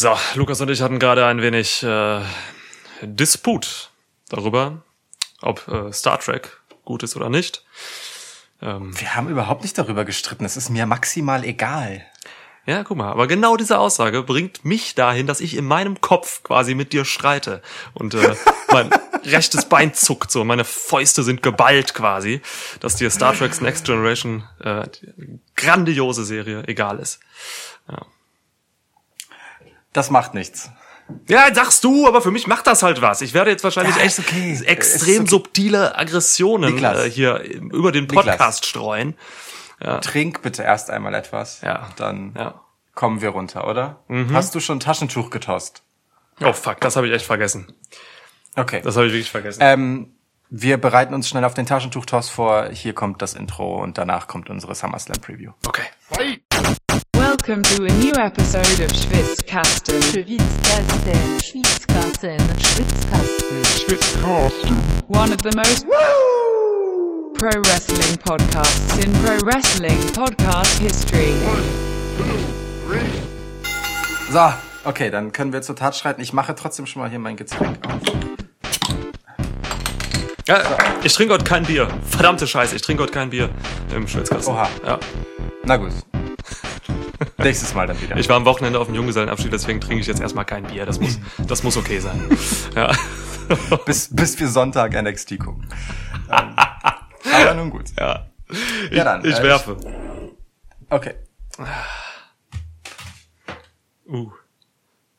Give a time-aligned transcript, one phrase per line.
[0.00, 2.22] So, Lukas und ich hatten gerade ein wenig äh,
[3.02, 3.90] Disput
[4.30, 4.80] darüber,
[5.42, 7.62] ob äh, Star Trek gut ist oder nicht.
[8.62, 10.46] Ähm, Wir haben überhaupt nicht darüber gestritten.
[10.46, 12.02] Es ist mir maximal egal.
[12.64, 16.42] Ja, guck mal, aber genau diese Aussage bringt mich dahin, dass ich in meinem Kopf
[16.44, 17.60] quasi mit dir streite
[17.92, 18.36] und äh,
[18.72, 18.88] mein
[19.26, 22.40] rechtes Bein zuckt so, meine Fäuste sind geballt quasi,
[22.80, 24.88] dass dir Star Trek's Next Generation äh,
[25.56, 27.20] grandiose Serie egal ist.
[27.86, 28.06] Ja.
[29.92, 30.70] Das macht nichts.
[31.28, 33.20] Ja, sagst du, aber für mich macht das halt was.
[33.20, 34.58] Ich werde jetzt wahrscheinlich ja, echt okay.
[34.64, 35.30] extrem okay.
[35.30, 38.66] subtile Aggressionen äh, hier über den Podcast Niklas.
[38.66, 39.14] streuen.
[39.82, 39.98] Ja.
[39.98, 41.62] Trink bitte erst einmal etwas.
[41.62, 41.88] Ja.
[41.96, 42.60] Dann ja.
[42.94, 44.00] kommen wir runter, oder?
[44.08, 44.32] Mhm.
[44.32, 45.82] Hast du schon Taschentuch getost?
[46.42, 47.72] Oh fuck, das habe ich echt vergessen.
[48.56, 48.80] Okay.
[48.82, 49.60] Das habe ich wirklich vergessen.
[49.62, 50.14] Ähm,
[50.48, 52.70] wir bereiten uns schnell auf den Taschentuch-Toss vor.
[52.70, 55.52] Hier kommt das Intro und danach kommt unsere SummerSlam Preview.
[55.66, 56.40] Okay.
[57.40, 60.02] Welcome to a new episode of Schwitzkasten.
[60.02, 61.40] Schwitzkasten.
[61.40, 62.38] Schwitzkasten.
[62.58, 63.64] Schwitzkasten.
[63.64, 64.76] Schwitzkasten.
[65.08, 67.32] One of the most Woo!
[67.38, 71.32] pro wrestling podcasts in pro wrestling podcast history.
[74.30, 74.52] So,
[74.84, 76.20] okay, dann können wir zur Tat schreiten.
[76.20, 78.02] Ich mache trotzdem schon mal hier mein Getränk auf.
[80.46, 80.76] Ja, so.
[81.04, 81.88] ich trinke heute kein Bier.
[82.04, 83.48] Verdammte Scheiße, ich trinke heute kein Bier
[83.96, 84.52] im Schwitzkasten.
[84.52, 84.68] Oha.
[84.84, 85.00] Ja.
[85.64, 85.92] Na gut.
[87.38, 88.16] Nächstes Mal dann wieder.
[88.16, 90.86] Ich war am Wochenende auf dem Junggesellenabschied, deswegen trinke ich jetzt erstmal kein Bier.
[90.86, 92.36] Das muss, das muss okay sein.
[92.74, 92.92] Ja.
[93.86, 95.68] bis, bis wir Sonntag NXT gucken.
[96.30, 96.56] Ähm,
[97.34, 97.86] aber nun gut.
[97.98, 98.26] Ja.
[98.90, 99.24] Ich, ja dann.
[99.24, 99.76] Ich äh, werfe.
[100.88, 101.14] Okay.
[104.06, 104.30] Uh.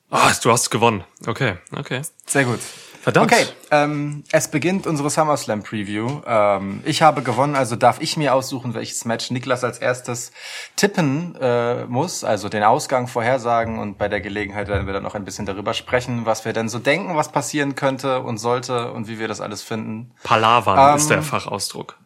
[0.10, 1.04] Ah, oh, du hast gewonnen.
[1.26, 2.02] Okay, okay.
[2.26, 2.60] Sehr gut.
[3.02, 3.34] Verdammt.
[3.34, 6.22] Okay, ähm, es beginnt unsere SummerSlam Preview.
[6.24, 10.32] Ähm, ich habe gewonnen, also darf ich mir aussuchen, welches Match Niklas als erstes
[10.76, 15.16] tippen äh, muss, also den Ausgang vorhersagen und bei der Gelegenheit werden wir dann noch
[15.16, 19.08] ein bisschen darüber sprechen, was wir denn so denken, was passieren könnte und sollte und
[19.08, 20.12] wie wir das alles finden.
[20.22, 21.98] Palavern ähm, ist der Fachausdruck.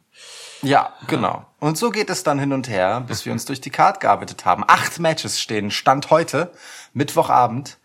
[0.62, 1.46] Ja, genau.
[1.60, 4.46] Und so geht es dann hin und her, bis wir uns durch die Card gearbeitet
[4.46, 4.64] haben.
[4.66, 6.52] Acht Matches stehen, Stand heute,
[6.94, 7.80] Mittwochabend.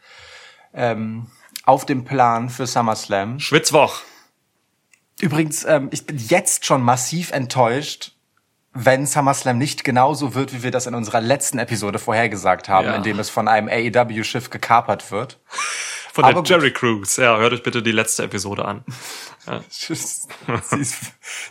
[0.72, 1.26] Ähm,
[1.70, 3.38] auf dem Plan für SummerSlam.
[3.38, 4.00] Schwitzwoch.
[5.20, 8.16] Übrigens, ähm, ich bin jetzt schon massiv enttäuscht,
[8.72, 12.96] wenn SummerSlam nicht genauso wird, wie wir das in unserer letzten Episode vorhergesagt haben, ja.
[12.96, 15.38] indem es von einem AEW-Schiff gekapert wird.
[16.12, 17.22] Von der Jerry Cruise.
[17.22, 18.84] Ja, hört euch bitte die letzte Episode an.
[19.46, 19.62] Ja.
[19.68, 20.28] sie, ist,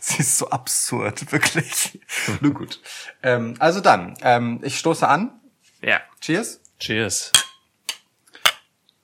[0.01, 2.01] sie ist so absurd, wirklich.
[2.41, 2.81] Nun gut.
[3.23, 5.39] Ähm, also dann, ähm, ich stoße an.
[5.81, 6.01] Ja.
[6.19, 6.59] Cheers.
[6.77, 7.31] Cheers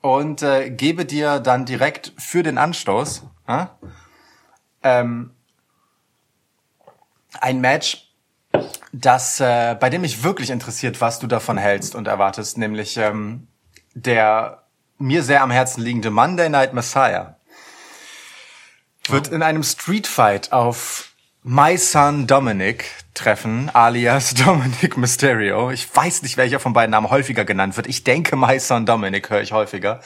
[0.06, 3.66] und äh, gebe dir dann direkt für den Anstoß äh,
[4.84, 5.32] ähm,
[7.42, 8.14] ein Match,
[8.92, 13.48] das äh, bei dem mich wirklich interessiert, was du davon hältst und erwartest, nämlich ähm,
[13.96, 14.68] der
[15.00, 17.38] mir sehr am Herzen liegende Monday Night Messiah
[19.08, 21.15] wird in einem Street Fight auf
[21.47, 25.69] My Son Dominic treffen, alias Dominic Mysterio.
[25.69, 27.85] Ich weiß nicht, welcher von beiden Namen häufiger genannt wird.
[27.85, 30.00] Ich denke, My Son Dominic höre ich häufiger.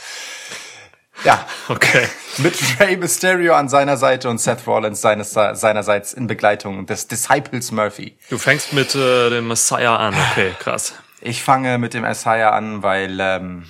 [1.24, 1.48] Ja.
[1.70, 2.06] Okay.
[2.40, 7.72] Mit Rey Mysterio an seiner Seite und Seth Rollins seines, seinerseits in Begleitung des Disciples
[7.72, 8.18] Murphy.
[8.30, 10.16] Du fängst mit äh, dem Messiah an.
[10.32, 10.94] Okay, krass.
[11.22, 13.66] Ich fange mit dem Messiah an, weil ähm,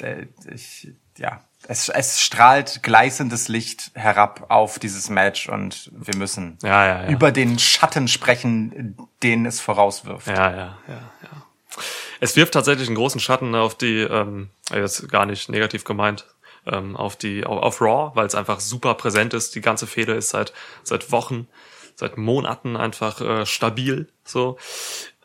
[0.00, 1.40] äh, ich, ja,
[1.72, 7.08] es, es strahlt gleißendes Licht herab auf dieses Match und wir müssen ja, ja, ja.
[7.08, 10.26] über den Schatten sprechen, den es vorauswirft.
[10.26, 11.80] Ja, ja, ja, ja.
[12.20, 16.26] Es wirft tatsächlich einen großen Schatten auf die, ähm, jetzt gar nicht negativ gemeint,
[16.66, 19.54] ähm, auf die, auf, auf Raw, weil es einfach super präsent ist.
[19.54, 20.52] Die ganze Fehde ist seit,
[20.82, 21.48] seit Wochen,
[21.94, 24.08] seit Monaten einfach äh, stabil.
[24.24, 24.58] So.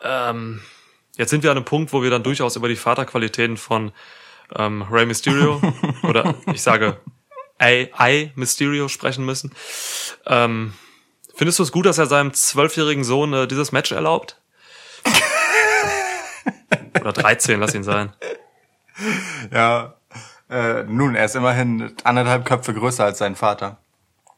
[0.02, 0.62] Ähm,
[1.18, 3.92] jetzt sind wir an einem Punkt, wo wir dann durchaus über die Vaterqualitäten von
[4.56, 5.62] ähm, Rey Mysterio
[6.04, 7.00] oder ich sage
[7.60, 9.54] AI Mysterio sprechen müssen.
[10.26, 10.74] Ähm,
[11.36, 14.42] findest du es gut, dass er seinem zwölfjährigen Sohn äh, dieses Match erlaubt?
[17.02, 18.14] oder 13, lass ihn sein.
[19.52, 19.96] Ja,
[20.50, 23.78] äh, nun, er ist immerhin anderthalb Köpfe größer als sein Vater.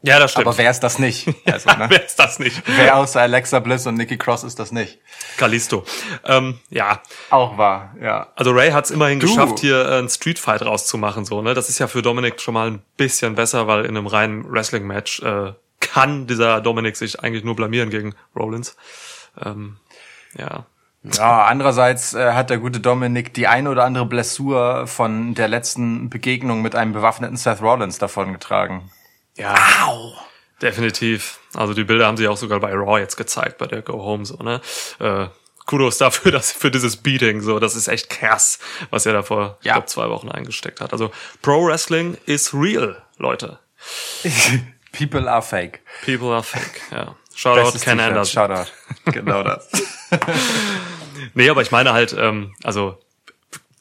[0.01, 0.47] Ja, das stimmt.
[0.47, 1.27] Aber wer ist das nicht?
[1.45, 1.87] Also, ne?
[1.89, 2.61] wer ist das nicht?
[2.65, 4.99] Wer außer Alexa Bliss und Nikki Cross ist das nicht?
[5.37, 5.83] Kalisto.
[6.25, 7.01] Ähm, ja.
[7.29, 8.27] Auch wahr, ja.
[8.35, 9.27] Also Ray hat es immerhin du.
[9.27, 11.25] geschafft, hier äh, einen Streetfight rauszumachen.
[11.25, 11.53] so ne?
[11.53, 15.21] Das ist ja für Dominik schon mal ein bisschen besser, weil in einem reinen Wrestling-Match
[15.21, 18.77] äh, kann dieser Dominik sich eigentlich nur blamieren gegen Rollins.
[19.43, 19.77] Ähm,
[20.37, 20.65] ja.
[21.03, 26.09] Ja, andererseits äh, hat der gute Dominik die eine oder andere Blessur von der letzten
[26.09, 28.91] Begegnung mit einem bewaffneten Seth Rollins davongetragen.
[29.39, 29.55] Ja.
[29.85, 30.13] Au.
[30.61, 31.39] Definitiv.
[31.55, 34.25] Also die Bilder haben sie auch sogar bei Raw jetzt gezeigt, bei der Go Home
[34.25, 34.61] so, ne?
[34.99, 35.27] Äh,
[35.65, 38.59] Kudos dafür, dass für dieses Beating so, das ist echt krass,
[38.89, 39.73] was er da vor Ja.
[39.73, 40.91] glaub, zwei Wochen eingesteckt hat.
[40.93, 43.59] Also Pro Wrestling is real, Leute.
[44.91, 45.81] People are fake.
[46.03, 46.81] People are fake.
[46.91, 47.15] Ja.
[47.35, 47.99] Shoutout Ken.
[47.99, 48.49] Anderson.
[48.49, 48.71] Shoutout.
[49.05, 49.69] Genau das.
[51.33, 52.97] Nee, aber ich meine halt, ähm, also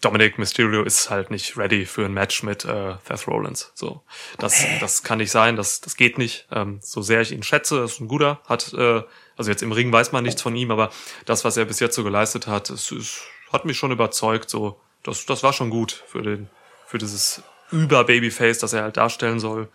[0.01, 3.73] Dominic Mysterio ist halt nicht ready für ein Match mit äh, Seth Rollins.
[3.75, 4.03] So,
[4.39, 6.47] das, das kann nicht sein, das, das geht nicht.
[6.53, 9.03] Ähm, so sehr ich ihn schätze, ist ein guter, hat, äh,
[9.37, 10.91] also jetzt im Ring weiß man nichts von ihm, aber
[11.27, 13.23] das, was er bis jetzt so geleistet hat, es, es
[13.53, 14.51] hat mich schon überzeugt.
[14.51, 16.49] So, das, das war schon gut für den,
[16.87, 17.43] für dieses
[17.73, 19.69] Über-Babyface, das er halt darstellen soll.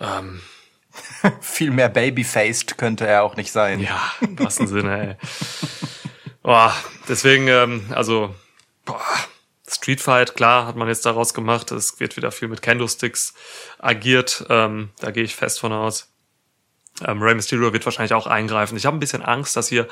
[1.40, 3.80] Viel mehr babyfaced könnte er auch nicht sein.
[3.80, 5.16] Ja, im wahrsten Sinne, ey.
[6.42, 6.74] Boah,
[7.08, 8.34] deswegen, ähm, also,
[8.88, 9.04] boah,
[9.68, 11.70] Street Fight, klar, hat man jetzt daraus gemacht.
[11.70, 13.34] Es wird wieder viel mit Candlesticks
[13.78, 14.46] agiert.
[14.48, 16.08] Ähm, da gehe ich fest von aus.
[17.06, 18.76] Ähm, Rey Mysterio wird wahrscheinlich auch eingreifen.
[18.76, 19.86] Ich habe ein bisschen Angst, dass hier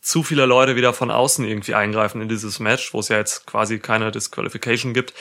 [0.00, 3.46] zu viele Leute wieder von außen irgendwie eingreifen in dieses Match, wo es ja jetzt
[3.46, 5.12] quasi keine Disqualification gibt.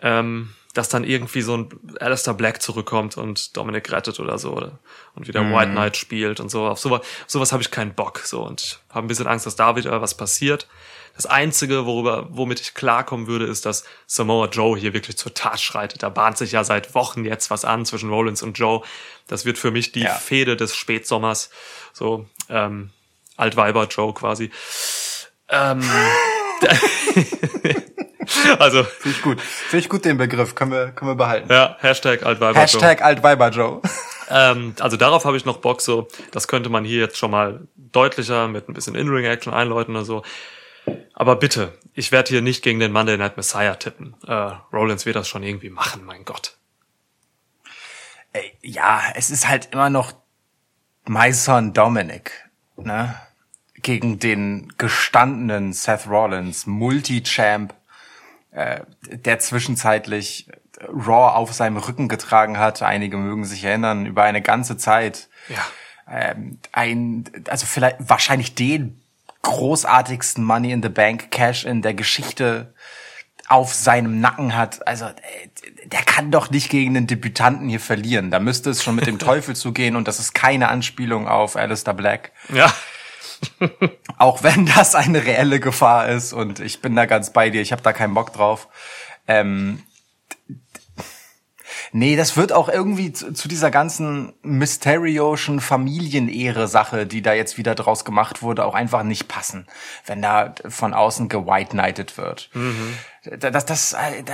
[0.00, 1.68] Ähm, dass dann irgendwie so ein
[1.98, 4.78] Alistair Black zurückkommt und Dominic rettet oder so oder
[5.14, 6.66] und wieder White Knight spielt und so.
[6.68, 8.20] Auf sowas, auf sowas habe ich keinen Bock.
[8.20, 10.68] So und ich habe ein bisschen Angst, dass da wieder was passiert.
[11.18, 15.60] Das Einzige, worüber, womit ich klarkommen würde, ist, dass Samoa Joe hier wirklich zur Tat
[15.60, 16.04] schreitet.
[16.04, 18.82] Da bahnt sich ja seit Wochen jetzt was an zwischen Rollins und Joe.
[19.26, 20.14] Das wird für mich die Ja.
[20.14, 21.50] Fehde des Spätsommers.
[21.92, 22.90] So, ähm,
[23.36, 24.52] Altweiber Joe quasi.
[25.48, 25.82] Ähm,
[28.60, 29.40] also, Finde ich gut.
[29.40, 30.54] Finde ich gut den Begriff.
[30.54, 31.52] Können wir, können wir behalten.
[31.52, 32.62] ja, Hashtag Altweiber Joe.
[32.62, 33.80] Hashtag Altweiber Joe.
[34.30, 37.66] Ähm, also darauf habe ich noch Bock, so, das könnte man hier jetzt schon mal
[37.76, 40.22] deutlicher mit ein bisschen In-Ring-Action einläuten oder so.
[41.14, 44.14] Aber bitte, ich werde hier nicht gegen den Monday Night Messiah tippen.
[44.26, 44.32] Äh,
[44.72, 46.56] Rollins wird das schon irgendwie machen, mein Gott.
[48.32, 50.12] Ey, ja, es ist halt immer noch
[51.06, 52.32] my son Dominic,
[52.76, 53.14] ne?
[53.80, 57.74] Gegen den gestandenen Seth Rollins, Multi-Champ,
[58.50, 60.48] äh, der zwischenzeitlich
[60.80, 62.82] Raw auf seinem Rücken getragen hat.
[62.82, 65.28] Einige mögen sich erinnern, über eine ganze Zeit.
[65.48, 65.66] Ja.
[66.10, 69.00] Ähm, ein, also vielleicht wahrscheinlich den
[69.42, 72.74] großartigsten Money in the Bank Cash in der Geschichte
[73.48, 74.86] auf seinem Nacken hat.
[74.86, 75.12] Also äh,
[75.86, 78.30] der kann doch nicht gegen den Debütanten hier verlieren.
[78.30, 81.94] Da müsste es schon mit dem Teufel zugehen und das ist keine Anspielung auf Alistair
[81.94, 82.32] Black.
[82.52, 82.72] Ja.
[84.18, 87.72] Auch wenn das eine reelle Gefahr ist und ich bin da ganz bei dir, ich
[87.72, 88.68] habe da keinen Bock drauf.
[89.26, 89.82] Ähm,
[91.92, 97.74] nee, das wird auch irgendwie zu, zu dieser ganzen mysterioschen Familienehre-Sache, die da jetzt wieder
[97.74, 99.66] draus gemacht wurde, auch einfach nicht passen,
[100.06, 102.50] wenn da von außen gewhite knighted wird.
[103.38, 104.24] Das, das, äh,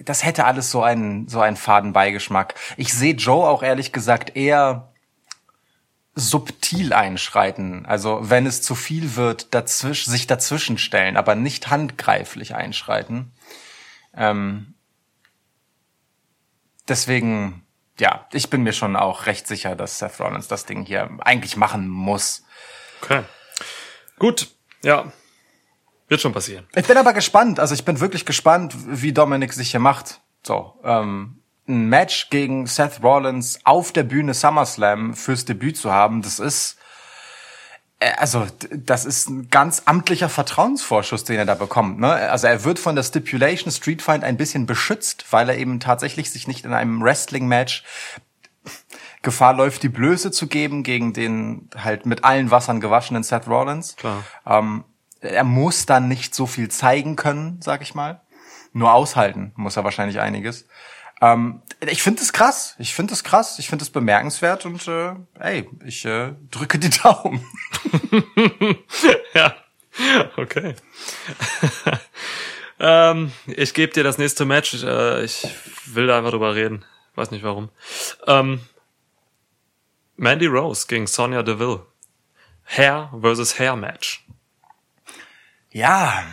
[0.00, 2.54] das hätte alles so einen, so einen faden Beigeschmack.
[2.76, 4.92] Ich sehe Joe auch ehrlich gesagt eher
[6.14, 7.84] subtil einschreiten.
[7.84, 13.32] Also wenn es zu viel wird, dazwischen, sich dazwischen stellen, aber nicht handgreiflich einschreiten.
[14.16, 14.75] Ähm,
[16.88, 17.66] deswegen,
[17.98, 21.56] ja, ich bin mir schon auch recht sicher, dass Seth Rollins das Ding hier eigentlich
[21.56, 22.44] machen muss.
[23.02, 23.22] Okay.
[24.18, 24.48] Gut.
[24.82, 25.12] Ja.
[26.08, 26.66] Wird schon passieren.
[26.74, 30.20] Ich bin aber gespannt, also ich bin wirklich gespannt, wie Dominik sich hier macht.
[30.44, 36.22] So, ähm, ein Match gegen Seth Rollins auf der Bühne SummerSlam fürs Debüt zu haben,
[36.22, 36.78] das ist
[38.18, 41.98] also d- das ist ein ganz amtlicher Vertrauensvorschuss, den er da bekommt.
[41.98, 42.12] Ne?
[42.12, 46.30] Also er wird von der Stipulation Street Fight ein bisschen beschützt, weil er eben tatsächlich
[46.30, 47.84] sich nicht in einem Wrestling-Match
[49.22, 53.96] Gefahr läuft, die Blöße zu geben gegen den halt mit allen Wassern gewaschenen Seth Rollins.
[53.96, 54.22] Klar.
[54.46, 54.84] Ähm,
[55.20, 58.20] er muss dann nicht so viel zeigen können, sag ich mal.
[58.72, 60.66] Nur aushalten muss er wahrscheinlich einiges.
[61.20, 62.74] Ähm, ich finde es krass.
[62.78, 63.58] Ich finde es krass.
[63.58, 67.44] Ich finde es bemerkenswert und äh, ey, ich äh, drücke die Daumen.
[69.34, 69.56] ja.
[70.36, 70.74] Okay.
[72.78, 74.74] ähm, ich gebe dir das nächste Match.
[74.84, 75.48] Äh, ich
[75.86, 76.84] will da einfach drüber reden.
[77.14, 77.70] Weiß nicht warum.
[78.26, 78.60] Ähm,
[80.16, 81.86] Mandy Rose gegen Sonya Deville.
[82.64, 84.24] Hair versus Hair Match.
[85.70, 86.24] Ja,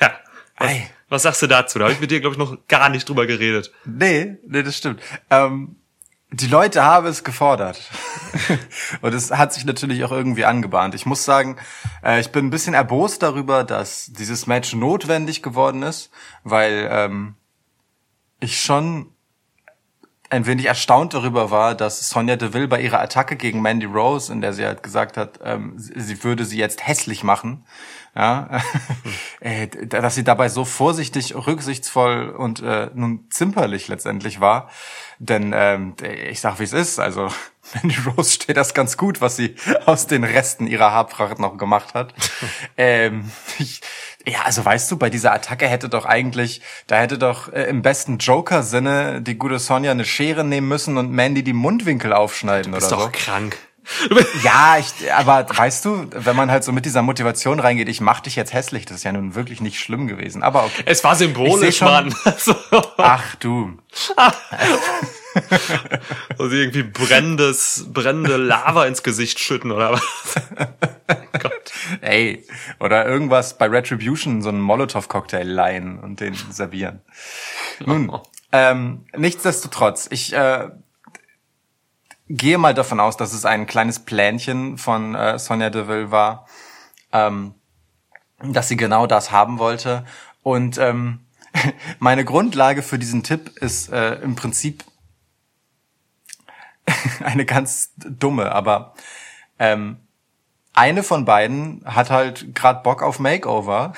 [0.00, 0.18] Ja.
[0.58, 0.90] Was, Ei.
[1.12, 1.78] Was sagst du dazu?
[1.78, 3.70] Da habe ich mit dir, glaube ich, noch gar nicht drüber geredet.
[3.84, 5.00] nee, nee, das stimmt.
[5.28, 5.76] Ähm,
[6.30, 7.78] die Leute haben es gefordert.
[9.02, 10.94] und es hat sich natürlich auch irgendwie angebahnt.
[10.94, 11.58] Ich muss sagen,
[12.02, 16.10] äh, ich bin ein bisschen erbost darüber, dass dieses Match notwendig geworden ist,
[16.44, 17.34] weil ähm,
[18.40, 19.12] ich schon
[20.30, 24.40] ein wenig erstaunt darüber war, dass Sonja Deville bei ihrer Attacke gegen Mandy Rose, in
[24.40, 27.66] der sie halt gesagt hat, ähm, sie, sie würde sie jetzt hässlich machen,
[28.14, 28.60] ja,
[29.40, 34.68] äh, dass sie dabei so vorsichtig, rücksichtsvoll und äh, nun zimperlich letztendlich war.
[35.18, 35.94] Denn ähm,
[36.28, 37.28] ich sag, wie es ist, also
[37.74, 39.54] Mandy Rose steht das ganz gut, was sie
[39.86, 42.12] aus den Resten ihrer Haarpracht noch gemacht hat.
[42.76, 43.80] ähm, ich,
[44.26, 47.80] ja, also weißt du, bei dieser Attacke hätte doch eigentlich, da hätte doch äh, im
[47.80, 52.92] besten Joker-Sinne die gute Sonja eine Schere nehmen müssen und Mandy die Mundwinkel aufschneiden Ist
[52.92, 53.10] oder doch so.
[53.12, 53.56] krank.
[54.44, 58.20] Ja, ich, aber weißt du, wenn man halt so mit dieser Motivation reingeht, ich mach
[58.20, 60.42] dich jetzt hässlich, das ist ja nun wirklich nicht schlimm gewesen.
[60.42, 60.82] Aber okay.
[60.86, 62.14] Es war symbolisch, schon- Mann.
[62.38, 62.54] So,
[62.98, 63.76] Ach du.
[66.38, 70.02] also irgendwie brennendes, brennende Lava ins Gesicht schütten oder was?
[71.40, 71.72] Gott.
[72.00, 72.46] Ey,
[72.80, 77.00] oder irgendwas bei Retribution, so einen Molotow-Cocktail leihen und den servieren.
[77.84, 78.12] Nun,
[78.52, 80.68] ähm, nichtsdestotrotz, ich äh,
[82.36, 86.46] gehe mal davon aus, dass es ein kleines Plänchen von äh, Sonja Deville war,
[87.12, 87.54] ähm,
[88.42, 90.04] dass sie genau das haben wollte.
[90.42, 91.20] Und ähm,
[91.98, 94.84] meine Grundlage für diesen Tipp ist äh, im Prinzip
[97.24, 98.94] eine ganz dumme, aber
[99.58, 99.98] ähm,
[100.72, 103.92] eine von beiden hat halt grad Bock auf Makeover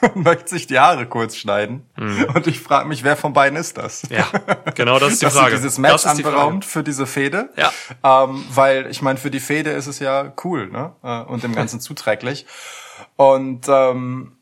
[0.14, 1.86] möchte sich die Haare kurz schneiden.
[1.96, 4.02] Und ich frage mich, wer von beiden ist das?
[4.10, 4.26] Ja,
[4.74, 5.56] genau das ist die Frage.
[5.56, 7.50] dieses Match das ist die anberaumt für diese Fehde.
[7.56, 7.72] Ja.
[8.02, 10.92] Ähm, weil ich meine, für die Fehde ist es ja cool, ne?
[11.02, 12.46] Äh, Und dem Ganzen zuträglich.
[13.16, 14.36] Und ähm,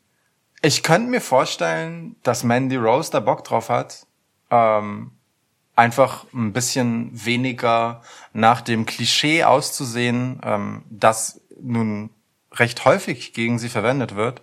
[0.61, 4.05] ich könnte mir vorstellen, dass Mandy Rose da Bock drauf hat.
[4.51, 5.11] Ähm,
[5.75, 8.01] einfach ein bisschen weniger
[8.33, 12.09] nach dem Klischee auszusehen, ähm, das nun
[12.53, 14.41] recht häufig gegen sie verwendet wird.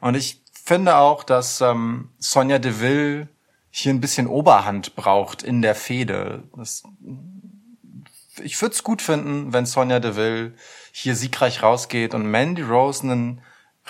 [0.00, 3.28] Und ich finde auch, dass ähm, Sonja Deville
[3.70, 6.42] hier ein bisschen Oberhand braucht in der Fehde.
[8.42, 10.54] Ich würde es gut finden, wenn Sonja Deville
[10.92, 13.42] hier siegreich rausgeht und Mandy Rose einen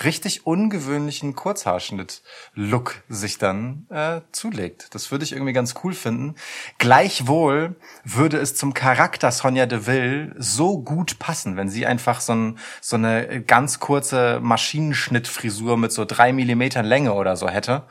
[0.05, 4.95] richtig ungewöhnlichen Kurzhaarschnitt-Look sich dann äh, zulegt.
[4.95, 6.35] Das würde ich irgendwie ganz cool finden.
[6.79, 12.59] Gleichwohl würde es zum Charakter Sonja Deville so gut passen, wenn sie einfach so, ein,
[12.81, 17.85] so eine ganz kurze Maschinenschnittfrisur mit so drei Millimetern Länge oder so hätte.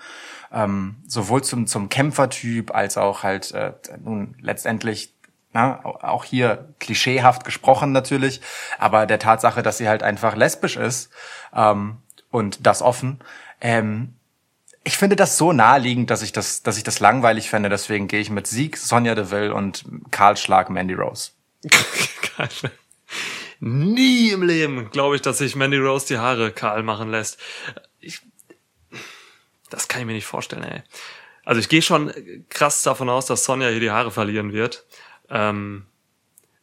[0.51, 5.14] Ähm, sowohl zum, zum Kämpfertyp als auch halt äh, nun letztendlich
[5.55, 8.41] na, auch hier klischeehaft gesprochen natürlich,
[8.77, 11.09] aber der Tatsache, dass sie halt einfach lesbisch ist
[11.55, 13.23] ähm, und das offen,
[13.61, 14.15] ähm,
[14.83, 17.69] ich finde das so naheliegend, dass ich das, dass ich das langweilig fände.
[17.69, 21.31] Deswegen gehe ich mit Sieg, Sonja Deville und Karl Schlag, Mandy Rose.
[23.61, 27.39] Nie im Leben glaube ich, dass sich Mandy Rose die Haare kahl machen lässt.
[28.01, 28.19] Ich,
[29.69, 30.83] das kann ich mir nicht vorstellen, ey.
[31.45, 32.11] Also ich gehe schon
[32.49, 34.85] krass davon aus, dass Sonja hier die Haare verlieren wird.
[35.29, 35.85] Ähm,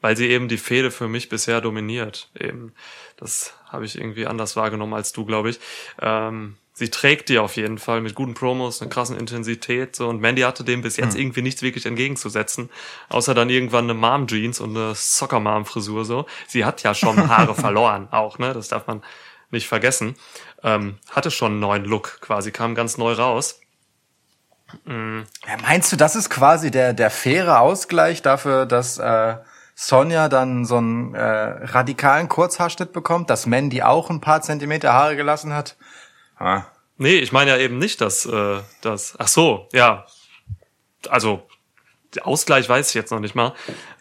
[0.02, 2.28] weil sie eben die Fehde für mich bisher dominiert.
[2.38, 2.74] Eben.
[3.16, 5.60] Das habe ich irgendwie anders wahrgenommen als du, glaube ich.
[6.00, 9.94] Ähm, sie trägt die auf jeden Fall mit guten Promos, einer krassen Intensität.
[9.94, 10.08] So.
[10.08, 12.68] Und Mandy hatte dem bis jetzt irgendwie nichts wirklich entgegenzusetzen.
[13.08, 16.04] Außer dann irgendwann eine Mom-Jeans und eine Soccer-Mom-Frisur.
[16.04, 16.26] So.
[16.48, 18.52] Sie hat ja schon Haare verloren, auch, ne?
[18.52, 19.02] Das darf man
[19.52, 20.16] nicht vergessen.
[20.64, 23.61] Ähm, hatte schon einen neuen Look quasi, kam ganz neu raus.
[24.86, 29.36] Ja, meinst du, das ist quasi der, der faire Ausgleich dafür, dass äh,
[29.74, 35.16] Sonja dann so einen äh, radikalen Kurzhaarschnitt bekommt, dass Mandy auch ein paar Zentimeter Haare
[35.16, 35.76] gelassen hat?
[36.36, 36.64] Ah.
[36.98, 39.14] Nee, ich meine ja eben nicht, dass äh, das.
[39.18, 40.06] Ach so, ja.
[41.08, 41.48] Also
[42.14, 43.54] der Ausgleich weiß ich jetzt noch nicht mal.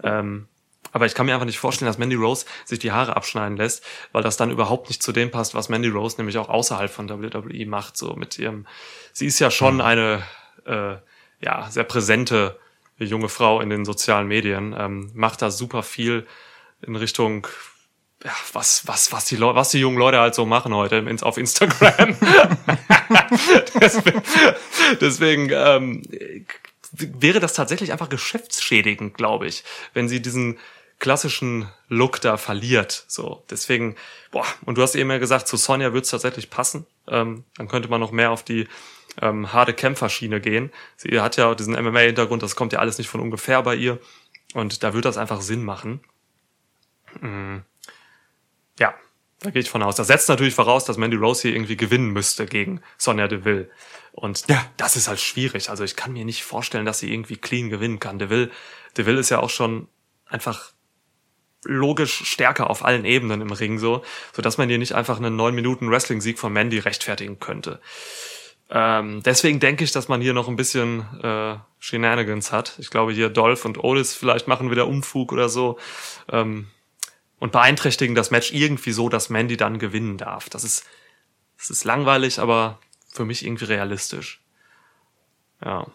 [0.04, 0.48] Ähm,
[0.92, 3.84] aber ich kann mir einfach nicht vorstellen, dass Mandy Rose sich die Haare abschneiden lässt,
[4.12, 7.10] weil das dann überhaupt nicht zu dem passt, was Mandy Rose nämlich auch außerhalb von
[7.10, 7.96] WWE macht.
[7.98, 8.68] So mit ihrem.
[9.13, 10.22] Sie ist ja schon eine
[10.65, 10.96] äh,
[11.41, 12.60] ja sehr präsente
[12.98, 16.27] junge Frau in den sozialen Medien, ähm, macht da super viel
[16.81, 17.48] in Richtung
[18.24, 21.24] ja, was, was, was die Leute, was die jungen Leute halt so machen heute ins,
[21.24, 22.15] auf Instagram.
[23.81, 24.22] deswegen
[25.01, 26.03] deswegen ähm,
[26.91, 30.60] wäre das tatsächlich einfach geschäftsschädigend, glaube ich, wenn sie diesen
[31.00, 33.05] klassischen Look da verliert.
[33.08, 33.96] So, deswegen,
[34.29, 36.86] boah, und du hast eben ja gesagt, zu Sonja wird es tatsächlich passen.
[37.08, 38.67] Ähm, dann könnte man noch mehr auf die
[39.22, 40.72] ähm, harte Kämpferschiene gehen.
[40.96, 44.00] Sie hat ja diesen MMA-Hintergrund, das kommt ja alles nicht von ungefähr bei ihr.
[44.53, 46.01] Und da wird das einfach Sinn machen.
[48.80, 48.94] Ja,
[49.39, 49.96] da gehe ich von aus.
[49.96, 53.70] Das setzt natürlich voraus, dass Mandy Rose hier irgendwie gewinnen müsste gegen Sonja Deville.
[54.13, 54.65] Und Ja.
[54.77, 55.70] das ist halt schwierig.
[55.70, 58.20] Also ich kann mir nicht vorstellen, dass sie irgendwie clean gewinnen kann.
[58.20, 58.50] Deville,
[58.98, 59.88] Deville ist ja auch schon
[60.27, 60.72] einfach
[61.63, 64.03] logisch stärker auf allen Ebenen im Ring so,
[64.34, 67.80] so dass man hier nicht einfach einen neun Minuten Wrestling Sieg von Mandy rechtfertigen könnte.
[68.74, 72.75] Ähm, deswegen denke ich, dass man hier noch ein bisschen äh, Shenanigans hat.
[72.80, 75.78] Ich glaube hier Dolph und Otis vielleicht machen wieder Unfug oder so
[76.32, 76.68] ähm,
[77.40, 80.50] und beeinträchtigen das Match irgendwie so, dass Mandy dann gewinnen darf.
[80.50, 80.86] Das ist
[81.58, 82.80] das ist langweilig, aber
[83.13, 84.42] für mich irgendwie realistisch.
[85.63, 85.86] Ja.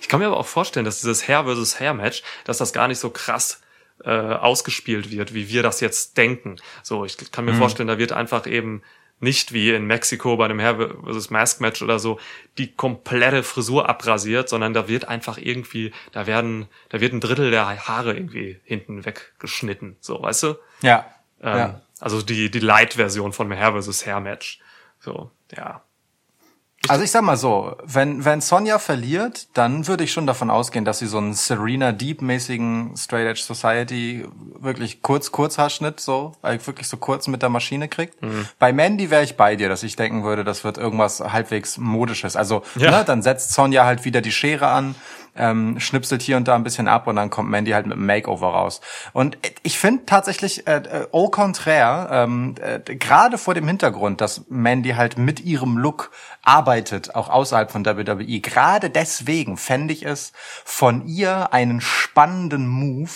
[0.00, 2.88] Ich kann mir aber auch vorstellen, dass dieses Hair versus Hair Match, dass das gar
[2.88, 3.60] nicht so krass
[4.02, 6.56] äh, ausgespielt wird, wie wir das jetzt denken.
[6.82, 8.82] So, ich kann mir vorstellen, da wird einfach eben
[9.18, 11.30] nicht wie in Mexiko bei einem Hair vs.
[11.30, 12.20] Mask Match oder so
[12.58, 17.50] die komplette Frisur abrasiert, sondern da wird einfach irgendwie, da werden, da wird ein Drittel
[17.50, 20.54] der Haare irgendwie hinten weggeschnitten, so, weißt du?
[20.82, 21.06] Ja.
[21.42, 21.80] Ähm, ja.
[22.00, 24.04] Also die, die Light-Version von Hair vs.
[24.04, 24.60] Hair Match.
[25.00, 25.82] So, ja.
[26.90, 30.84] Also ich sag mal so, wenn, wenn Sonja verliert, dann würde ich schon davon ausgehen,
[30.84, 34.24] dass sie so einen Serena Deep-mäßigen Straight Edge Society
[34.58, 38.22] wirklich kurz, Kurzhaarschnitt so, äh, wirklich so kurz mit der Maschine kriegt.
[38.22, 38.46] Mhm.
[38.58, 42.36] Bei Mandy wäre ich bei dir, dass ich denken würde, das wird irgendwas halbwegs modisches.
[42.36, 42.90] Also, Ja.
[42.90, 44.94] ne, dann setzt Sonja halt wieder die Schere an,
[45.36, 48.06] ähm, schnipselt hier und da ein bisschen ab und dann kommt Mandy halt mit einem
[48.06, 48.80] Makeover raus.
[49.12, 54.44] Und ich finde tatsächlich äh, äh, au contraire, ähm, äh, gerade vor dem Hintergrund, dass
[54.48, 56.10] Mandy halt mit ihrem Look
[56.42, 60.32] arbeitet, auch außerhalb von WWE, gerade deswegen fände ich es
[60.64, 63.10] von ihr einen spannenden Move,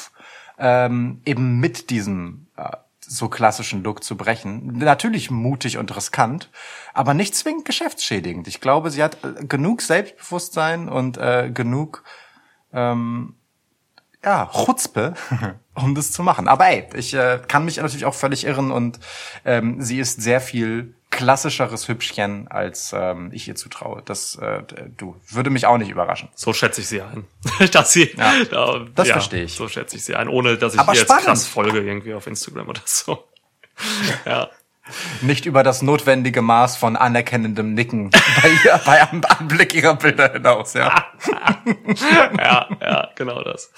[0.58, 2.76] ähm, eben mit diesem äh,
[3.10, 4.78] so klassischen Look zu brechen.
[4.78, 6.48] Natürlich mutig und riskant,
[6.94, 8.46] aber nicht zwingend geschäftsschädigend.
[8.46, 12.04] Ich glaube, sie hat äh, genug Selbstbewusstsein und äh, genug
[12.72, 13.34] ähm,
[14.24, 15.14] ja, Chutzpe,
[15.74, 16.46] um das zu machen.
[16.46, 19.00] Aber ey, ich äh, kann mich natürlich auch völlig irren und
[19.44, 24.02] ähm, sie ist sehr viel klassischeres Hübschchen, als ähm, ich ihr zutraue.
[24.04, 24.62] Das äh,
[24.96, 26.28] du würde mich auch nicht überraschen.
[26.34, 27.26] So schätze ich sie ein.
[27.72, 29.54] dass sie, Ja, da- das verstehe ich.
[29.54, 31.24] So schätze ich sie ein, ohne dass ich Aber ihr jetzt spannend.
[31.26, 33.24] krass folge irgendwie auf Instagram oder so.
[34.26, 34.48] ja.
[35.20, 40.32] Nicht über das notwendige Maß von anerkennendem Nicken bei, ihr, bei einem Anblick ihrer Bilder
[40.32, 40.72] hinaus.
[40.74, 41.04] Ja.
[42.38, 43.70] ja, ja, genau das.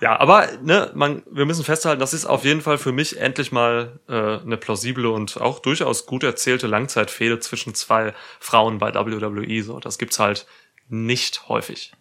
[0.00, 3.50] Ja, aber ne, man, wir müssen festhalten, das ist auf jeden Fall für mich endlich
[3.50, 9.62] mal äh, eine plausible und auch durchaus gut erzählte Langzeitfehde zwischen zwei Frauen bei WWE.
[9.62, 10.46] So, das gibt's halt
[10.88, 11.92] nicht häufig.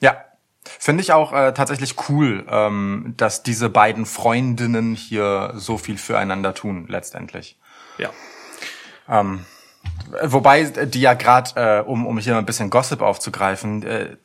[0.00, 0.24] Ja.
[0.78, 6.54] Finde ich auch äh, tatsächlich cool, ähm, dass diese beiden Freundinnen hier so viel füreinander
[6.54, 7.58] tun, letztendlich.
[7.96, 8.10] Ja.
[9.08, 9.46] Ähm,
[10.22, 14.16] wobei die ja gerade, äh, um, um hier mal ein bisschen Gossip aufzugreifen, äh,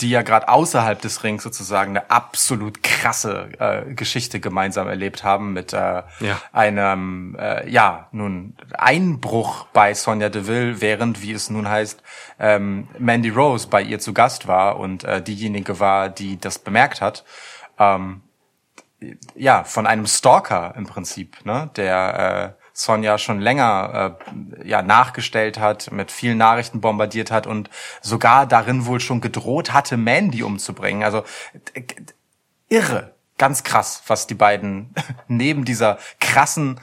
[0.00, 5.52] die ja gerade außerhalb des Rings sozusagen eine absolut krasse äh, Geschichte gemeinsam erlebt haben
[5.52, 6.40] mit äh, Ja.
[6.52, 12.02] einem, äh, ja, nun Einbruch bei Sonja Deville, während, wie es nun heißt,
[12.38, 17.00] ähm, Mandy Rose bei ihr zu Gast war und äh, diejenige war, die das bemerkt
[17.00, 17.24] hat.
[17.78, 18.22] Ähm,
[19.34, 24.18] ja, von einem Stalker im Prinzip, ne, der äh, Sonja schon länger
[24.62, 29.72] äh, ja nachgestellt hat, mit vielen Nachrichten bombardiert hat und sogar darin wohl schon gedroht
[29.72, 31.02] hatte, Mandy umzubringen.
[31.02, 31.24] Also
[32.68, 34.94] irre, ganz krass, was die beiden
[35.28, 36.80] neben dieser krassen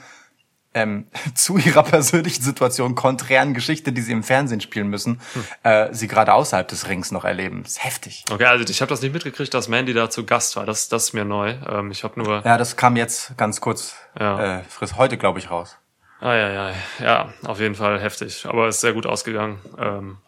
[0.74, 5.20] ähm, zu ihrer persönlichen Situation konträren Geschichte, die sie im Fernsehen spielen müssen,
[5.62, 7.62] äh, sie gerade außerhalb des Rings noch erleben.
[7.62, 8.24] Das ist heftig.
[8.30, 10.66] Okay, also ich habe das nicht mitgekriegt, dass Mandy da zu Gast war.
[10.66, 11.54] Das, das ist mir neu.
[11.68, 12.42] Ähm, ich habe nur.
[12.44, 14.58] Ja, das kam jetzt ganz kurz, Ja.
[14.58, 15.76] äh, friss heute, glaube ich, raus.
[16.20, 18.44] Ah, ja, ja, ja, auf jeden Fall heftig.
[18.46, 19.58] Aber ist sehr gut ausgegangen.
[19.78, 20.18] Ähm,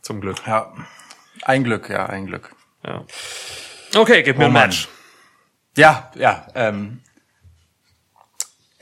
[0.00, 0.38] zum Glück.
[0.46, 0.72] Ja,
[1.42, 2.54] ein Glück, ja, ein Glück.
[2.84, 3.04] Ja.
[3.94, 4.62] Okay, gib mir Oh ein Mann.
[4.68, 4.88] Match.
[5.76, 7.02] Ja, ja, ähm,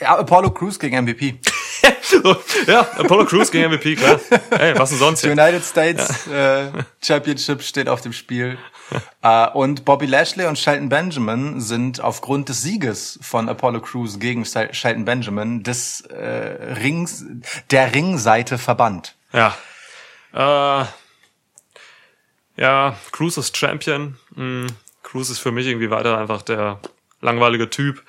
[0.05, 1.39] ja, Apollo Crews gegen MVP.
[2.67, 4.21] ja, Apollo Crews gegen MVP, klar.
[4.51, 5.33] Ey, was denn sonst Die hier?
[5.33, 6.69] United States äh,
[7.03, 8.59] Championship steht auf dem Spiel.
[9.23, 14.45] äh, und Bobby Lashley und Shelton Benjamin sind aufgrund des Sieges von Apollo Crews gegen
[14.45, 17.25] Shel- Shelton Benjamin des äh, Rings,
[17.71, 19.17] der Ringseite verbannt.
[19.33, 19.57] Ja.
[20.33, 20.85] Äh,
[22.57, 24.17] ja, Cruz ist Champion.
[24.37, 24.67] Hm,
[25.03, 26.79] Cruz ist für mich irgendwie weiter einfach der
[27.21, 28.03] langweilige Typ.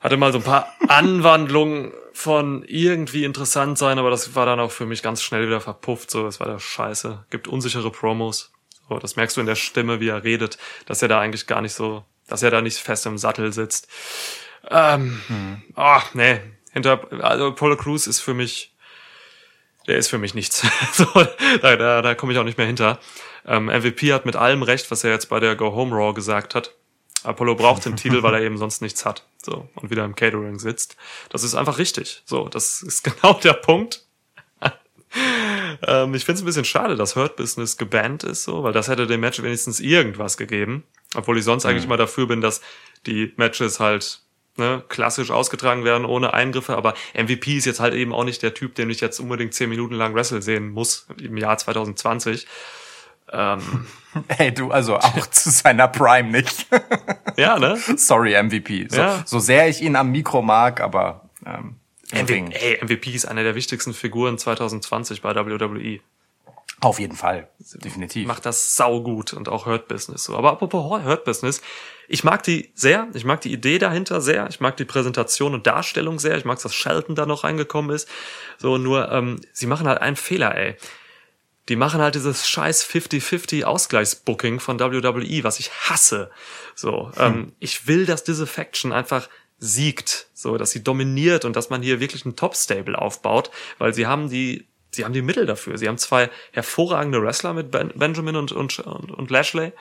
[0.00, 4.70] Hatte mal so ein paar Anwandlungen von irgendwie interessant sein, aber das war dann auch
[4.70, 6.10] für mich ganz schnell wieder verpufft.
[6.10, 7.26] So, das war der Scheiße.
[7.30, 8.52] Gibt unsichere Promos.
[8.88, 11.60] So, das merkst du in der Stimme, wie er redet, dass er da eigentlich gar
[11.60, 13.88] nicht so, dass er da nicht fest im Sattel sitzt.
[14.68, 15.20] Ähm,
[15.76, 16.40] ah, nee.
[16.72, 18.74] Hinter, also Apollo Crews ist für mich,
[19.86, 20.66] der ist für mich nichts.
[20.92, 21.06] so,
[21.62, 22.98] da da, da komme ich auch nicht mehr hinter.
[23.46, 26.54] Ähm, MVP hat mit allem recht, was er jetzt bei der Go Home Raw gesagt
[26.54, 26.74] hat.
[27.24, 29.24] Apollo braucht den Titel, weil er eben sonst nichts hat.
[29.42, 30.96] So, und wieder im Catering sitzt.
[31.30, 32.22] Das ist einfach richtig.
[32.24, 34.04] So, das ist genau der Punkt.
[35.86, 38.88] ähm, ich finde es ein bisschen schade, dass Hurt Business gebannt ist, so, weil das
[38.88, 40.84] hätte dem Match wenigstens irgendwas gegeben.
[41.14, 42.60] Obwohl ich sonst eigentlich mal dafür bin, dass
[43.06, 44.20] die Matches halt
[44.56, 46.76] ne, klassisch ausgetragen werden, ohne Eingriffe.
[46.76, 49.68] Aber MVP ist jetzt halt eben auch nicht der Typ, den ich jetzt unbedingt zehn
[49.68, 52.46] Minuten lang Wrestle sehen muss im Jahr 2020.
[53.32, 53.86] Ähm,
[54.26, 56.66] Hey, du, also auch zu seiner Prime nicht.
[57.36, 57.76] ja, ne?
[57.96, 58.88] Sorry, MVP.
[58.90, 59.22] So, Ja.
[59.24, 61.76] so sehr ich ihn am Mikro mag, aber ähm,
[62.12, 62.50] Ring.
[62.50, 66.00] ey, MVP ist eine der wichtigsten Figuren 2020 bei WWE.
[66.80, 68.26] Auf jeden Fall, definitiv.
[68.26, 70.34] macht das saugut und auch Hurt Business so.
[70.36, 71.60] Aber apropos Hurt Business,
[72.08, 75.66] ich mag die sehr, ich mag die Idee dahinter sehr, ich mag die Präsentation und
[75.68, 78.08] Darstellung sehr, ich mag, dass Shelton da noch reingekommen ist.
[78.58, 80.76] So, nur, ähm, sie machen halt einen Fehler, ey.
[81.70, 86.30] Die machen halt dieses scheiß 50-50 Ausgleichsbooking von WWE, was ich hasse.
[86.74, 89.28] So, ähm, ich will, dass diese Faction einfach
[89.58, 94.08] siegt, so, dass sie dominiert und dass man hier wirklich ein Top-Stable aufbaut, weil sie
[94.08, 95.78] haben die sie haben die Mittel dafür.
[95.78, 99.72] Sie haben zwei hervorragende Wrestler mit ben, Benjamin und, und, und, und Lashley.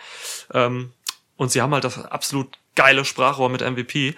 [0.53, 0.93] Ähm,
[1.37, 4.13] und sie haben halt das absolut geile Sprachrohr mit MVP.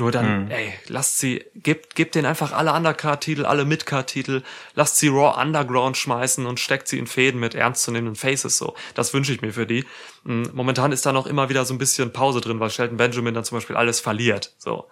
[0.00, 0.50] Nur dann, Mhm.
[0.50, 4.42] ey, lasst sie, gebt, gebt denen einfach alle Undercard-Titel, alle Midcard-Titel,
[4.74, 8.74] lasst sie Raw Underground schmeißen und steckt sie in Fäden mit ernstzunehmenden Faces so.
[8.94, 9.84] Das wünsche ich mir für die.
[10.24, 13.34] Mm, Momentan ist da noch immer wieder so ein bisschen Pause drin, weil Shelton Benjamin
[13.34, 14.54] dann zum Beispiel alles verliert.
[14.56, 14.88] So.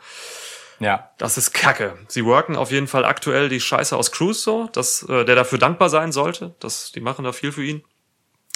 [0.79, 1.11] Ja.
[1.17, 1.97] Das ist Kacke.
[2.09, 5.59] Sie worken auf jeden Fall aktuell die Scheiße aus Cruz so, dass äh, der dafür
[5.59, 6.55] dankbar sein sollte.
[6.61, 7.83] Das, die machen da viel für ihn.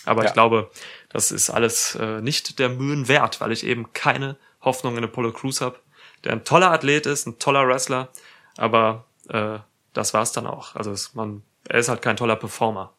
[0.05, 0.29] Aber Ja.
[0.29, 0.71] ich glaube,
[1.09, 5.33] das ist alles äh, nicht der Mühen wert, weil ich eben keine Hoffnung in Apollo
[5.33, 5.79] Crews habe,
[6.25, 8.09] der ein toller Athlet ist, ein toller Wrestler,
[8.57, 9.59] aber äh,
[9.93, 10.75] das war's dann auch.
[10.75, 12.93] Also es, man, er ist halt kein toller Performer.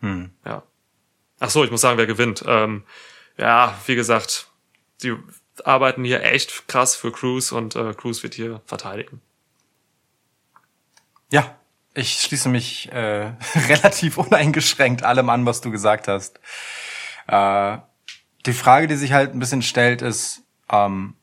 [0.00, 0.30] Hm.
[0.44, 0.62] Ja.
[1.40, 2.44] Ach so, ich muss sagen, wer gewinnt.
[2.46, 2.84] Ähm,
[3.36, 4.48] ja, wie gesagt,
[5.02, 5.16] die
[5.64, 9.20] arbeiten hier echt krass für Cruz und äh, Cruz wird hier verteidigen.
[11.30, 11.56] Ja,
[11.94, 13.32] ich schließe mich äh,
[13.68, 16.40] relativ uneingeschränkt allem an, was du gesagt hast.
[17.26, 17.78] Äh,
[18.44, 21.14] die Frage, die sich halt ein bisschen stellt, ist, ähm,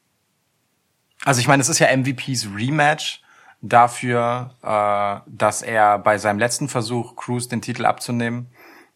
[1.26, 3.22] also ich meine, es ist ja MVPs Rematch
[3.62, 8.48] dafür, äh, dass er bei seinem letzten Versuch, Cruz den Titel abzunehmen,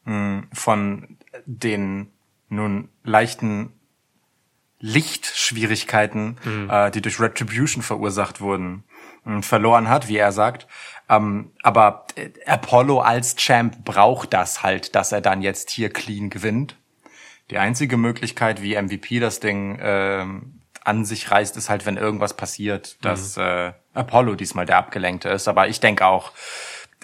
[0.05, 2.11] mh, von den
[2.49, 3.73] nun leichten
[4.79, 6.37] Lichtschwierigkeiten,
[6.69, 8.83] äh, die durch Retribution verursacht wurden,
[9.23, 10.67] mh, verloren hat, wie er sagt.
[11.09, 16.29] Ähm, aber äh, Apollo als Champ braucht das halt, dass er dann jetzt hier clean
[16.29, 16.75] gewinnt.
[17.49, 20.56] Die einzige Möglichkeit, wie MVP das Ding ähm,
[20.87, 25.47] an sich reißt, ist halt, wenn irgendwas passiert, dass äh, Apollo diesmal der Abgelenkte ist.
[25.47, 26.31] Aber ich denke auch,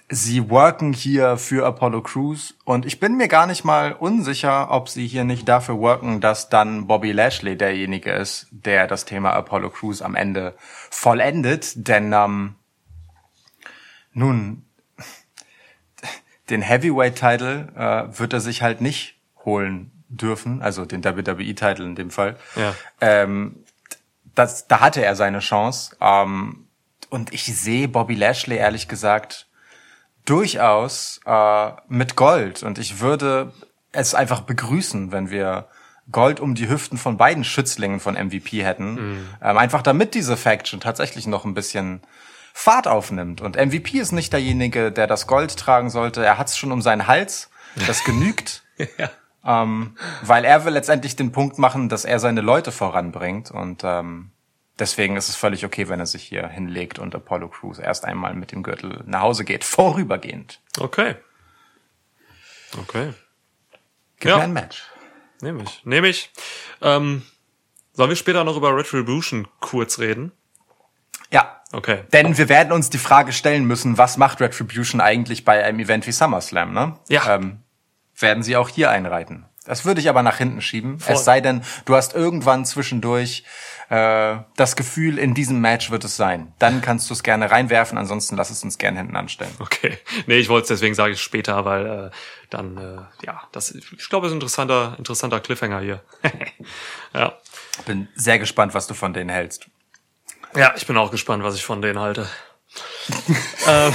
[0.10, 4.88] sie worken hier für Apollo Crews und ich bin mir gar nicht mal unsicher, ob
[4.88, 9.72] sie hier nicht dafür worken, dass dann Bobby Lashley derjenige ist, der das Thema Apollo
[9.72, 10.56] Crews am Ende
[10.90, 11.88] vollendet.
[11.88, 12.56] Denn ähm,
[14.14, 14.66] nun,
[16.50, 22.12] den Heavyweight-Title äh, wird er sich halt nicht holen dürfen, also den WWE-Title in dem
[22.12, 22.38] Fall.
[22.56, 22.76] Ja.
[23.02, 23.63] Ähm,
[24.36, 25.96] das, da hatte er seine Chance.
[26.02, 26.68] Ähm,
[27.10, 29.48] und ich sehe Bobby Lashley ehrlich gesagt
[30.26, 32.64] durchaus äh, mit Gold.
[32.64, 33.54] Und ich würde
[33.92, 35.68] es einfach begrüßen, wenn wir
[36.12, 38.98] Gold um die Hüften von beiden Schützlingen von MVP hätten.
[39.42, 42.02] Ähm, einfach damit diese Faction tatsächlich noch ein bisschen
[42.54, 43.42] Fahrt aufnimmt.
[43.42, 46.24] Und MVP ist nicht derjenige, der das Gold tragen sollte.
[46.24, 47.50] Er hat es schon um seinen Hals.
[47.88, 48.62] Das genügt.
[49.46, 53.52] Ähm, weil er will letztendlich den Punkt machen, dass er seine Leute voranbringt.
[53.52, 54.32] Und ähm,
[54.80, 58.34] deswegen ist es völlig okay, wenn er sich hier hinlegt und Apollo Crews erst einmal
[58.34, 59.64] mit dem Gürtel nach Hause geht.
[59.66, 60.62] Vorübergehend.
[60.80, 61.16] Okay.
[62.80, 63.14] Okay.
[64.20, 64.38] Gib Ja.
[64.38, 64.84] mir ein Match.
[65.42, 65.86] Nehme ich.
[65.86, 66.32] Nehme ich.
[66.82, 67.24] Ähm,
[67.92, 70.32] sollen wir später noch über Retribution kurz reden?
[71.32, 71.62] Ja.
[71.74, 72.04] Okay.
[72.14, 76.06] Denn wir werden uns die Frage stellen müssen, was macht Retribution eigentlich bei einem Event
[76.08, 76.98] wie SummerSlam, ne?
[77.10, 77.36] Ja.
[77.36, 77.63] Ähm,
[78.18, 79.46] werden sie auch hier einreiten.
[79.66, 80.98] Das würde ich aber nach hinten schieben.
[81.08, 83.46] Es sei denn, du hast irgendwann zwischendurch
[83.90, 86.54] äh, das Gefühl, in diesem Match wird es sein.
[86.60, 89.54] Dann kannst du es gerne reinwerfen, ansonsten lass es uns gerne hinten anstellen.
[89.60, 89.98] Okay.
[90.28, 92.12] Nee, ich wollte es deswegen sage ich später, weil äh,
[92.50, 96.02] dann, äh, ja, das ich glaube, es ist ein interessanter, interessanter Cliffhanger hier.
[97.14, 97.38] ja.
[97.86, 99.68] Bin sehr gespannt, was du von denen hältst.
[100.56, 102.28] Ja, ich bin auch gespannt, was ich von denen halte.
[103.68, 103.94] ähm,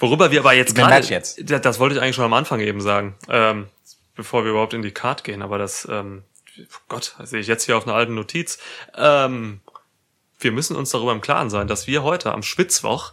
[0.00, 1.38] worüber wir aber jetzt gerade, jetzt.
[1.46, 3.68] Das wollte ich eigentlich schon am Anfang eben sagen, ähm,
[4.16, 6.24] bevor wir überhaupt in die Card gehen, aber das, ähm,
[6.88, 8.58] Gott, das sehe ich jetzt hier auf einer alten Notiz.
[8.96, 9.60] Ähm,
[10.38, 13.12] wir müssen uns darüber im Klaren sein, dass wir heute am Schwitzwoch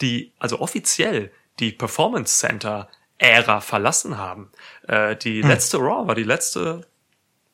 [0.00, 4.50] die, also offiziell die Performance Center Ära verlassen haben.
[4.88, 6.86] Äh, die letzte Raw war die letzte,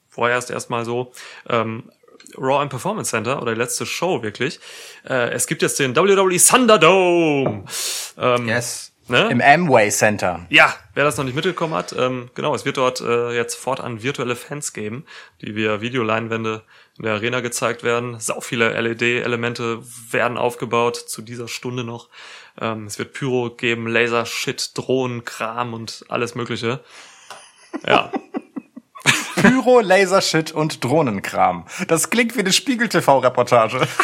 [0.09, 1.13] vorerst erstmal so,
[1.49, 1.91] ähm,
[2.37, 4.61] Raw im Performance Center oder die letzte Show wirklich.
[5.09, 7.65] Äh, es gibt jetzt den WWE Thunderdome.
[8.19, 8.93] Ähm, Yes.
[9.09, 9.29] Ne?
[9.31, 10.47] Im Amway Center.
[10.51, 14.03] ja, wer das noch nicht mitbekommen hat, ähm, genau, es wird dort äh, jetzt fortan
[14.03, 15.07] virtuelle Fans geben,
[15.43, 16.63] die via Videoleinwände
[16.99, 18.19] in der Arena gezeigt werden.
[18.19, 19.79] Sau viele LED-Elemente
[20.11, 22.09] werden aufgebaut zu dieser Stunde noch.
[22.61, 26.81] Ähm, es wird Pyro geben, Laser-Shit, Drohnen, Kram und alles Mögliche.
[27.87, 28.11] Ja,
[29.49, 31.67] Pyro, Lasershit und Drohnenkram.
[31.89, 33.87] Das klingt wie eine Spiegel-TV-Reportage.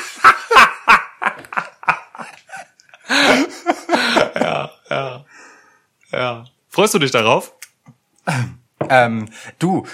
[6.73, 7.53] Freust du dich darauf?
[8.89, 9.29] Ähm,
[9.59, 9.87] du,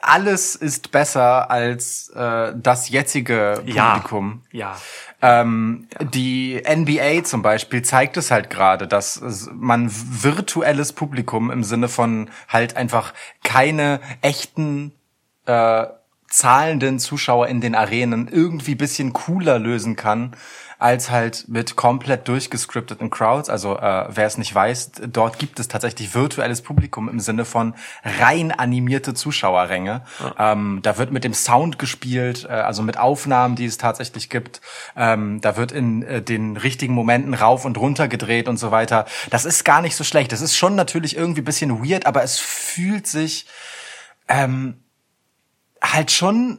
[0.00, 3.94] alles ist besser als äh, das jetzige Ja.
[3.96, 4.42] Publikum.
[4.50, 4.76] Ja.
[5.20, 11.88] Ähm, Die NBA zum Beispiel zeigt es halt gerade, dass man virtuelles Publikum im Sinne
[11.88, 14.92] von halt einfach keine echten
[15.46, 15.86] äh,
[16.28, 20.36] zahlenden Zuschauer in den Arenen irgendwie bisschen cooler lösen kann
[20.78, 23.50] als halt mit komplett durchgescripteten Crowds.
[23.50, 27.74] Also äh, wer es nicht weiß, dort gibt es tatsächlich virtuelles Publikum im Sinne von
[28.04, 30.02] rein animierte Zuschauerränge.
[30.38, 34.60] Ähm, da wird mit dem Sound gespielt, äh, also mit Aufnahmen, die es tatsächlich gibt.
[34.96, 39.06] Ähm, da wird in äh, den richtigen Momenten rauf und runter gedreht und so weiter.
[39.30, 40.30] Das ist gar nicht so schlecht.
[40.30, 43.46] Das ist schon natürlich irgendwie ein bisschen weird, aber es fühlt sich
[44.28, 44.84] ähm,
[45.82, 46.58] halt schon,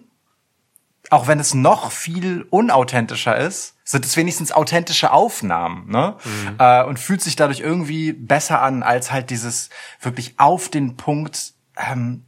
[1.10, 6.16] auch wenn es noch viel unauthentischer ist, sind es wenigstens authentische Aufnahmen, ne?
[6.60, 11.54] Äh, und fühlt sich dadurch irgendwie besser an als halt dieses wirklich auf den Punkt
[11.76, 12.24] ähm,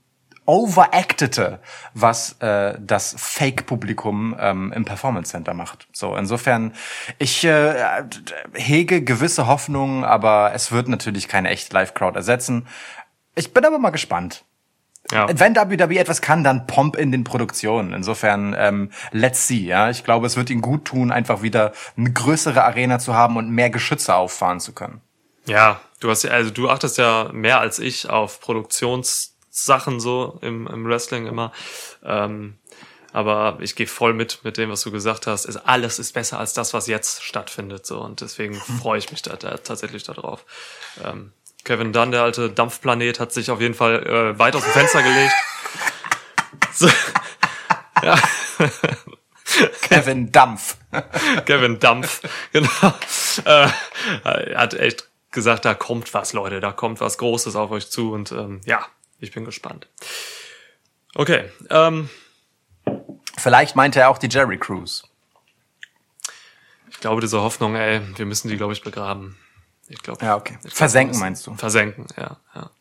[0.48, 1.60] overactete,
[1.94, 5.88] was äh, das Fake-Publikum ähm, im Performance Center macht.
[5.94, 6.74] So insofern,
[7.20, 8.06] ich äh,
[8.56, 12.68] hege gewisse Hoffnungen, aber es wird natürlich keine echte Live-Crowd ersetzen.
[13.36, 14.46] Ich bin aber mal gespannt.
[15.12, 15.28] Ja.
[15.32, 17.94] Wenn WWE etwas kann, dann Pomp in den Produktionen.
[17.94, 19.66] Insofern, ähm, let's see.
[19.66, 23.36] Ja, ich glaube, es wird ihnen gut tun, einfach wieder eine größere Arena zu haben
[23.36, 25.02] und mehr Geschütze auffahren zu können.
[25.46, 30.68] Ja, du hast ja, also du achtest ja mehr als ich auf Produktionssachen so im,
[30.68, 31.52] im Wrestling immer.
[32.04, 32.58] Ähm,
[33.14, 35.46] aber ich gehe voll mit mit dem, was du gesagt hast.
[35.46, 37.86] Es, alles ist besser als das, was jetzt stattfindet.
[37.86, 40.46] So und deswegen freue ich mich da, da tatsächlich darauf.
[41.04, 44.72] Ähm, Kevin Dunn, der alte Dampfplanet, hat sich auf jeden Fall äh, weit aus dem
[44.72, 45.34] Fenster gelegt.
[46.74, 46.90] So,
[49.82, 50.78] Kevin Dampf.
[51.46, 52.22] Kevin Dampf,
[52.54, 52.94] genau.
[53.46, 53.70] Äh,
[54.24, 58.14] er hat echt gesagt, da kommt was, Leute, da kommt was Großes auf euch zu
[58.14, 58.86] und ähm, ja,
[59.20, 59.88] ich bin gespannt.
[61.14, 62.10] Okay, ähm,
[63.38, 65.04] Vielleicht meinte er auch die Jerry Cruise.
[66.90, 69.38] ich glaube, diese Hoffnung, ey, wir müssen die, glaube ich, begraben.
[69.92, 70.26] Ich glaube.
[70.26, 70.58] Ja, okay.
[70.68, 71.56] Versenken meinst du?
[71.56, 72.72] Versenken, ja, ja.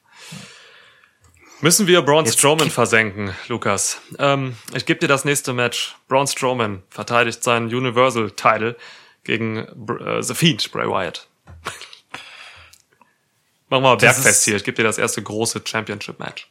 [1.63, 4.01] Müssen wir Braun Jetzt Strowman versenken, Lukas?
[4.19, 5.95] Ähm, ich gebe dir das nächste Match.
[6.09, 8.77] Braun Strowman verteidigt seinen Universal Title
[9.25, 11.29] gegen äh, The Fiend, Bray Wyatt.
[13.69, 14.57] Machen wir mal Bergfest hier.
[14.57, 16.51] Ich gebe dir das erste große Championship-Match.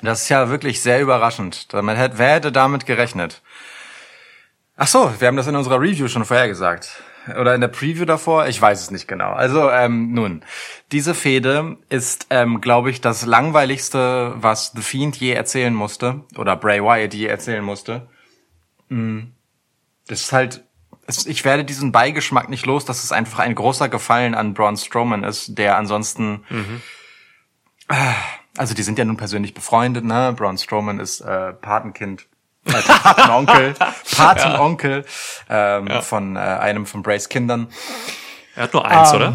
[0.00, 1.74] Das ist ja wirklich sehr überraschend.
[1.74, 3.42] Damit hätte, wer hätte damit gerechnet?
[4.76, 7.02] Ach so, wir haben das in unserer Review schon vorher gesagt.
[7.28, 8.46] Oder in der Preview davor?
[8.46, 9.32] Ich weiß es nicht genau.
[9.32, 10.42] Also, ähm, nun,
[10.92, 16.22] diese Fehde ist, ähm, glaube ich, das langweiligste, was The Fiend je erzählen musste.
[16.36, 18.08] Oder Bray Wyatt je erzählen musste.
[18.88, 19.20] Mm.
[20.06, 20.64] Das ist halt,
[21.26, 25.24] ich werde diesen Beigeschmack nicht los, dass es einfach ein großer Gefallen an Braun Strowman
[25.24, 26.44] ist, der ansonsten
[28.56, 30.34] also die sind ja nun persönlich befreundet, ne?
[30.36, 32.26] Braun Strowman ist äh, Patenkind,
[32.66, 33.74] äh, Patenonkel,
[34.16, 35.04] Patenonkel
[35.48, 37.68] ähm, von äh, einem von Brays Kindern.
[38.54, 39.32] Er hat nur eins, Ähm, oder?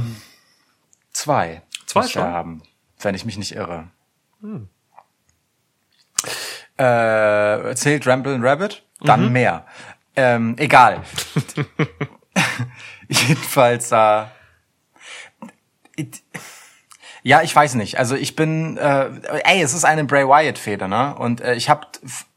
[1.14, 1.62] Zwei.
[1.86, 2.24] Zwei schon?
[2.24, 2.64] haben,
[3.02, 3.88] wenn ich mich nicht irre.
[6.78, 8.84] Äh, zählt Ramble and Rabbit?
[9.02, 9.66] Dann mehr.
[10.16, 11.02] Ähm, egal.
[13.08, 14.26] Jedenfalls, äh,
[15.96, 16.22] it-
[17.24, 18.00] ja, ich weiß nicht.
[18.00, 19.10] Also ich bin, äh,
[19.44, 21.14] ey, es ist eine Bray Wyatt Fehde, ne?
[21.16, 21.86] Und äh, ich habe,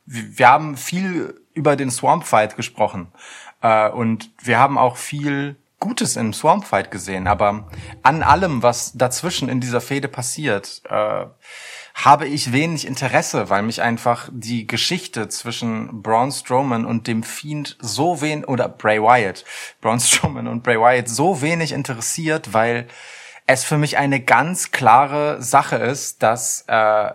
[0.07, 3.13] wir haben viel über den Swamp Fight gesprochen
[3.63, 7.27] äh, und wir haben auch viel Gutes im Swamp Fight gesehen.
[7.27, 7.69] Aber
[8.03, 11.27] an allem, was dazwischen in dieser Fehde passiert, äh,
[11.95, 17.77] habe ich wenig Interesse, weil mich einfach die Geschichte zwischen Braun Strowman und dem Fiend
[17.81, 19.45] so wen oder Bray Wyatt,
[19.81, 22.89] Braun Strowman und Bray Wyatt so wenig interessiert, weil
[23.47, 27.13] es für mich eine ganz klare Sache ist, dass äh,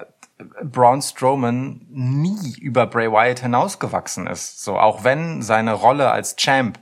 [0.63, 4.63] Braun Strowman nie über Bray Wyatt hinausgewachsen ist.
[4.63, 6.80] So, auch wenn seine Rolle als Champ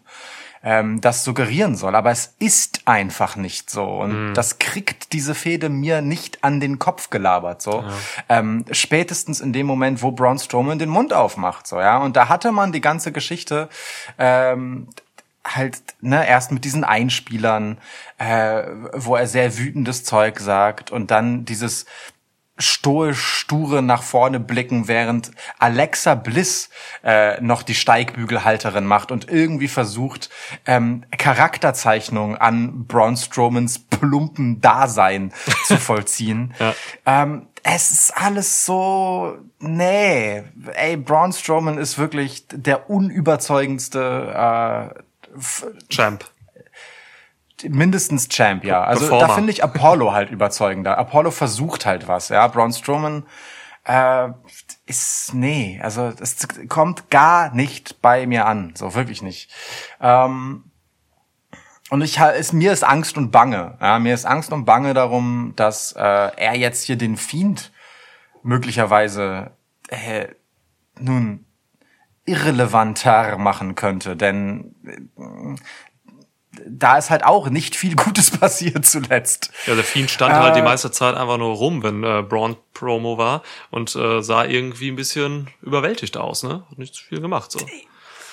[0.64, 1.96] ähm, das suggerieren soll.
[1.96, 3.84] Aber es ist einfach nicht so.
[3.84, 7.62] Und das kriegt diese Fehde mir nicht an den Kopf gelabert.
[7.62, 7.84] So
[8.30, 11.68] ähm, spätestens in dem Moment, wo Braun Strowman den Mund aufmacht.
[11.68, 11.98] So ja.
[11.98, 13.70] Und da hatte man die ganze Geschichte.
[14.18, 14.90] Ähm,
[15.46, 17.78] halt ne erst mit diesen Einspielern,
[18.18, 21.86] äh, wo er sehr wütendes Zeug sagt und dann dieses
[22.58, 26.70] stoisch sture nach vorne blicken, während Alexa Bliss
[27.04, 30.30] äh, noch die Steigbügelhalterin macht und irgendwie versucht
[30.66, 35.34] ähm, Charakterzeichnung an Braun Strowmans plumpen Dasein
[35.66, 36.54] zu vollziehen.
[37.06, 40.44] ähm, es ist alles so, nee,
[40.74, 45.00] ey, Braun Strowman ist wirklich der unüberzeugendste äh,
[45.90, 46.26] Champ.
[47.64, 48.84] Mindestens Champ, ja.
[48.84, 49.28] Also Performer.
[49.28, 50.98] da finde ich Apollo halt überzeugender.
[50.98, 52.48] Apollo versucht halt was, ja.
[52.48, 53.26] Braun Strowman
[53.88, 54.30] äh,
[54.86, 59.52] ist nee, also es kommt gar nicht bei mir an, so wirklich nicht.
[60.02, 60.66] Ähm,
[61.90, 65.54] und ich ist mir ist Angst und Bange, ja, mir ist Angst und Bange darum,
[65.56, 67.72] dass äh, er jetzt hier den Fiend
[68.44, 69.52] möglicherweise
[69.88, 70.28] äh,
[71.00, 71.46] nun
[72.26, 75.56] irrelevanter machen könnte, denn äh,
[76.68, 79.52] da ist halt auch nicht viel Gutes passiert zuletzt.
[79.66, 83.18] Ja, der Fiend stand halt die meiste Zeit einfach nur rum, wenn äh, Braun Promo
[83.18, 86.64] war und äh, sah irgendwie ein bisschen überwältigt aus, ne?
[86.70, 87.60] Hat nicht viel gemacht so.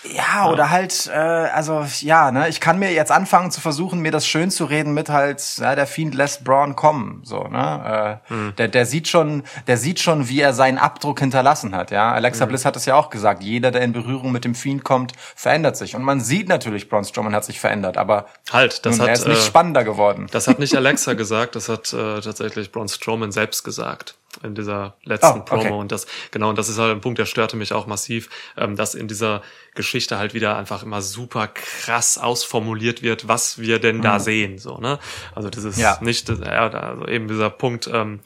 [0.05, 4.13] Ja, oder halt, äh, also ja, ne, ich kann mir jetzt anfangen zu versuchen, mir
[4.13, 8.21] das schön zu reden mit halt, ja, der Fiend lässt Braun kommen, so, ne?
[8.29, 12.13] Äh, der, der sieht schon, der sieht schon, wie er seinen Abdruck hinterlassen hat, ja.
[12.13, 15.13] Alexa Bliss hat es ja auch gesagt, jeder, der in Berührung mit dem Fiend kommt,
[15.35, 15.97] verändert sich.
[15.97, 19.15] Und man sieht natürlich, Braun Strowman hat sich verändert, aber Halt, das nun, hat er
[19.15, 20.27] ist nicht äh, spannender geworden.
[20.33, 24.97] das hat nicht Alexa gesagt, das hat äh, tatsächlich Braun Strowman selbst gesagt in dieser
[25.05, 25.45] letzten Oh, okay.
[25.69, 28.29] Promo und das genau und das ist halt ein Punkt, der störte mich auch massiv,
[28.57, 29.43] ähm, dass in dieser
[29.75, 34.79] Geschichte halt wieder einfach immer super krass ausformuliert wird, was wir denn da sehen, so
[34.79, 34.99] ne?
[35.35, 35.83] Also das ist Mhm.
[35.83, 35.99] Ja.
[36.01, 38.21] nicht, äh, ja, also eben dieser Punkt, ähm,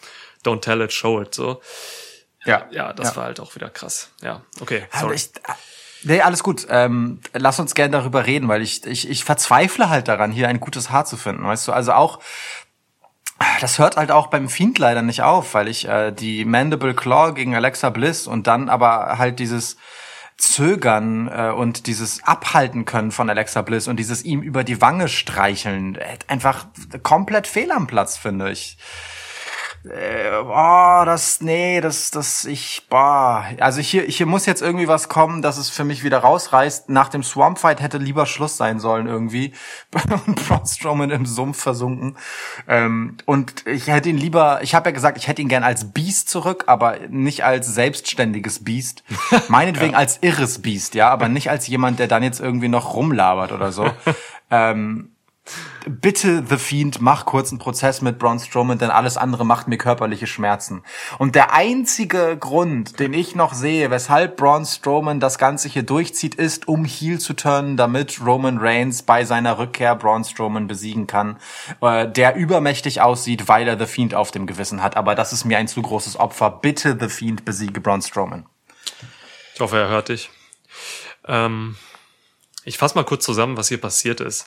[0.45, 1.61] don't tell it, show it, so.
[2.45, 4.11] Ja, Ja, das war halt auch wieder krass.
[4.23, 5.17] Ja, okay, Also sorry.
[5.17, 5.31] ich,
[6.05, 6.67] nee, alles gut.
[6.71, 10.61] Ähm, lass uns gerne darüber reden, weil ich, ich, ich verzweifle halt daran, hier ein
[10.61, 11.73] gutes Haar zu finden, weißt du?
[11.73, 12.21] Also auch,
[13.61, 17.33] das hört halt auch beim Fiend leider nicht auf, weil ich äh, die Mandible Claw
[17.33, 19.77] gegen Alexa Bliss und dann aber halt dieses
[20.37, 25.09] Zögern äh, und dieses Abhalten können von Alexa Bliss und dieses ihm über die Wange
[25.09, 26.67] streicheln äh, einfach
[27.03, 28.79] komplett fehl am Platz, finde ich.
[29.91, 33.45] Äh, boah, das, nee, das, das, ich, boah.
[33.61, 36.89] Also hier, hier muss jetzt irgendwie was kommen, dass es für mich wieder rausreißt.
[36.91, 39.53] Nach dem Swamp Fight hätte lieber Schluss sein sollen irgendwie.
[40.27, 42.17] Und Braun Strowman im Sumpf versunken.
[42.67, 45.93] Ähm, und ich hätte ihn lieber, ich habe ja gesagt, ich hätte ihn gern als
[45.93, 49.05] Beast zurück, aber nicht als selbstständiges Beast.
[49.49, 53.53] Meinetwegen als irres Beast, ja, aber nicht als jemand, der dann jetzt irgendwie noch rumlabert
[53.53, 53.91] oder so.
[54.51, 55.13] ähm,
[55.87, 59.79] bitte The Fiend, mach kurz einen Prozess mit Braun Strowman, denn alles andere macht mir
[59.79, 60.83] körperliche Schmerzen.
[61.19, 66.35] Und der einzige Grund, den ich noch sehe, weshalb Braun Strowman das Ganze hier durchzieht,
[66.35, 71.39] ist, um Heel zu turnen, damit Roman Reigns bei seiner Rückkehr Braun Strowman besiegen kann,
[71.81, 74.97] äh, der übermächtig aussieht, weil er The Fiend auf dem Gewissen hat.
[74.97, 76.51] Aber das ist mir ein zu großes Opfer.
[76.51, 78.47] Bitte The Fiend besiege Braun Strowman.
[79.55, 80.31] Ich hoffe, er hört dich.
[81.27, 81.77] Ähm,
[82.65, 84.47] ich fasse mal kurz zusammen, was hier passiert ist.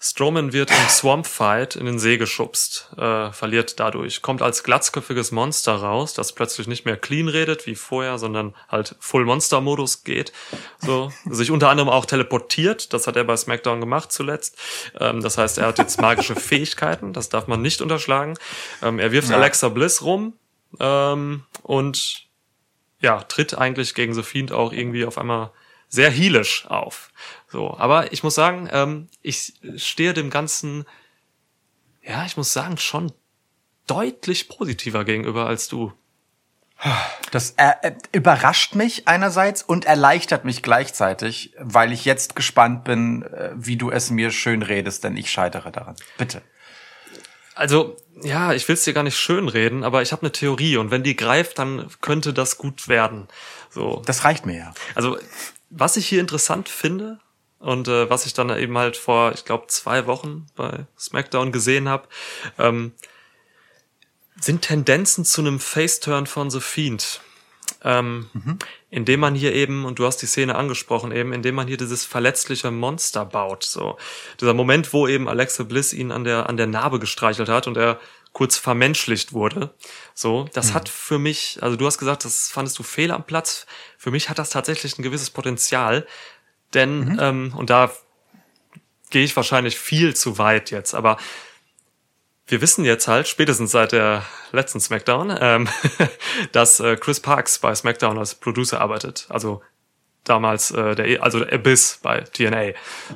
[0.00, 5.32] Strowman wird im Swamp Fight in den See geschubst, äh, verliert dadurch, kommt als glatzköpfiges
[5.32, 10.04] Monster raus, das plötzlich nicht mehr clean redet wie vorher, sondern halt Full Monster Modus
[10.04, 10.32] geht,
[10.78, 12.92] so sich unter anderem auch teleportiert.
[12.92, 14.58] Das hat er bei SmackDown gemacht zuletzt.
[15.00, 18.34] Ähm, das heißt, er hat jetzt magische Fähigkeiten, das darf man nicht unterschlagen.
[18.82, 19.36] Ähm, er wirft Ja.
[19.36, 20.34] Alexa Bliss rum
[20.80, 22.26] ähm, und
[23.00, 25.50] ja, tritt eigentlich gegen The Fiend auch irgendwie auf einmal
[25.88, 27.10] sehr heelisch auf.
[27.54, 30.84] So, aber ich muss sagen, ähm, ich stehe dem Ganzen,
[32.02, 33.12] ja, ich muss sagen, schon
[33.86, 35.92] deutlich positiver gegenüber als du.
[37.30, 43.22] Das äh, äh, überrascht mich einerseits und erleichtert mich gleichzeitig, weil ich jetzt gespannt bin,
[43.22, 45.94] äh, wie du es mir schön redest, denn ich scheitere daran.
[46.18, 46.42] Bitte.
[47.54, 50.90] Also, ja, ich will es dir gar nicht schönreden, aber ich habe eine Theorie und
[50.90, 53.28] wenn die greift, dann könnte das gut werden.
[53.70, 54.74] So, Das reicht mir ja.
[54.96, 55.18] Also,
[55.70, 57.20] was ich hier interessant finde
[57.64, 61.88] und äh, was ich dann eben halt vor, ich glaube, zwei Wochen bei SmackDown gesehen
[61.88, 62.08] habe,
[62.58, 62.92] ähm,
[64.38, 67.22] sind Tendenzen zu einem Face-Turn von The Fiend.
[67.82, 68.28] Ähm,
[68.90, 72.04] Indem man hier eben, und du hast die Szene angesprochen eben, indem man hier dieses
[72.04, 73.64] verletzliche Monster baut.
[73.64, 73.96] So
[74.40, 77.78] Dieser Moment, wo eben Alexa Bliss ihn an der, an der Narbe gestreichelt hat und
[77.78, 77.98] er
[78.34, 79.72] kurz vermenschlicht wurde.
[80.12, 83.64] So, das hat für mich, also du hast gesagt, das fandest du fehl am Platz.
[83.96, 86.06] Für mich hat das tatsächlich ein gewisses Potenzial.
[86.74, 87.90] Denn, ähm, und da
[89.10, 91.16] gehe ich wahrscheinlich viel zu weit jetzt, aber
[92.46, 95.68] wir wissen jetzt halt, spätestens seit der letzten SmackDown, ähm,
[96.52, 99.26] dass äh, Chris Parks bei SmackDown als Producer arbeitet.
[99.30, 99.62] Also
[100.24, 102.72] damals äh, der, also der Abyss bei TNA.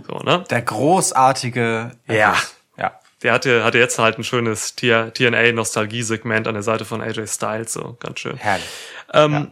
[0.07, 0.45] So, ne?
[0.49, 1.93] Der großartige.
[2.07, 2.37] Ja.
[2.77, 3.01] Ja.
[3.23, 7.97] Der hatte, hatte jetzt halt ein schönes TNA-Nostalgie-Segment an der Seite von AJ Styles, so
[7.99, 8.37] ganz schön.
[8.37, 8.69] Herrlich.
[9.13, 9.47] Ähm, Ja.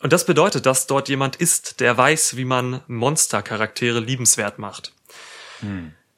[0.00, 4.92] Und das bedeutet, dass dort jemand ist, der weiß, wie man Monstercharaktere liebenswert macht.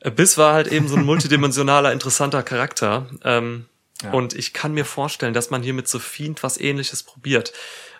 [0.04, 3.08] Abyss war halt eben so ein multidimensionaler, interessanter Charakter.
[3.24, 3.66] Ähm,
[4.12, 7.52] Und ich kann mir vorstellen, dass man hier mit Fiend was ähnliches probiert.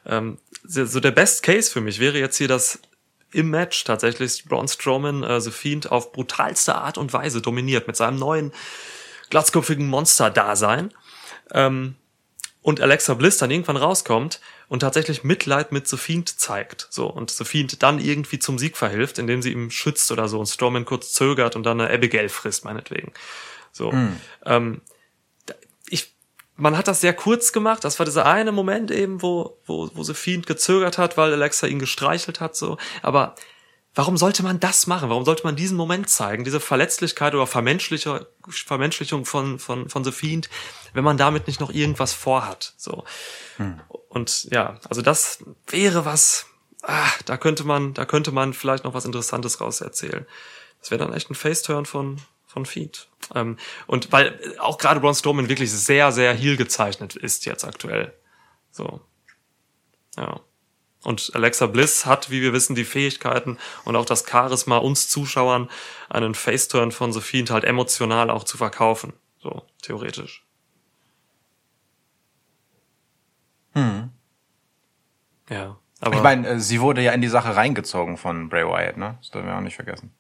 [0.07, 2.81] Ähm, so so der Best Case für mich wäre jetzt hier, dass
[3.33, 7.97] im Match tatsächlich Braun Strowman äh, The Fiend auf brutalste Art und Weise dominiert mit
[7.97, 8.53] seinem neuen
[9.31, 10.93] glatzköpfigen Monster-Dasein.
[11.53, 11.97] Ähm,
[12.63, 16.87] und Alexa Bliss dann irgendwann rauskommt und tatsächlich Mitleid mit The Fiend zeigt.
[16.91, 20.39] So, und The Fiend dann irgendwie zum Sieg verhilft, indem sie ihm schützt oder so
[20.39, 23.13] und Strowman kurz zögert und dann eine Abigail frisst, meinetwegen.
[23.73, 23.91] So.
[24.47, 24.81] Ähm,
[25.47, 25.55] da-
[25.89, 26.15] ich,
[26.57, 27.85] man hat das sehr kurz gemacht.
[27.85, 31.67] Das war dieser eine Moment eben, wo, wo, wo The Fiend gezögert hat, weil Alexa
[31.67, 32.79] ihn gestreichelt hat, so.
[33.03, 33.35] Aber
[33.95, 35.11] warum sollte man das machen?
[35.11, 36.45] Warum sollte man diesen Moment zeigen?
[36.45, 40.49] Diese Verletzlichkeit oder Vermenschlichung von, von, von The Fiend,
[40.95, 43.05] wenn man damit nicht noch irgendwas vorhat, so.
[44.09, 46.47] Und ja, also das wäre was,
[46.83, 50.27] ah, da könnte man, da könnte man vielleicht noch was Interessantes raus erzählen.
[50.81, 53.09] Das wäre dann echt ein Face-Turn von, von Feed.
[53.35, 58.13] Ähm, und weil auch gerade Braun Strowman wirklich sehr, sehr heel gezeichnet ist jetzt aktuell.
[58.71, 59.01] So.
[60.17, 60.41] Ja.
[61.03, 65.69] Und Alexa Bliss hat, wie wir wissen, die Fähigkeiten und auch das Charisma, uns Zuschauern
[66.09, 69.13] einen Face-Turn von The Fiend halt emotional auch zu verkaufen.
[69.43, 70.45] So, theoretisch.
[75.49, 75.77] Ja.
[76.01, 79.17] Aber Ich meine, äh, sie wurde ja in die Sache reingezogen von Bray Wyatt, ne?
[79.21, 80.13] Das dürfen wir auch nicht vergessen.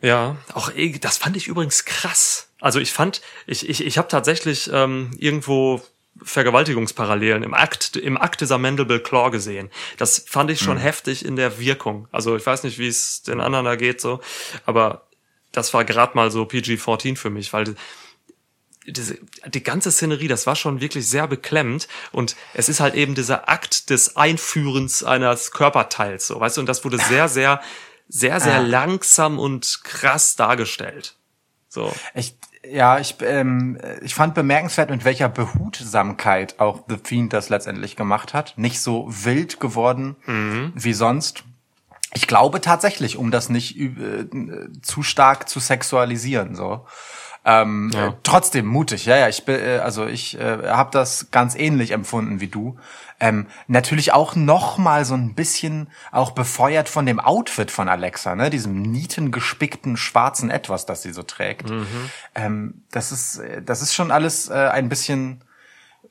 [0.00, 2.50] Ja, auch eh, das fand ich übrigens krass.
[2.60, 5.82] Also ich fand, ich ich ich habe tatsächlich ähm, irgendwo
[6.22, 9.70] Vergewaltigungsparallelen im Akt im Akt dieser Mandible Claw gesehen.
[9.96, 12.08] Das fand ich schon heftig in der Wirkung.
[12.12, 14.20] Also ich weiß nicht, wie es den anderen da geht so,
[14.64, 15.06] aber
[15.52, 17.74] das war gerade mal so PG-14 für mich, weil
[18.86, 23.14] diese, die ganze Szenerie, das war schon wirklich sehr beklemmend und es ist halt eben
[23.14, 27.60] dieser Akt des Einführens eines Körperteils, so, weißt du, und das wurde sehr, sehr,
[28.08, 28.58] sehr, sehr Ah.
[28.60, 31.16] langsam und krass dargestellt.
[31.68, 31.92] So.
[32.14, 32.36] Ich,
[32.70, 38.34] ja, ich, ähm, ich fand bemerkenswert, mit welcher Behutsamkeit auch The Fiend das letztendlich gemacht
[38.34, 38.54] hat.
[38.56, 40.16] Nicht so wild geworden
[40.74, 41.44] wie sonst.
[42.14, 44.26] Ich glaube tatsächlich, um das nicht äh,
[44.82, 46.86] zu stark zu sexualisieren, so.
[47.48, 48.08] Ähm, Ja.
[48.08, 49.28] äh, trotzdem mutig, ja, ja.
[49.28, 52.76] Ich bin, äh, also ich äh, habe das ganz ähnlich empfunden wie du.
[53.20, 58.34] Ähm, natürlich auch noch mal so ein bisschen auch befeuert von dem Outfit von Alexa,
[58.34, 61.70] ne, diesem nietengespickten schwarzen Etwas, das sie so trägt.
[62.34, 65.44] Ähm, das ist, das ist schon alles äh, ein bisschen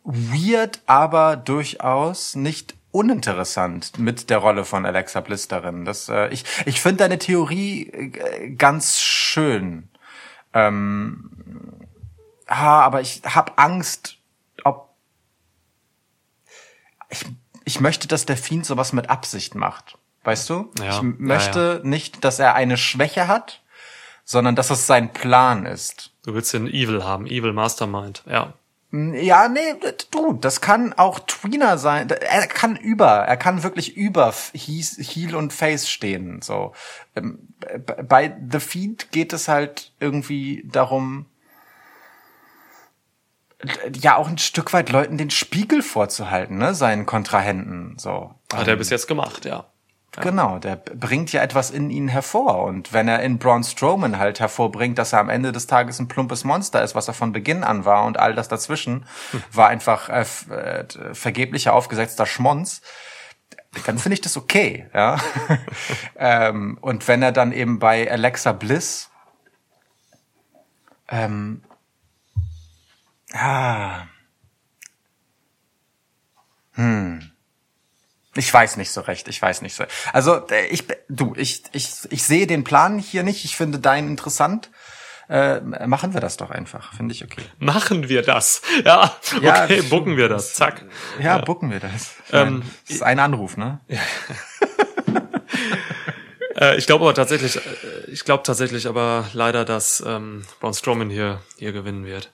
[0.04, 5.84] weird, aber durchaus nicht uninteressant mit der Rolle von Alexa Bliss darin.
[5.86, 9.90] Das, äh, ich ich finde deine Theorie äh, ganz schön.
[10.56, 11.30] Ähm,
[12.48, 14.18] ah, aber ich habe Angst,
[14.64, 14.96] ob
[17.10, 17.26] ich,
[17.66, 19.98] ich möchte, dass der Fiend sowas mit Absicht macht.
[20.24, 20.72] Weißt du?
[20.80, 23.62] Ja, ich ja, möchte nicht, dass er eine Schwäche hat,
[24.24, 26.12] sondern dass es sein Plan ist.
[26.24, 28.54] Du willst den Evil haben, Evil Mastermind, ja.
[29.14, 29.76] Ja, nee,
[30.12, 32.10] du, das kann auch Tweener sein.
[32.10, 36.42] Er kann über, er kann wirklich über Heel und Face stehen.
[36.42, 36.74] So
[37.16, 37.50] Ähm,
[38.08, 41.26] bei The Feed geht es halt irgendwie darum,
[44.00, 47.98] ja auch ein Stück weit Leuten den Spiegel vorzuhalten, ne, seinen Kontrahenten.
[47.98, 49.66] So Hat er bis jetzt gemacht, ja.
[50.22, 52.64] Genau, der bringt ja etwas in ihnen hervor.
[52.64, 56.08] Und wenn er in Braun Strowman halt hervorbringt, dass er am Ende des Tages ein
[56.08, 59.06] plumpes Monster ist, was er von Beginn an war und all das dazwischen
[59.52, 62.82] war einfach äh, äh, vergeblicher aufgesetzter Schmonz,
[63.86, 65.18] dann finde ich das okay, ja.
[66.18, 69.10] ähm, und wenn er dann eben bei Alexa Bliss
[71.10, 71.62] ähm,
[73.34, 74.06] ah,
[78.38, 79.86] Ich weiß nicht so recht, ich weiß nicht so.
[80.14, 83.46] Also äh, ich du, ich ich ich sehe den Plan hier nicht.
[83.46, 84.70] Ich finde deinen interessant.
[85.28, 87.42] Äh, machen wir das doch einfach, finde ich okay.
[87.58, 88.62] Machen wir das.
[88.84, 90.54] Ja, Ja, okay, bucken wir das.
[90.54, 90.86] Zack.
[91.20, 92.12] Ja, bucken wir das.
[92.32, 93.80] Ähm, das ist ein Anruf, ne?
[96.58, 97.60] Äh, ich glaube aber tatsächlich, äh,
[98.08, 102.32] ich glaube tatsächlich aber leider, dass ähm, Braun Strowman hier, hier gewinnen wird.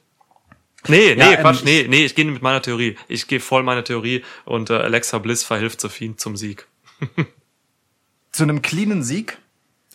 [0.88, 2.97] Nee, nee, Ja, ähm, Quatsch, nee, nee, ich gehe mit meiner Theorie.
[3.07, 6.67] Ich gehe voll meine Theorie und äh, Alexa Bliss verhilft Sophie zum Sieg.
[8.32, 9.38] Zu einem cleanen Sieg.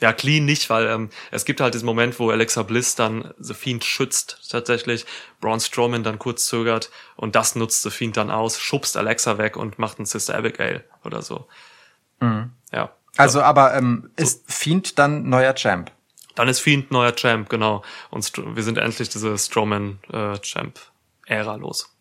[0.01, 3.55] Ja, clean nicht, weil ähm, es gibt halt diesen Moment, wo Alexa Bliss dann The
[3.55, 5.07] Fiend schützt tatsächlich,
[5.41, 9.57] Braun Strowman dann kurz zögert und das nutzt The Fiend dann aus, schubst Alexa weg
[9.57, 11.49] und macht einen Sister Abigail oder so.
[12.73, 12.95] Ja.
[13.17, 15.91] Also, aber ähm, ist Fiend dann neuer Champ?
[16.37, 17.83] Dann ist Fiend neuer Champ, genau.
[18.11, 21.93] Und wir sind endlich diese Strowman-Champ-Ära los.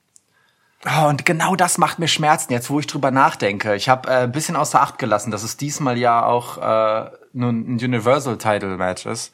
[0.86, 3.73] Oh, und genau das macht mir Schmerzen, jetzt wo ich drüber nachdenke.
[3.75, 7.49] Ich habe äh, ein bisschen außer Acht gelassen, dass es diesmal ja auch äh, nur
[7.49, 9.33] ein Universal-Title-Match ist.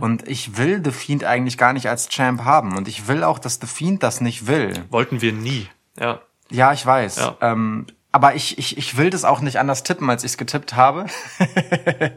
[0.00, 2.76] Und ich will The Fiend eigentlich gar nicht als Champ haben.
[2.76, 4.84] Und ich will auch, dass The Fiend das nicht will.
[4.90, 5.68] Wollten wir nie.
[5.98, 6.20] Ja.
[6.50, 7.16] Ja, ich weiß.
[7.16, 7.36] Ja.
[7.40, 10.74] Ähm, aber ich, ich, ich will das auch nicht anders tippen, als ich es getippt
[10.74, 11.06] habe.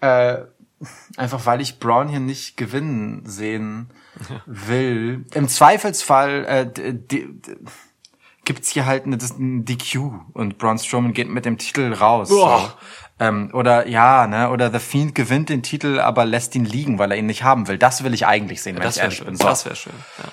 [0.00, 0.38] äh,
[1.16, 3.90] einfach weil ich Braun hier nicht gewinnen sehen
[4.46, 5.24] will.
[5.34, 6.92] Im Zweifelsfall äh,
[8.44, 12.28] gibt's hier halt eine, das- ein DQ und Braun Strowman geht mit dem Titel raus.
[12.28, 12.70] So.
[13.18, 17.10] Ähm, oder ja, ne, oder The Fiend gewinnt den Titel, aber lässt ihn liegen, weil
[17.12, 17.78] er ihn nicht haben will.
[17.78, 19.26] Das will ich eigentlich sehen, wenn Das ich ehrlich schön.
[19.28, 19.36] bin.
[19.36, 19.44] So.
[19.44, 19.94] Das wäre schön.
[20.18, 20.24] Ja.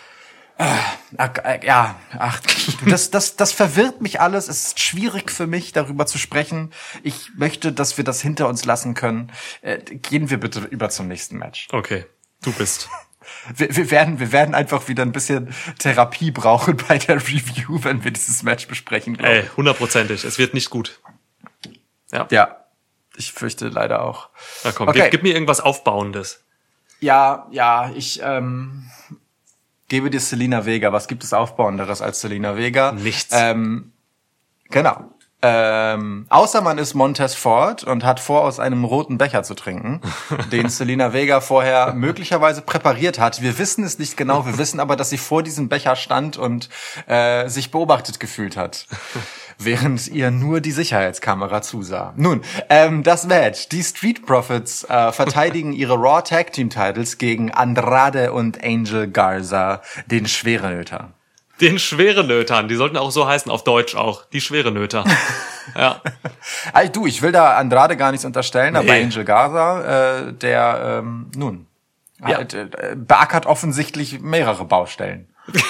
[1.17, 2.41] Äh, ja, ach,
[2.87, 4.47] das, das, das verwirrt mich alles.
[4.47, 6.71] Es ist schwierig für mich, darüber zu sprechen.
[7.03, 9.31] Ich möchte, dass wir das hinter uns lassen können.
[9.61, 11.67] Äh, gehen wir bitte über zum nächsten Match.
[11.71, 12.05] Okay,
[12.43, 12.89] du bist.
[13.55, 18.03] Wir, wir, werden, wir werden einfach wieder ein bisschen Therapie brauchen bei der Review, wenn
[18.03, 19.17] wir dieses Match besprechen.
[19.17, 20.25] Ey, hundertprozentig.
[20.25, 20.99] Es wird nicht gut.
[22.11, 22.31] Ja, ich.
[22.31, 22.65] Ja,
[23.15, 24.29] ich fürchte leider auch.
[24.65, 25.03] na komm, Okay.
[25.03, 26.43] gib, gib mir irgendwas Aufbauendes.
[26.99, 28.89] Ja, ja, ich ähm,
[29.93, 30.91] gebe dir Selina Vega.
[30.91, 32.93] Was gibt es Aufbauenderes als Selina Vega?
[32.93, 33.29] Nichts.
[33.31, 33.91] Ähm,
[34.71, 35.13] genau.
[35.43, 40.01] Ähm, außer man ist Montez Ford und hat vor, aus einem roten Becher zu trinken,
[40.51, 43.43] den Selina Vega vorher möglicherweise präpariert hat.
[43.43, 46.69] Wir wissen es nicht genau, wir wissen aber, dass sie vor diesem Becher stand und
[47.05, 48.87] äh, sich beobachtet gefühlt hat.
[49.59, 52.13] Während ihr nur die Sicherheitskamera zusah.
[52.17, 53.69] Nun, ähm, das Match.
[53.69, 59.81] Die Street Profits äh, verteidigen ihre Raw Tag Team Titles gegen Andrade und Angel Garza,
[60.07, 61.11] den Schwerenöter.
[61.61, 64.25] Den Schwerenötern, die sollten auch so heißen, auf Deutsch auch.
[64.25, 65.03] Die Schwerenöter.
[65.77, 66.01] ja.
[66.73, 69.03] Also du, ich will da Andrade gar nichts unterstellen, aber Nee.
[69.03, 71.67] Angel Garza, äh, der ähm, nun
[72.27, 72.37] Ja.
[72.37, 75.29] halt, äh, beackert offensichtlich mehrere Baustellen.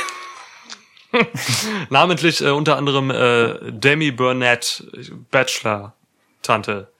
[1.89, 4.83] Namentlich äh, unter anderem äh, Demi Burnett,
[5.31, 5.93] Bachelor,
[6.41, 6.91] Tante.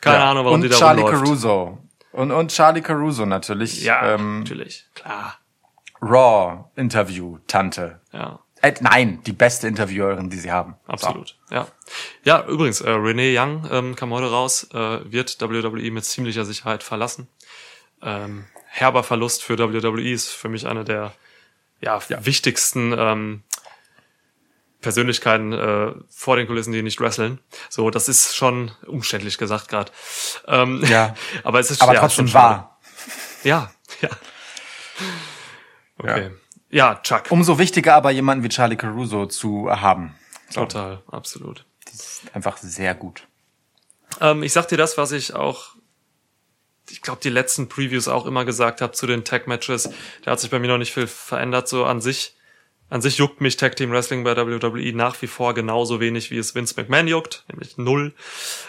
[0.00, 0.30] Keine Ja.
[0.30, 1.24] Ahnung, warum und die da Charlie rumläuft.
[1.24, 1.78] Caruso.
[2.12, 3.82] Und, und Charlie Caruso natürlich.
[3.82, 4.86] Ja, Ähm, natürlich.
[4.94, 5.36] Klar.
[6.00, 8.00] Raw Interview Tante.
[8.12, 10.76] Ja, Äh, nein, die beste Interviewerin, die sie haben.
[10.86, 11.36] absolut.
[11.50, 11.66] Ja.
[12.24, 16.82] Ja, übrigens, äh, Renee Young ähm, kam heute raus, äh, wird WWE mit ziemlicher Sicherheit
[16.82, 17.28] verlassen.
[18.02, 21.12] Ähm, herber Verlust für WWE ist für mich eine der
[21.80, 23.42] ja, wichtigsten ähm,
[24.80, 27.40] Persönlichkeiten äh, vor den Kulissen, die nicht wresteln.
[27.68, 29.90] So, das ist schon umständlich gesagt gerade.
[30.46, 31.14] Ähm, Ja.
[31.44, 32.78] aber es ist Aber ja, trotzdem wahr.
[33.44, 33.70] Ja,
[34.00, 34.10] ja.
[35.98, 36.30] Okay.
[36.70, 37.24] Ja, Chuck.
[37.30, 40.14] Umso wichtiger aber jemanden wie Charlie Caruso zu haben.
[40.52, 41.64] Total, absolut.
[42.34, 43.26] Einfach sehr gut.
[44.20, 45.74] Ähm, ich sag dir das, was ich auch,
[46.90, 49.90] ich glaube, die letzten Previews auch immer gesagt habe zu den Tag-Matches.
[50.24, 51.68] Da hat sich bei mir noch nicht viel verändert.
[51.68, 52.36] So an sich,
[52.90, 56.38] an sich juckt mich Tag Team Wrestling bei WWE nach wie vor genauso wenig, wie
[56.38, 58.14] es Vince McMahon juckt, nämlich null.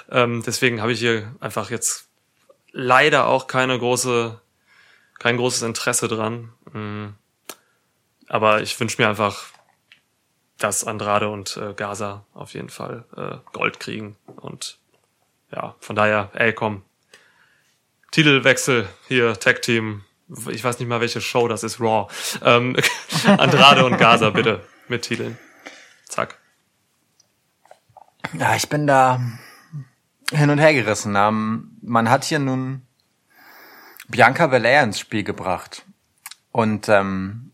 [0.10, 2.08] Ähm, deswegen habe ich hier einfach jetzt
[2.72, 4.40] leider auch keine große,
[5.20, 6.54] kein großes Interesse dran.
[6.74, 7.08] Mm.
[8.28, 9.46] Aber ich wünsche mir einfach,
[10.60, 14.18] dass Andrade und äh, Gaza auf jeden Fall äh, Gold kriegen.
[14.36, 14.78] Und
[15.52, 16.84] ja, von daher, ey, komm.
[18.12, 20.04] Titelwechsel hier, Tag Team.
[20.50, 22.12] Ich weiß nicht mal, welche Show das ist, Raw.
[22.44, 22.76] Ähm,
[23.26, 25.38] Andrade und Gaza bitte mit Titeln.
[26.08, 26.38] Zack.
[28.34, 29.22] Ja, ich bin da
[30.32, 31.16] hin und her gerissen.
[31.16, 32.84] Ähm, man hat hier nun
[34.08, 35.86] Bianca Belair ins Spiel gebracht.
[36.52, 37.52] Und ähm,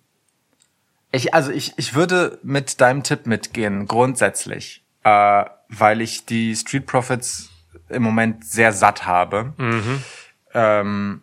[1.12, 6.86] ich, also ich, ich würde mit deinem Tipp mitgehen, grundsätzlich, äh, weil ich die Street
[6.86, 7.50] Profits
[7.90, 9.54] im Moment sehr satt habe.
[10.56, 11.22] Ähm,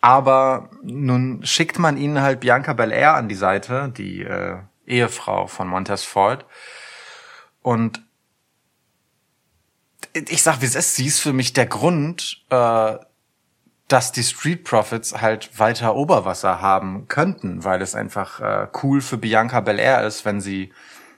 [0.00, 5.66] aber nun schickt man ihnen halt Bianca Belair an die Seite, die äh, Ehefrau von
[5.66, 6.44] Montez Ford.
[7.62, 8.02] Und
[10.14, 12.96] ich sag, wie es ist, sie ist für mich der Grund, äh,
[13.88, 19.16] dass die Street Profits halt weiter Oberwasser haben könnten, weil es einfach äh, cool für
[19.16, 20.72] Bianca Belair ist, wenn sie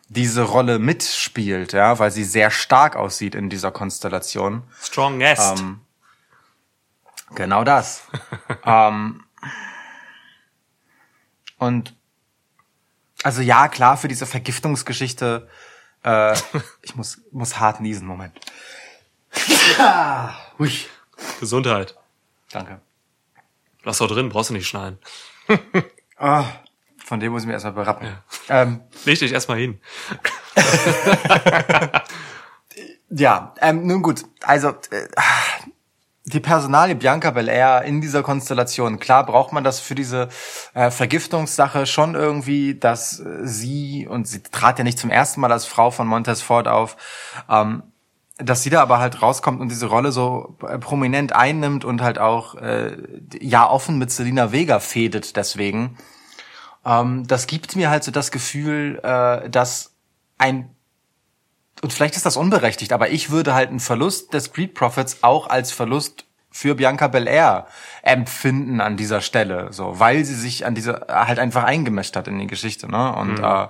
[0.09, 4.63] diese Rolle mitspielt, ja, weil sie sehr stark aussieht in dieser Konstellation.
[4.81, 5.61] Strongest.
[5.61, 5.81] Ähm,
[7.35, 8.05] genau das.
[8.65, 9.25] ähm,
[11.59, 11.95] und
[13.23, 15.49] also ja, klar, für diese Vergiftungsgeschichte,
[16.03, 16.35] äh,
[16.83, 18.39] ich muss, muss hart niesen, Moment.
[19.79, 20.73] Ja, hui.
[21.39, 21.97] Gesundheit.
[22.51, 22.81] Danke.
[23.83, 24.99] Lass doch drin, brauchst du nicht schneiden.
[26.23, 26.45] Ah,
[27.03, 28.15] von dem muss ich mir erstmal berappen.
[28.51, 29.81] Ähm, Leg dich erstmal hin.
[33.11, 35.09] Ja, ähm, nun gut, also äh,
[36.31, 40.29] die Personalie Bianca Belair in dieser Konstellation, klar braucht man das für diese
[40.75, 45.53] äh, Vergiftungssache schon irgendwie, dass äh, sie, und sie trat ja nicht zum ersten Mal
[45.53, 46.97] als Frau von Montez Ford auf,
[47.49, 47.83] ähm,
[48.39, 52.19] dass sie da aber halt rauskommt und diese Rolle so äh, prominent einnimmt und halt
[52.19, 52.97] auch äh,
[53.41, 55.99] ja offen mit Selina Vega fädet deswegen.
[56.85, 59.95] Ähm, das gibt mir halt so das Gefühl, äh, dass
[60.39, 60.71] ein
[61.83, 65.49] und vielleicht ist das unberechtigt, aber ich würde halt einen Verlust des Street Profits auch
[65.49, 67.67] als Verlust für Bianca Belair
[68.03, 72.39] empfinden an dieser Stelle, so, weil sie sich an dieser halt einfach eingemischt hat in
[72.39, 73.15] die Geschichte, ne?
[73.15, 73.69] Und äh,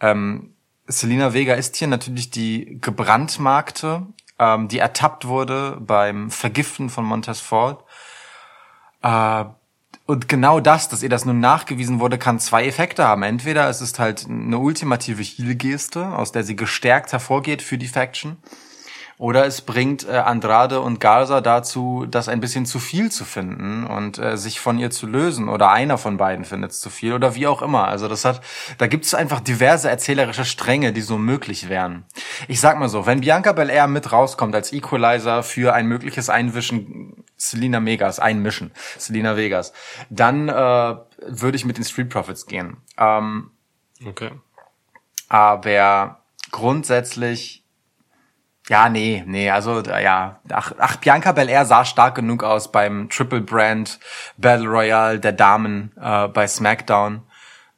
[0.00, 0.54] ähm,
[0.86, 4.06] Selina Vega ist hier natürlich die gebrandmarkte,
[4.38, 7.84] ähm, die ertappt wurde beim Vergiften von Montez Ford.
[9.02, 9.44] Äh,
[10.06, 13.22] und genau das, dass ihr das nun nachgewiesen wurde, kann zwei Effekte haben.
[13.22, 18.36] Entweder es ist halt eine ultimative Heel-Geste, aus der sie gestärkt hervorgeht für die Faction.
[19.22, 23.86] Oder es bringt äh, Andrade und Garza dazu, das ein bisschen zu viel zu finden
[23.86, 25.48] und äh, sich von ihr zu lösen.
[25.48, 27.86] Oder einer von beiden findet es zu viel oder wie auch immer.
[27.86, 28.40] Also das hat,
[28.78, 32.04] da gibt es einfach diverse erzählerische Stränge, die so möglich wären.
[32.48, 37.24] Ich sag mal so, wenn Bianca Belair mit rauskommt als Equalizer für ein mögliches Einwischen
[37.36, 39.72] Selina Megas, einmischen, Selina Vegas,
[40.10, 42.78] dann äh, würde ich mit den Street Profits gehen.
[42.98, 43.52] Ähm,
[44.04, 44.32] Okay.
[45.28, 47.61] aber grundsätzlich,
[48.68, 53.40] ja, nee, nee, also ja, ach, ach Bianca Belair sah stark genug aus beim Triple
[53.40, 53.98] Brand
[54.36, 57.22] Battle Royale der Damen äh, bei SmackDown.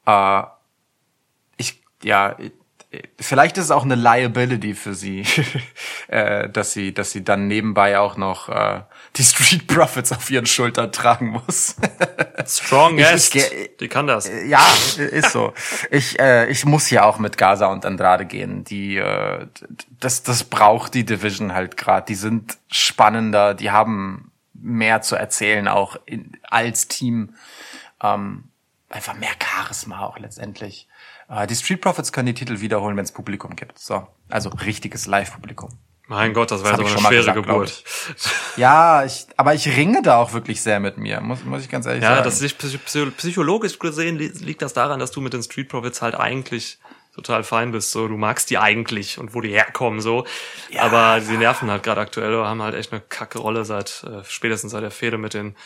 [0.07, 0.43] Äh,
[1.57, 2.37] ich, ja,
[3.19, 5.25] vielleicht ist es auch eine Liability für sie,
[6.09, 8.83] äh, dass sie, dass sie dann nebenbei auch noch äh,
[9.17, 11.77] die Street Profits auf ihren Schultern tragen muss.
[12.47, 13.35] Strongest.
[13.35, 14.29] Ich- ich- Die kann das.
[14.47, 14.61] Ja,
[14.97, 15.53] ist so.
[15.91, 18.65] Ich, äh, ich muss hier auch mit Gaza und Andrade gehen.
[18.65, 19.47] Die, äh,
[20.01, 22.07] das, das braucht die Division halt gerade.
[22.07, 27.35] Die sind spannender, die haben mehr zu erzählen, auch in, als Team.
[28.03, 28.45] Ähm,
[28.89, 30.89] einfach mehr Charisma auch letztendlich.
[31.29, 33.79] Äh, die Street Profits können die Titel wiederholen, wenn es Publikum gibt.
[33.79, 35.71] So, also richtiges Live-Publikum.
[36.07, 37.83] Mein Gott, das war Das ich eine schwere gesagt, Geburt.
[38.57, 41.87] Ja, ich, aber ich ringe da auch wirklich sehr mit mir, muss, muss ich ganz
[41.87, 42.25] ehrlich Ja, sagen.
[42.25, 45.69] das ist psy- psy- psychologisch gesehen li- liegt das daran, dass du mit den Street
[45.71, 46.79] Profits halt eigentlich
[47.15, 47.91] total fein bist.
[47.91, 50.27] So, du magst die eigentlich und wo die herkommen, so.
[50.79, 54.73] Aber sie nerven halt gerade aktuell, haben halt echt eine kacke Rolle seit äh, spätestens
[54.73, 55.57] seit der Fehde mit den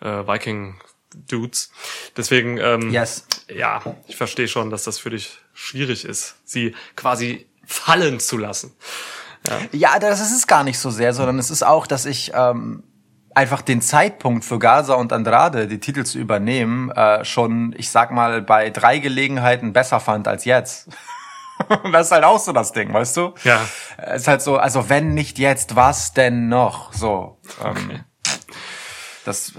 [0.00, 0.80] äh, Viking
[1.14, 1.72] Dudes.
[2.16, 3.26] Deswegen, ähm, Yes.
[3.52, 8.72] ja, ich verstehe schon, dass das für dich schwierig ist, sie quasi fallen zu lassen.
[9.72, 12.84] Ja, das ist es gar nicht so sehr, sondern es ist auch, dass ich ähm,
[13.34, 18.10] einfach den Zeitpunkt für Gaza und Andrade, die Titel zu übernehmen, äh, schon, ich sag
[18.10, 20.88] mal, bei drei Gelegenheiten besser fand als jetzt.
[21.82, 23.34] Und das ist halt auch so das Ding, weißt du?
[23.44, 23.60] Ja.
[23.98, 26.92] Es ist halt so, also wenn nicht jetzt, was denn noch?
[26.92, 27.38] So.
[27.64, 28.04] Ähm,
[29.24, 29.52] Das,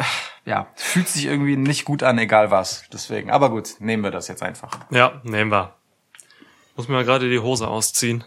[0.44, 2.84] ja, fühlt sich irgendwie nicht gut an, egal was.
[2.92, 3.30] Deswegen.
[3.30, 4.72] Aber gut, nehmen wir das jetzt einfach.
[4.90, 5.76] Ja, nehmen wir.
[6.76, 8.24] Muss mir mal gerade die Hose ausziehen.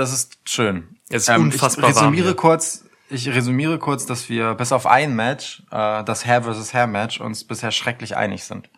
[0.00, 0.96] Das ist schön.
[1.10, 5.62] Es ist unfassbar Ich resümiere kurz, ich resümiere kurz, dass wir bis auf ein Match,
[5.70, 6.72] äh, das Hair vs.
[6.72, 8.70] Hair Match, uns bisher schrecklich einig sind.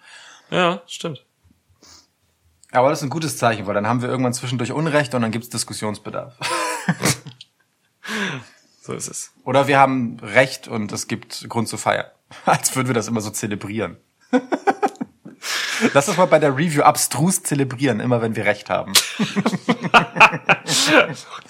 [0.51, 1.25] Ja, stimmt.
[2.73, 5.31] Aber das ist ein gutes Zeichen, weil dann haben wir irgendwann zwischendurch Unrecht und dann
[5.31, 6.35] gibt's Diskussionsbedarf.
[8.85, 9.31] So ist es.
[9.45, 12.07] Oder wir haben Recht und es gibt Grund zu feiern.
[12.47, 13.97] Als würden wir das immer so zelebrieren.
[15.95, 18.93] Lass uns mal bei der Review abstrus zelebrieren, immer wenn wir Recht haben.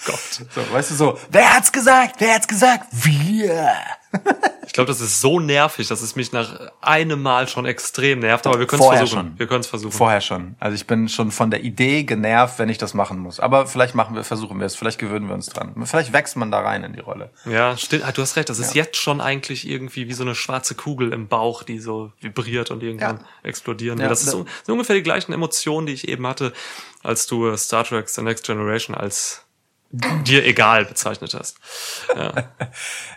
[0.05, 0.19] Gott.
[0.51, 2.17] So, weißt du so, wer hat's gesagt?
[2.19, 2.87] Wer hat's gesagt?
[2.93, 3.77] Wir.
[4.65, 8.47] Ich glaube, das ist so nervig, dass es mich nach einem Mal schon extrem nervt,
[8.47, 9.09] aber wir können es versuchen.
[9.09, 9.39] schon.
[9.39, 9.93] Wir können es versuchen.
[9.93, 10.55] Vorher schon.
[10.61, 13.39] Also ich bin schon von der Idee genervt, wenn ich das machen muss.
[13.39, 14.75] Aber vielleicht machen wir, versuchen wir es.
[14.75, 15.75] Vielleicht gewöhnen wir uns dran.
[15.85, 17.29] Vielleicht wächst man da rein in die Rolle.
[17.45, 18.05] Ja, stimmt.
[18.07, 21.13] Ah, Du hast recht, das ist jetzt schon eigentlich irgendwie wie so eine schwarze Kugel
[21.13, 23.25] im Bauch, die so vibriert und irgendwann Ja.
[23.43, 24.09] explodieren Ja.
[24.09, 26.55] Das da- so, sind ungefähr die gleichen Emotionen, die ich eben hatte,
[27.03, 29.45] als du äh, Star Trek The Next Generation als
[29.91, 31.59] dir egal bezeichnet hast.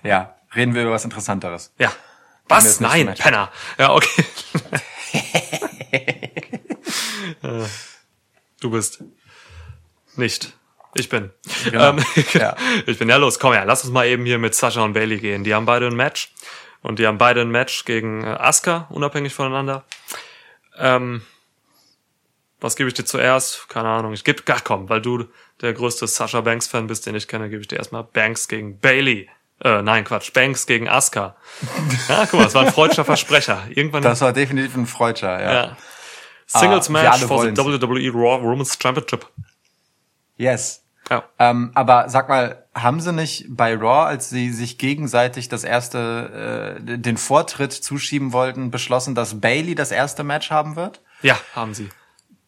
[0.03, 1.73] Ja, reden wir über was Interessanteres.
[1.77, 1.91] Ja.
[2.47, 2.79] Was?
[2.79, 3.13] Nein.
[3.15, 3.51] Penner.
[3.77, 4.25] Ja, okay.
[7.41, 7.65] Äh,
[8.61, 9.03] du bist
[10.15, 10.53] nicht.
[10.95, 11.31] Ich bin.
[11.65, 11.89] Genau.
[11.89, 12.55] Ähm, Ja.
[12.85, 13.39] Ich bin ja los.
[13.39, 15.43] Komm her, lass uns mal eben hier mit Sascha und Bailey gehen.
[15.43, 16.33] Die haben beide ein Match.
[16.81, 19.85] Und die haben beide ein Match gegen äh, Asuka, unabhängig voneinander.
[20.77, 21.23] Ähm,
[22.61, 23.67] was gebe ich dir zuerst?
[23.69, 24.13] Keine Ahnung.
[24.13, 25.25] Ich gebe, ach komm, weil du
[25.61, 28.79] der größte Sasha Banks Fan bist, den ich kenne, gebe ich dir erstmal Banks gegen
[28.79, 29.27] Bailey.
[29.63, 31.35] Äh, nein, Quatsch, Banks gegen Asuka.
[32.09, 33.63] Ja, guck mal, das war ein freudscher Versprecher.
[33.69, 35.53] Irgendwann, Das war definitiv ein Freudscher, ja.
[35.53, 35.77] ja.
[36.45, 37.55] Singles Ah, Match for the.
[37.57, 39.25] WWE Raw Women's Championship.
[40.37, 40.83] Yes.
[41.09, 41.23] Ja.
[41.39, 46.75] Ähm, aber sag mal, haben sie nicht bei Raw, als sie sich gegenseitig das erste,
[46.79, 51.01] äh, den Vortritt zuschieben wollten, beschlossen, dass Bailey das erste Match haben wird?
[51.21, 51.89] Ja, haben sie.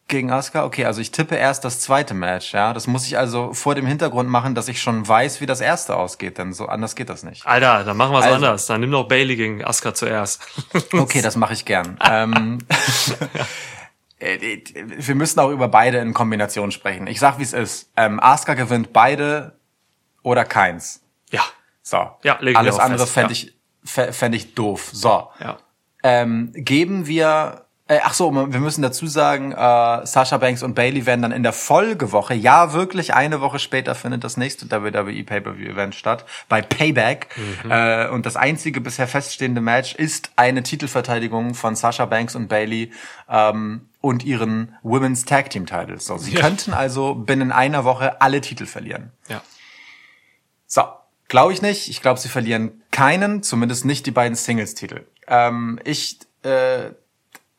[0.08, 0.64] Gegen Asuka?
[0.64, 2.72] Okay, also ich tippe erst das zweite Match, ja.
[2.72, 5.96] Das muss ich also vor dem Hintergrund machen, dass ich schon weiß, wie das erste
[5.96, 7.46] ausgeht, denn so anders geht das nicht.
[7.46, 8.66] Alter, dann machen wir es Also- anders.
[8.66, 10.40] Dann nimm doch Bailey gegen Asuka zuerst.
[10.92, 11.98] Okay, das mache ich gern.
[12.10, 12.58] ähm,
[14.18, 17.06] äh, wir müssen auch über beide in Kombination sprechen.
[17.06, 17.90] Ich sag, wie es ist.
[17.96, 19.58] Ähm, Asuka gewinnt beide
[20.22, 21.02] oder keins.
[21.30, 21.42] Ja.
[21.82, 22.10] So.
[22.22, 23.42] Ja, wir Alles andere fände ja.
[23.44, 23.54] ich,
[23.86, 24.88] fä- fänd ich doof.
[24.92, 25.28] So.
[25.40, 25.58] Ja.
[26.02, 29.56] Ähm, geben wir, äh, ach so, wir müssen dazu sagen, äh,
[30.06, 34.24] Sasha Banks und Bailey werden dann in der Folgewoche, ja wirklich eine Woche später findet
[34.24, 37.28] das nächste WWE Pay-Per-View-Event statt, bei Payback.
[37.68, 42.92] Äh, und das einzige bisher feststehende Match ist eine Titelverteidigung von Sasha Banks und Bailey
[43.28, 46.04] ähm, und ihren Women's Tag Team Titles.
[46.06, 46.40] So, sie Ja.
[46.42, 49.12] könnten also binnen einer Woche alle Titel verlieren.
[49.28, 49.40] Ja.
[50.66, 50.82] So,
[51.28, 51.88] glaube ich nicht.
[51.88, 55.06] Ich glaube, sie verlieren keinen, zumindest nicht die beiden Singles-Titel.
[55.26, 56.90] Ähm, ich, äh,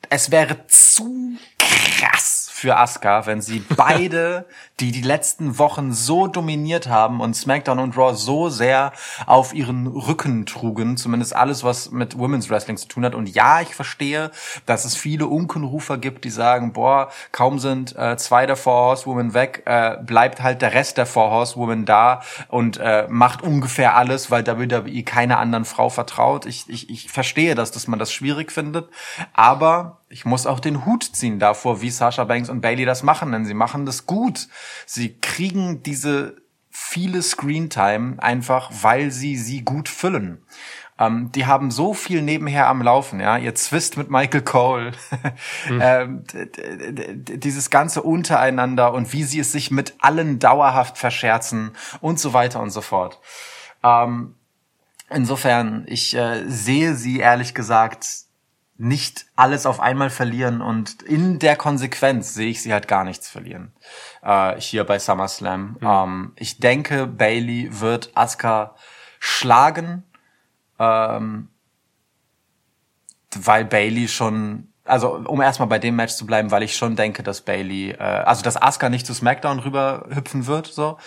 [0.09, 4.45] es wäre zu krass für Asuka, wenn sie beide,
[4.79, 8.91] die die letzten Wochen so dominiert haben und SmackDown und Raw so sehr
[9.25, 13.15] auf ihren Rücken trugen, zumindest alles, was mit Women's Wrestling zu tun hat.
[13.15, 14.31] Und ja, ich verstehe,
[14.65, 19.33] dass es viele Unkenrufer gibt, die sagen, boah, kaum sind äh, zwei der Four Horsewomen
[19.33, 24.31] weg, äh, bleibt halt der Rest der Four Horsewomen da und äh, macht ungefähr alles,
[24.31, 26.45] weil WWE keiner anderen Frau vertraut.
[26.45, 28.89] Ich, ich, ich verstehe das, dass man das schwierig findet,
[29.33, 33.31] aber ich muss auch den Hut ziehen davor, wie Sasha Banks und Bailey das machen,
[33.31, 34.47] denn sie machen das gut.
[34.85, 36.37] Sie kriegen diese
[36.71, 40.43] viele Screentime einfach, weil sie sie gut füllen.
[40.97, 43.37] Ähm, die haben so viel nebenher am Laufen, ja.
[43.37, 44.91] Ihr Zwist mit Michael Cole,
[45.69, 51.71] ähm, d- d- dieses ganze untereinander und wie sie es sich mit allen dauerhaft verscherzen
[52.01, 53.19] und so weiter und so fort.
[53.83, 54.35] Ähm,
[55.09, 58.07] insofern, ich äh, sehe sie ehrlich gesagt
[58.79, 63.27] nicht alles auf einmal verlieren und in der Konsequenz sehe ich sie halt gar nichts
[63.27, 63.73] verlieren.
[64.21, 65.77] Äh, hier bei SummerSlam.
[65.81, 68.75] Ähm, ich denke, Bailey wird Asuka
[69.19, 70.03] schlagen,
[70.79, 71.49] ähm,
[73.35, 77.21] weil Bailey schon, also um erstmal bei dem Match zu bleiben, weil ich schon denke,
[77.21, 80.97] dass Bailey, äh, also dass Asuka nicht zu SmackDown rüber hüpfen wird, so.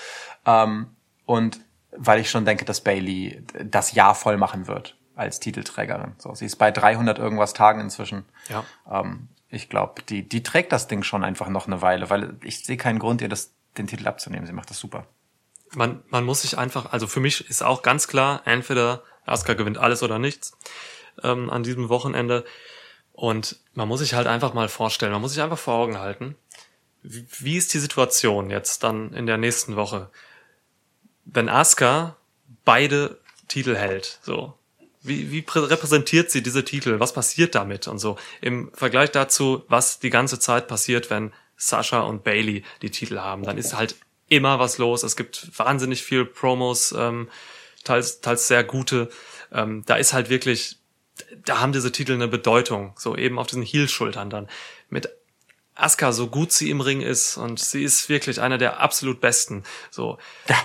[0.45, 0.89] Ähm,
[1.25, 1.59] und
[1.97, 6.15] weil ich schon denke, dass Bailey das Jahr voll machen wird als Titelträgerin.
[6.19, 8.25] So, sie ist bei 300 irgendwas Tagen inzwischen.
[8.49, 8.65] Ja.
[8.91, 12.65] Ähm, ich glaube, die, die trägt das Ding schon einfach noch eine Weile, weil ich
[12.65, 14.47] sehe keinen Grund, ihr das, den Titel abzunehmen.
[14.47, 15.07] Sie macht das super.
[15.75, 19.79] man, man muss sich einfach, also für mich ist auch ganz klar, entweder Asuka gewinnt
[19.79, 20.57] alles oder nichts
[21.23, 22.45] ähm, an diesem Wochenende.
[23.13, 26.35] Und man muss sich halt einfach mal vorstellen, man muss sich einfach vor Augen halten,
[27.03, 30.11] wie, wie ist die Situation jetzt dann in der nächsten Woche,
[31.25, 32.17] wenn Asuka
[32.65, 34.55] beide Titel hält, so.
[35.03, 37.01] Wie, wie prä- repräsentiert sie diese Titel?
[37.01, 38.17] Was passiert damit und so?
[38.41, 43.43] Im Vergleich dazu, was die ganze Zeit passiert, wenn Sasha und Bailey die Titel haben,
[43.43, 43.97] dann ist halt
[44.29, 45.03] immer was los.
[45.03, 47.29] Es gibt wahnsinnig viel Promos, ähm,
[47.85, 49.11] teils, teils sehr gute.
[49.53, 50.79] Ähm, da ist halt wirklich,
[51.45, 54.49] da haben diese Titel eine Bedeutung, so eben auf diesen Heel-Schultern dann.
[54.89, 55.09] Mit
[55.75, 59.65] Asuka, so gut sie im Ring ist und sie ist wirklich einer der absolut besten,
[59.91, 60.19] so.
[60.49, 60.57] Ja.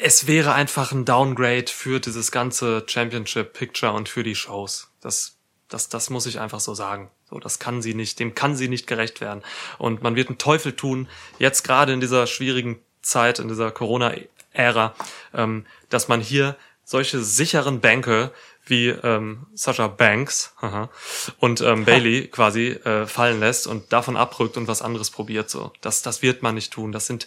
[0.00, 4.88] Es wäre einfach ein Downgrade für dieses ganze Championship Picture und für die Shows.
[5.00, 5.36] Das,
[5.68, 7.10] das, das muss ich einfach so sagen.
[7.28, 9.42] So, das kann sie nicht, dem kann sie nicht gerecht werden.
[9.78, 11.08] Und man wird einen Teufel tun,
[11.38, 14.94] jetzt gerade in dieser schwierigen Zeit, in dieser Corona-Ära,
[15.32, 18.30] ähm, dass man hier solche sicheren Bänke
[18.66, 20.90] wie ähm, Sasha Banks haha,
[21.38, 25.50] und ähm, Bailey quasi äh, fallen lässt und davon abrückt und was anderes probiert.
[25.50, 26.92] So, das, das wird man nicht tun.
[26.92, 27.26] Das sind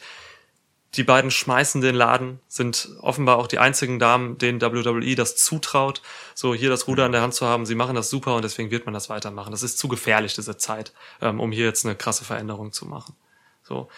[0.95, 6.01] die beiden schmeißen den Laden, sind offenbar auch die einzigen Damen, denen WWE das zutraut,
[6.33, 7.65] so hier das Ruder in der Hand zu haben.
[7.65, 9.51] Sie machen das super und deswegen wird man das weitermachen.
[9.51, 13.15] Das ist zu gefährlich, diese Zeit, ähm, um hier jetzt eine krasse Veränderung zu machen.
[13.63, 13.89] So,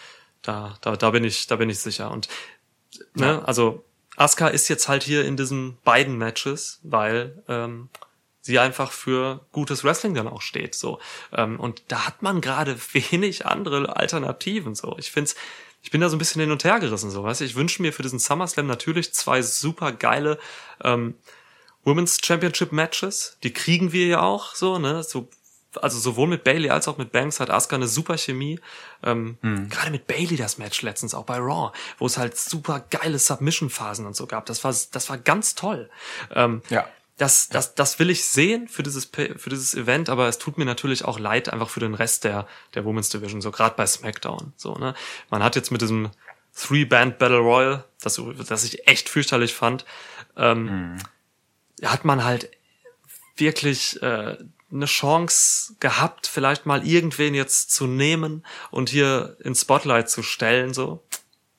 [0.42, 2.10] da, da, da bin ich, da bin ich sicher.
[2.10, 2.28] Und
[3.14, 3.84] ne, also
[4.16, 7.88] Asuka ist jetzt halt hier in diesen beiden Matches, weil ähm,
[8.40, 10.74] sie einfach für gutes Wrestling dann auch steht.
[10.74, 10.98] So
[11.32, 14.74] ähm, und da hat man gerade wenig andere Alternativen.
[14.74, 15.36] So, ich find's,
[15.82, 17.10] ich bin da so ein bisschen hin und her gerissen.
[17.10, 20.38] So, weißt du, ich wünsche mir für diesen SummerSlam natürlich zwei super geile
[20.82, 21.14] ähm,
[21.84, 23.38] Women's Championship Matches.
[23.42, 25.02] Die kriegen wir ja auch so, ne?
[25.02, 25.28] So
[25.80, 28.58] also sowohl mit Bailey als auch mit Banks hat Asuka eine super Chemie.
[29.04, 29.38] Ähm,
[29.70, 34.06] Gerade mit Bailey das Match letztens auch bei Raw, wo es halt super geile Submission-Phasen
[34.06, 34.46] und so gab.
[34.46, 35.88] Das war, das war ganz toll.
[36.34, 36.88] Ähm, Ja.
[37.20, 40.64] Das, das, das will ich sehen für dieses, für dieses Event, aber es tut mir
[40.64, 44.54] natürlich auch leid einfach für den Rest der, der Women's Division, so gerade bei SmackDown.
[44.56, 44.94] So, ne?
[45.28, 46.10] Man hat jetzt mit diesem
[46.56, 48.18] Three-Band Battle Royal, das,
[48.48, 49.84] das ich echt fürchterlich fand,
[50.34, 50.96] ähm,
[51.84, 52.50] hat man halt
[53.36, 54.38] wirklich äh,
[54.72, 60.72] eine Chance gehabt, vielleicht mal irgendwen jetzt zu nehmen und hier ins Spotlight zu stellen,
[60.72, 61.02] so.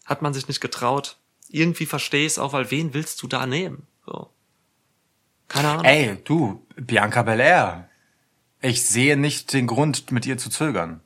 [0.06, 1.18] Hat man sich nicht getraut.
[1.50, 3.86] Irgendwie verstehe ich es auch, weil wen willst du da nehmen?
[4.08, 4.32] So.
[5.52, 5.86] Keine Ahnung.
[5.86, 7.90] Ey, du, Bianca Belair.
[8.62, 11.02] Ich sehe nicht den Grund, mit ihr zu zögern.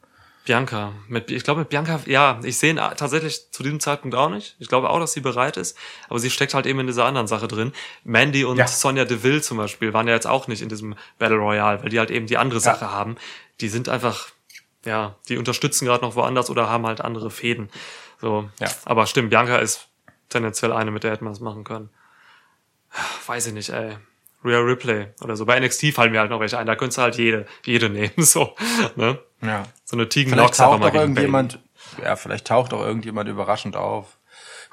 [0.46, 0.92] Bianca.
[1.08, 4.56] Mit, ich glaube, mit Bianca, ja, ich sehe ihn tatsächlich zu diesem Zeitpunkt auch nicht.
[4.60, 5.76] Ich glaube auch, dass sie bereit ist,
[6.08, 7.72] aber sie steckt halt eben in dieser anderen Sache drin.
[8.04, 8.68] Mandy und Ja.
[8.68, 11.98] Sonja Deville zum Beispiel waren ja jetzt auch nicht in diesem Battle Royale, weil die
[11.98, 13.16] halt eben die andere Sache haben.
[13.62, 14.28] Die sind einfach,
[14.86, 17.72] ja, die unterstützen gerade noch woanders oder haben halt andere Fäden.
[18.22, 18.68] So, Ja.
[18.86, 19.88] aber stimmt, Bianca ist
[20.30, 21.90] tendenziell eine, mit der hätte man es machen können.
[23.26, 23.98] Weiß ich nicht, ey.
[24.46, 25.46] Rhea Ripley oder so.
[25.46, 26.68] Bei NXT fallen mir halt noch welche ein.
[26.68, 28.56] Da könntest du halt jede, jede nehmen, so,
[28.96, 29.20] ne?
[29.42, 29.64] Ja.
[29.84, 31.60] So eine Tegan Vielleicht Nox einfach mal gegen irgendjemand,
[32.02, 34.18] ja, vielleicht taucht auch irgendjemand überraschend auf.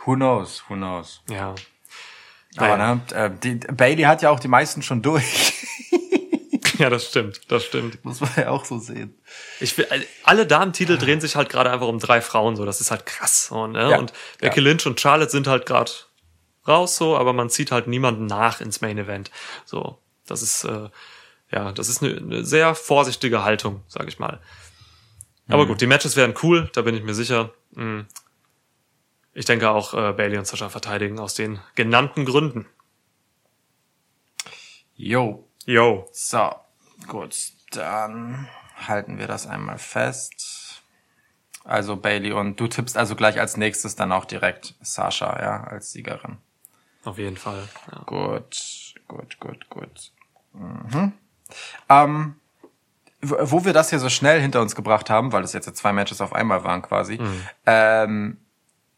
[0.04, 1.22] Who knows, who knows.
[1.30, 1.54] Ja.
[2.56, 2.94] Aber Naja.
[2.94, 5.52] ne, äh, die, Bailey hat ja auch die meisten schon durch.
[6.78, 8.04] Ja, das stimmt, das stimmt.
[8.04, 9.14] Muss man ja auch so sehen.
[9.60, 9.86] Ich will,
[10.24, 12.64] alle Damentitel drehen sich halt gerade einfach um drei Frauen, so.
[12.64, 13.90] Das ist halt krass, so, ne?
[13.90, 13.98] Ja.
[13.98, 14.64] Und Becky Ja.
[14.64, 15.92] Lynch und Charlotte sind halt gerade
[16.66, 19.30] raus, so, aber man zieht halt niemanden nach ins Main Event.
[19.64, 19.98] So.
[20.26, 20.88] Das ist, äh,
[21.50, 24.40] ja, das ist eine, eine sehr vorsichtige Haltung, sag ich mal.
[25.48, 27.52] Aber gut, die Matches werden cool, da bin ich mir sicher.
[27.72, 28.02] Mm.
[29.34, 32.66] Ich denke auch, äh, Bailey und Sascha verteidigen aus den genannten Gründen.
[34.94, 35.48] Jo.
[35.64, 36.08] Yo.
[36.12, 36.54] So,
[37.08, 37.36] gut.
[37.72, 40.82] Dann halten wir das einmal fest.
[41.64, 45.92] Also Bailey und du tippst also gleich als nächstes dann auch direkt Sascha, ja, als
[45.92, 46.38] Siegerin.
[47.04, 47.68] Auf jeden Fall.
[47.90, 48.02] Ja.
[48.06, 50.12] Gut, gut, gut, gut.
[50.52, 51.12] Mhm.
[51.88, 52.36] Ähm,
[53.20, 56.20] wo wir das hier so schnell hinter uns gebracht haben, weil es jetzt zwei Matches
[56.20, 57.20] auf einmal waren quasi,
[57.66, 58.38] ähm,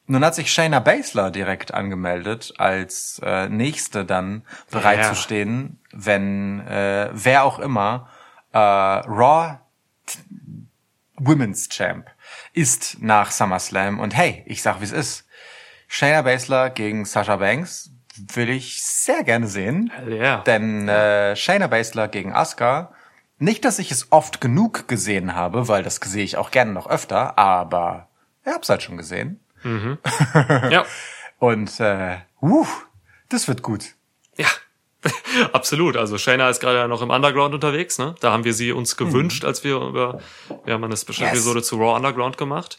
[0.06, 5.08] nun hat sich Shayna Baszler direkt angemeldet, als äh, nächste dann bereit Ja.
[5.10, 8.08] zu stehen, wenn äh, wer auch immer
[8.52, 9.58] äh, Raw
[11.16, 12.10] Women's Champ
[12.52, 13.98] ist nach SummerSlam.
[14.00, 15.26] Und hey, ich sag wie es ist.
[15.88, 17.90] Shayna Baszler gegen Sasha Banks
[18.34, 19.90] will ich sehr gerne sehen.
[20.06, 20.42] Yeah.
[20.42, 22.92] Denn äh, Shayna Baszler gegen Asuka,
[23.38, 26.88] nicht, dass ich es oft genug gesehen habe, weil das sehe ich auch gerne noch
[26.88, 28.08] öfter, aber
[28.44, 29.40] ich hab's halt schon gesehen.
[30.70, 30.84] ja.
[31.38, 32.66] Und äh, uh,
[33.28, 33.94] das wird gut.
[34.36, 34.46] Ja,
[35.52, 35.96] absolut.
[35.96, 38.14] Also Shayna ist gerade ja noch im Underground unterwegs, ne?
[38.20, 40.20] Da haben wir sie uns gewünscht, als wir über,
[40.64, 41.32] wir haben eine Special Yes.
[41.32, 42.78] Episode zu Raw Underground gemacht.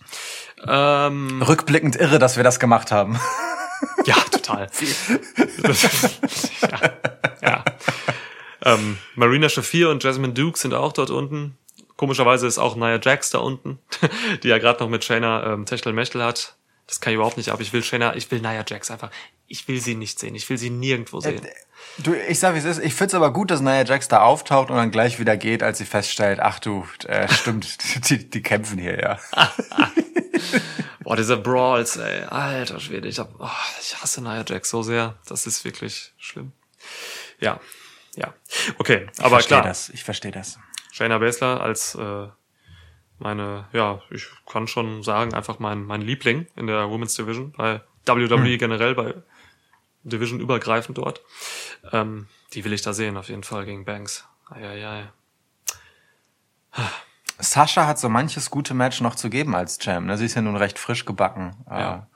[0.67, 3.19] Ähm, Rückblickend irre, dass wir das gemacht haben.
[4.05, 4.15] ja,
[4.45, 4.67] total.
[6.71, 6.79] ja.
[7.41, 7.65] ja.
[8.63, 11.57] Ähm, Marina Shafir und Jasmine Duke sind auch dort unten.
[11.97, 13.79] Komischerweise ist auch Nia Jax da unten,
[14.43, 16.55] die ja gerade noch mit Shayna ähm, Techtelmechtel hat.
[16.87, 17.59] Das kann ich überhaupt nicht ab.
[17.61, 19.09] Ich will Shayna, ich will Nia Jax einfach.
[19.47, 20.35] Ich will sie nicht sehen.
[20.35, 21.41] Ich will sie nirgendwo sehen.
[21.97, 22.79] Du, ich sag wie es ist.
[22.79, 25.79] Ich find's aber gut, dass Nia Jax da auftaucht und dann gleich wieder geht, als
[25.79, 27.77] sie feststellt, ach du, äh, stimmt,
[28.09, 29.19] die, die kämpfen hier ja.
[30.99, 33.47] Boah, diese Brawls, ey, alter Schwede, ich hab, oh,
[33.79, 35.17] ich hasse Nia Jax so sehr.
[35.27, 36.51] Das ist wirklich schlimm.
[37.39, 37.59] Ja,
[38.15, 38.33] ja.
[38.77, 39.89] Okay, Ich aber verstehe klar, das.
[39.89, 40.57] Ich verstehe das.
[40.91, 42.27] Shayna Baszler als äh,
[43.19, 47.81] meine, ja, ich kann schon sagen, einfach mein, mein Liebling in der Women's Division, bei
[48.05, 49.15] WWE generell, bei
[50.03, 51.21] Division übergreifend dort.
[51.91, 54.27] Ähm, die will ich da sehen, auf jeden Fall gegen Banks.
[54.49, 55.09] Eieiei.
[57.39, 60.05] Sascha hat so manches gute Match noch zu geben als Champ.
[60.07, 60.17] Ne?
[60.17, 62.07] Sie ist ja nun recht frisch gebacken, Ja.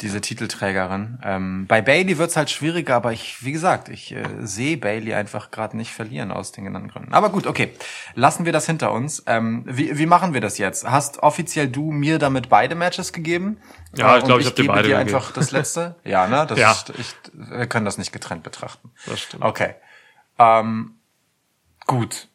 [0.00, 1.18] Diese Titelträgerin.
[1.22, 5.50] Ähm, bei Bailey wird's halt schwieriger, aber ich, wie gesagt, ich äh, sehe Bailey einfach
[5.50, 7.12] gerade nicht verlieren aus den genannten Gründen.
[7.12, 7.72] Aber gut, okay,
[8.14, 9.22] lassen wir das hinter uns.
[9.26, 10.88] Ähm, wie, wie machen wir das jetzt?
[10.88, 13.58] Hast offiziell du mir damit beide Matches gegeben?
[13.96, 15.14] Ja, Äh, ich glaub, und ich hab dir beide dir gegeben.
[15.16, 15.96] einfach das letzte.
[16.04, 16.46] ja, ne?
[16.46, 16.72] Das Ja.
[16.72, 18.90] Ist, ich, wir können das nicht getrennt betrachten.
[19.06, 19.42] Das stimmt.
[19.44, 19.74] Okay.
[20.38, 20.94] Ähm,
[21.86, 22.28] gut.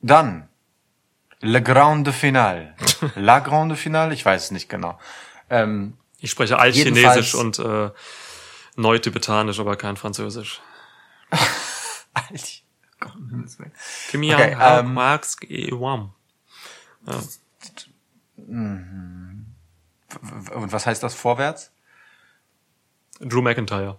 [0.00, 0.48] Dann.
[1.40, 2.74] Le Grande Finale.
[3.16, 4.14] La Grande Finale?
[4.14, 4.98] Ich weiß es nicht genau.
[5.50, 7.90] Ähm, Ich spreche Altchinesisch und äh,
[8.76, 10.62] Neutibetanisch, aber kein Französisch.
[12.14, 12.38] Alter,
[12.98, 13.72] Gott, um Himmels Willen.
[14.10, 16.14] Kimi Okay, Yang Hao ähm, Max Wam.
[18.46, 19.52] Und
[20.72, 21.72] was heißt das vorwärts?
[23.20, 23.98] Drew McIntyre.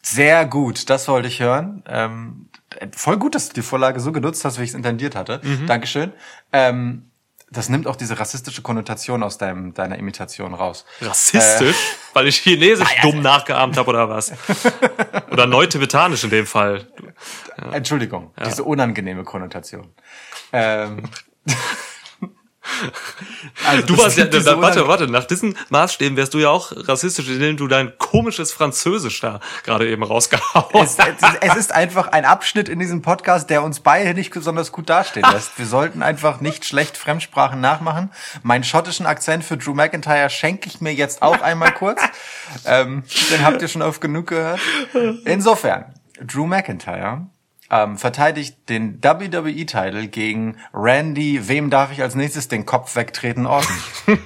[0.00, 1.84] Sehr gut, das wollte ich hören.
[1.86, 2.48] Ähm,
[2.92, 5.42] voll gut, dass du die Vorlage so genutzt hast, wie ich es intendiert hatte.
[5.42, 5.66] Mhm.
[5.66, 6.14] Dankeschön.
[6.50, 7.10] Ähm,
[7.50, 10.84] das nimmt auch diese rassistische Konnotation aus deinem, deiner Imitation raus.
[11.00, 11.76] Rassistisch?
[12.12, 14.32] Weil ich Chinesisch dumm nachgeahmt habe oder was?
[15.30, 16.86] Oder Neutibetanisch in dem Fall.
[17.72, 19.92] Entschuldigung, diese unangenehme Konnotation.
[20.52, 21.02] Ähm,
[23.66, 27.28] also Du warst ja, da, warte, warte, nach diesen Maßstäben wärst du ja auch rassistisch,
[27.28, 31.06] indem du dein komisches Französisch da gerade eben rausgehauen Es, es,
[31.40, 35.26] es ist einfach ein Abschnitt in diesem Podcast, der uns beide nicht besonders gut dastehen
[35.32, 35.58] lässt.
[35.58, 38.10] Wir sollten einfach nicht schlecht Fremdsprachen nachmachen.
[38.42, 42.00] Meinen schottischen Akzent für Drew McIntyre schenke ich mir jetzt auch einmal kurz.
[42.64, 44.60] ähm, den habt ihr schon oft genug gehört.
[45.24, 47.26] Insofern, Drew McIntyre
[47.70, 51.48] ähm, verteidigt den WWE-Titel gegen Randy.
[51.48, 53.46] Wem darf ich als nächstes den Kopf wegtreten?
[53.46, 53.76] Orton.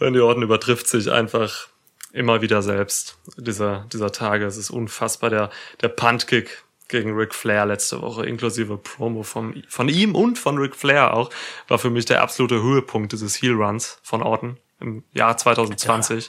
[0.00, 1.68] Randy Orton übertrifft sich einfach
[2.12, 4.44] immer wieder selbst dieser, dieser Tage.
[4.46, 5.30] Es ist unfassbar.
[5.30, 5.50] Der,
[5.80, 10.74] der Puntkick gegen Ric Flair letzte Woche, inklusive Promo von, von ihm und von Ric
[10.74, 11.30] Flair auch,
[11.68, 16.28] war für mich der absolute Höhepunkt dieses Heel Runs von Orton im Jahr 2020.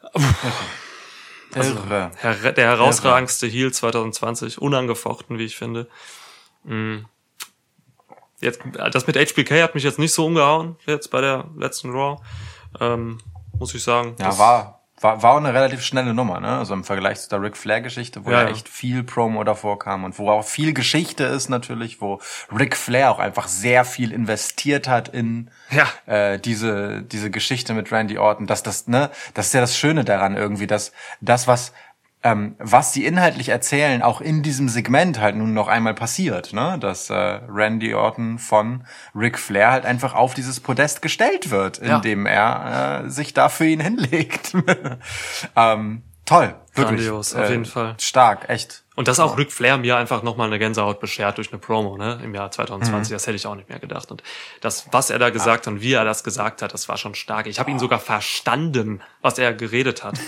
[0.00, 0.26] Also,
[1.54, 2.10] Irre.
[2.16, 5.88] her der herausragendste Heel 2020, unangefochten, wie ich finde.
[6.64, 6.98] Mm.
[8.40, 8.60] Jetzt,
[8.92, 12.22] das mit HBK hat mich jetzt nicht so umgehauen, jetzt bei der letzten Raw,
[12.80, 13.18] ähm,
[13.58, 14.16] muss ich sagen.
[14.18, 16.58] Ja, war, war, war auch eine relativ schnelle Nummer, ne?
[16.58, 20.04] Also im Vergleich zu der Ric Flair-Geschichte, wo Ja, ja, echt viel Promo davor kam
[20.04, 22.20] und wo auch viel Geschichte ist natürlich, wo
[22.56, 25.86] Ric Flair auch einfach sehr viel investiert hat in Ja.
[26.06, 28.46] äh, diese, diese Geschichte mit Randy Orton.
[28.46, 31.72] Dass das, ne, das ist ja das Schöne daran irgendwie, dass das, was
[32.22, 36.76] ähm, was sie inhaltlich erzählen, auch in diesem Segment halt nun noch einmal passiert, ne?
[36.78, 41.96] Dass äh, Randy Orton von Ric Flair halt einfach auf dieses Podest gestellt wird, Ja.
[41.96, 44.54] indem er äh, sich da für ihn hinlegt.
[45.56, 46.98] ähm, toll, wirklich.
[47.06, 47.94] Grandios, auf jeden Fall.
[47.98, 48.84] Stark, echt.
[48.96, 52.20] Und dass auch Ric Flair mir einfach nochmal eine Gänsehaut beschert durch eine Promo, ne,
[52.22, 52.52] im Jahr Mhm.
[52.52, 54.10] 2020, das hätte ich auch nicht mehr gedacht.
[54.10, 54.22] Und
[54.60, 57.14] das, was er da gesagt hat und wie er das gesagt hat, das war schon
[57.14, 57.46] stark.
[57.46, 60.18] Ich habe ihn sogar verstanden, was er geredet hat.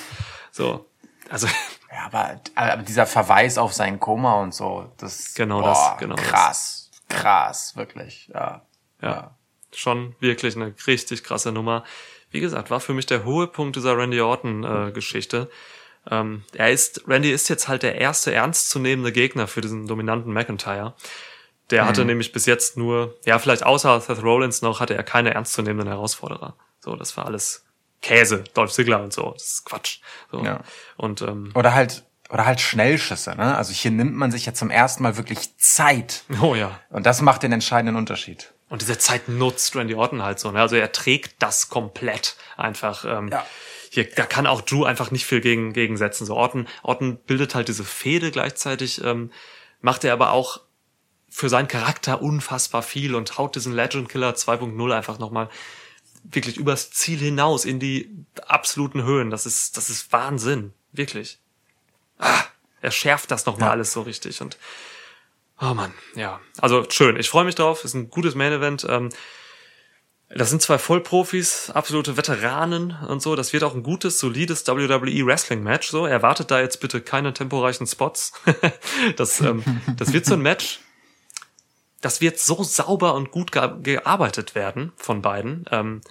[0.51, 0.87] So,
[1.29, 1.47] also,
[1.93, 6.17] Ja, aber, aber dieser Verweis auf sein Koma und so, das Genau boah, das, genau
[6.17, 6.25] das.
[6.27, 8.31] krass, krass, wirklich.
[8.33, 8.63] Ja.
[9.03, 9.37] ja,
[9.73, 11.85] schon wirklich eine richtig krasse Nummer.
[12.31, 15.51] Wie gesagt, war für mich der Höhepunkt dieser Randy Orton-Geschichte.
[16.11, 20.95] ähm, er ist, Randy ist jetzt halt der erste ernstzunehmende Gegner für diesen dominanten McIntyre.
[21.71, 25.33] Der hatte nämlich bis jetzt nur, ja, vielleicht außer Seth Rollins noch, hatte er keine
[25.33, 26.55] ernstzunehmenden Herausforderer.
[26.81, 27.65] So, das war alles
[28.03, 29.31] Käse, Dolph Ziggler und so.
[29.33, 30.01] Das ist Quatsch.
[30.31, 30.45] So.
[30.45, 30.61] Ja.
[30.97, 33.57] Und ähm, Oder halt, oder halt Schnellschüsse, ne?
[33.57, 36.25] Also hier nimmt man sich ja zum ersten Mal wirklich Zeit.
[36.43, 36.79] oh ja.
[36.91, 38.53] Und das macht den entscheidenden Unterschied.
[38.69, 40.51] Und diese Zeit nutzt Randy Orton halt so.
[40.51, 40.61] Ne?
[40.61, 43.05] Also er trägt das komplett einfach.
[43.05, 43.47] Ähm, Ja.
[43.91, 46.25] Hier, da kann auch Drew einfach nicht viel gegen, gegensetzen.
[46.25, 49.31] So Orton, Orton bildet halt diese Fehde gleichzeitig, ähm,
[49.83, 50.61] macht er aber auch
[51.29, 55.51] für seinen Charakter unfassbar viel und haut diesen Legend Killer 2.0 einfach nochmal
[56.25, 58.11] wirklich übers Ziel hinaus in die
[58.47, 59.31] absoluten Höhen.
[59.31, 60.73] Das ist, das ist Wahnsinn.
[60.93, 61.39] Wirklich.
[62.19, 62.43] Ah,
[62.81, 63.73] er schärft das nochmal Ja.
[63.73, 64.57] alles so richtig und
[65.61, 66.41] Oh Mann, ja.
[66.59, 67.17] Also schön.
[67.17, 67.85] Ich freue mich drauf.
[67.85, 68.85] Ist ein gutes Main Event.
[68.89, 69.11] Ähm,
[70.29, 73.37] das sind zwei Vollprofis, absolute Veteranen und so.
[73.37, 75.89] Das wird auch ein gutes, solides WWE Wrestling Match.
[75.91, 78.33] So, erwartet da jetzt bitte keine temporeichen Spots.
[79.17, 79.63] das, ähm,
[79.97, 80.81] das wird so ein Match.
[82.03, 85.65] Das wird so sauber und gut ge gearbeitet werden von beiden.
[85.71, 86.03] Ähm,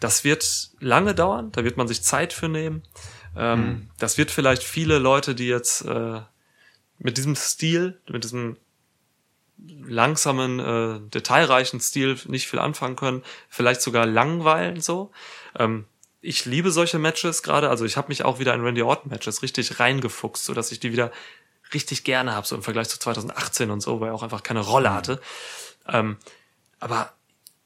[0.00, 1.52] das wird lange dauern.
[1.52, 2.82] Da wird man sich Zeit für nehmen.
[3.36, 6.20] Ähm, Das wird vielleicht viele Leute, die jetzt äh,
[6.98, 8.56] mit diesem Stil, mit diesem
[9.58, 15.12] langsamen, äh, detailreichen Stil nicht viel anfangen können, vielleicht sogar langweilen so.
[15.58, 15.86] Ähm,
[16.20, 19.42] ich liebe solche Matches gerade, also ich habe mich auch wieder in Randy Orton Matches
[19.42, 21.12] richtig reingefuchst, so dass ich die wieder
[21.74, 24.60] richtig gerne habe, so im Vergleich zu 2018 und so, weil er auch einfach keine
[24.60, 25.20] Rolle hatte.
[25.88, 26.16] Ähm,
[26.78, 27.12] aber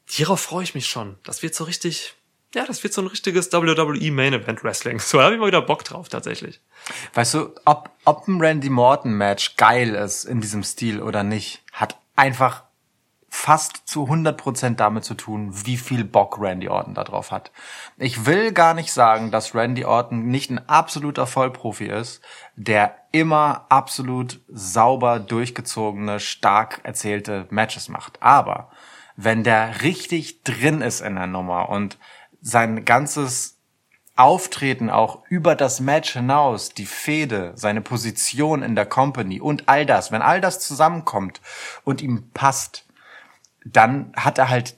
[0.07, 1.17] hierauf freue ich mich schon.
[1.23, 2.15] Das wird so richtig,
[2.53, 4.99] ja, das wird so ein richtiges WWE Main Event Wrestling.
[4.99, 6.59] So da habe ich mal wieder Bock drauf tatsächlich.
[7.13, 11.63] Weißt du, ob, ob ein Randy Morton Match geil ist in diesem Stil oder nicht,
[11.71, 12.63] hat einfach
[13.33, 17.51] fast zu 100% damit zu tun, wie viel Bock Randy Orton da drauf hat.
[17.97, 22.21] Ich will gar nicht sagen, dass Randy Orton nicht ein absoluter Vollprofi ist,
[22.57, 28.21] der immer absolut sauber durchgezogene, stark erzählte Matches macht.
[28.21, 28.69] Aber
[29.15, 31.97] wenn der richtig drin ist in der Nummer und
[32.41, 33.57] sein ganzes
[34.17, 39.85] Auftreten auch über das Match hinaus, die Fehde, seine Position in der Company und all
[39.85, 41.39] das, wenn all das zusammenkommt
[41.85, 42.85] und ihm passt,
[43.63, 44.75] dann hat er halt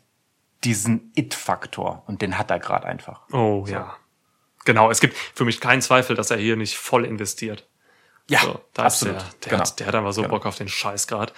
[0.63, 3.21] diesen It-Faktor und den hat er gerade einfach.
[3.31, 3.95] Oh ja.
[4.65, 7.67] Genau, es gibt für mich keinen Zweifel, dass er hier nicht voll investiert.
[8.29, 9.17] Ja, So, da absolut.
[9.17, 9.63] Ist der, der, genau.
[9.63, 10.35] hat, der hat einfach so Genau.
[10.35, 11.33] Bock auf den Scheiß grad.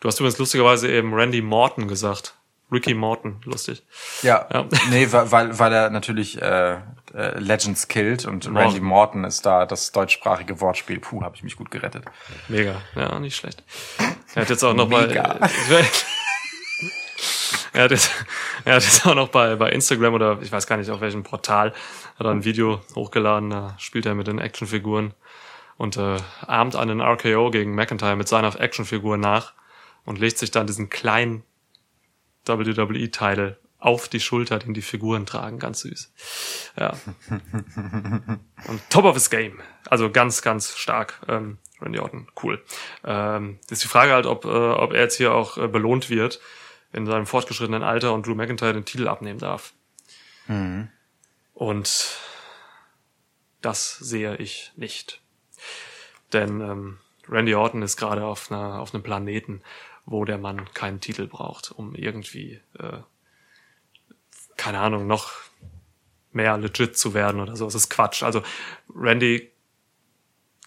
[0.00, 2.34] Du hast übrigens lustigerweise eben Randy Morton gesagt.
[2.70, 3.82] Ricky Morton, lustig.
[4.22, 4.66] Ja, Ja.
[4.90, 6.74] nee, weil, weil, er natürlich äh,
[7.14, 8.56] äh, Legends killt und Morton.
[8.56, 11.00] Randy Morton ist da das deutschsprachige Wortspiel.
[11.00, 12.04] Puh, habe ich mich gut gerettet.
[12.46, 13.64] Mega, ja, nicht schlecht.
[14.34, 15.08] Er hat jetzt auch noch mal.
[15.08, 15.40] Mega.
[17.78, 18.10] er hat jetzt,
[18.64, 21.22] er hat jetzt auch noch bei, bei Instagram oder ich weiß gar nicht auf welchem
[21.22, 21.72] Portal,
[22.18, 25.14] hat er ein Video hochgeladen, da spielt er mit den Actionfiguren
[25.76, 29.52] und äh, ahmt einen RKO gegen McIntyre mit seiner Actionfigur nach
[30.04, 31.44] und legt sich dann diesen kleinen
[32.46, 35.60] WWE-Title auf die Schulter, den die Figuren tragen.
[35.60, 36.12] Ganz süß.
[36.80, 36.96] Ja.
[38.66, 39.60] Und top of his game.
[39.88, 41.20] Also ganz, ganz stark.
[41.28, 42.60] Ähm, Randy Orton, cool.
[43.04, 46.40] Ähm, ist die Frage halt, ob, äh, ob er jetzt hier auch äh, belohnt wird
[46.92, 49.74] in seinem fortgeschrittenen Alter und Drew McIntyre den Titel abnehmen darf.
[51.54, 52.16] Und
[53.60, 55.20] das sehe ich nicht.
[56.32, 59.62] Denn ähm, Randy Orton ist gerade auf, einer, auf einem Planeten,
[60.06, 62.98] wo der Mann keinen Titel braucht, um irgendwie, äh,
[64.56, 65.32] keine Ahnung, noch
[66.32, 67.64] mehr legit zu werden oder so.
[67.64, 68.22] Das ist Quatsch.
[68.22, 68.42] Also
[68.94, 69.50] Randy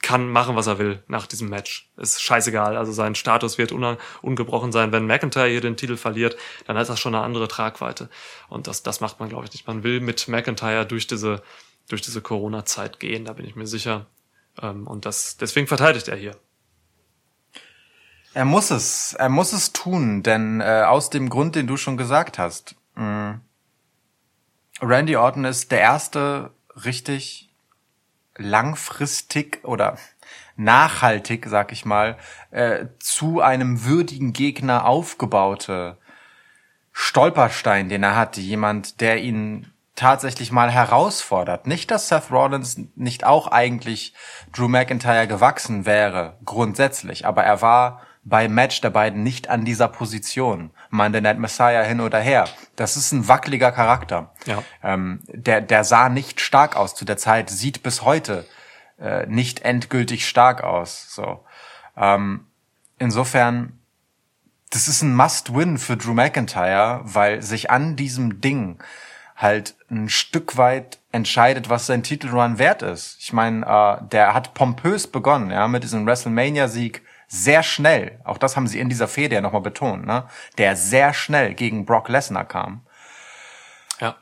[0.02, 1.90] kann machen, was er will nach diesem Match.
[1.98, 2.78] Ist scheißegal.
[2.78, 4.92] Also sein Status wird un ungebrochen sein.
[4.92, 8.10] Wenn McIntyre hier den Titel verliert, dann hat das schon eine andere Tragweite.
[8.50, 9.68] Und das, das macht man, glaube ich, nicht.
[9.68, 11.44] Man will mit McIntyre durch diese,
[11.88, 14.08] durch diese Corona-Zeit gehen, da bin ich mir sicher.
[14.62, 16.36] Ähm, und das, deswegen verteidigt er hier.
[18.34, 21.98] Er muss es, er muss es tun, denn äh, aus dem Grund, den du schon
[21.98, 22.76] gesagt hast.
[22.96, 23.42] Mh,
[24.82, 26.52] Randy Orton ist der erste
[26.86, 27.51] richtig
[28.38, 29.98] langfristig oder
[30.56, 32.18] nachhaltig, sag ich mal,
[32.52, 35.98] äh, zu einem würdigen Gegner aufgebaute
[36.92, 41.68] Stolperstein, den er hat, jemand, der ihn tatsächlich mal herausfordert.
[41.68, 44.14] Nicht, dass Seth Rollins nicht auch eigentlich
[44.54, 49.88] Drew McIntyre gewachsen wäre, grundsätzlich, aber er war beim Match der beiden nicht an dieser
[49.88, 50.72] Position.
[50.92, 52.48] Monday Night Messiah hin oder her.
[52.76, 54.34] Das ist ein wackeliger Charakter.
[54.46, 54.64] Ja.
[54.84, 58.46] Ähm, der, der sah nicht stark aus zu der Zeit, sieht bis heute
[59.00, 61.14] äh, nicht endgültig stark aus.
[61.14, 61.44] So.
[61.98, 62.48] Ähm,
[63.00, 63.80] insofern,
[64.70, 68.82] das ist ein Must-Win für Drew McIntyre, weil sich an diesem Ding
[69.36, 73.18] halt ein Stück weit entscheidet, was sein Titelrun wert ist.
[73.20, 77.02] Ich meine, äh, der hat pompös begonnen, ja, mit diesem WrestleMania-Sieg
[77.34, 78.20] sehr schnell.
[78.26, 80.26] Auch das haben sie in dieser Fehde ja nochmal betont, ne?
[80.58, 82.82] Der sehr schnell gegen Brock Lesnar kam.
[84.02, 84.18] Ja.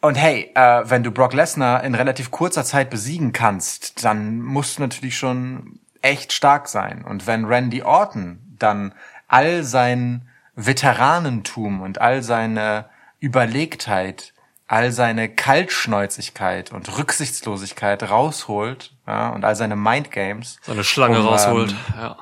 [0.00, 4.78] Und hey, äh, wenn du Brock Lesnar in relativ kurzer Zeit besiegen kannst, dann musst
[4.78, 7.04] du natürlich schon echt stark sein.
[7.04, 8.94] Und wenn Randy Orton dann
[9.26, 14.34] all sein Veteranentum und all seine Überlegtheit,
[14.70, 20.60] all seine Kaltschnäuzigkeit und Rücksichtslosigkeit rausholt ja, und all seine Mindgames.
[20.62, 21.72] Seine Schlange Um, rausholt.
[21.72, 22.16] ähm, ja.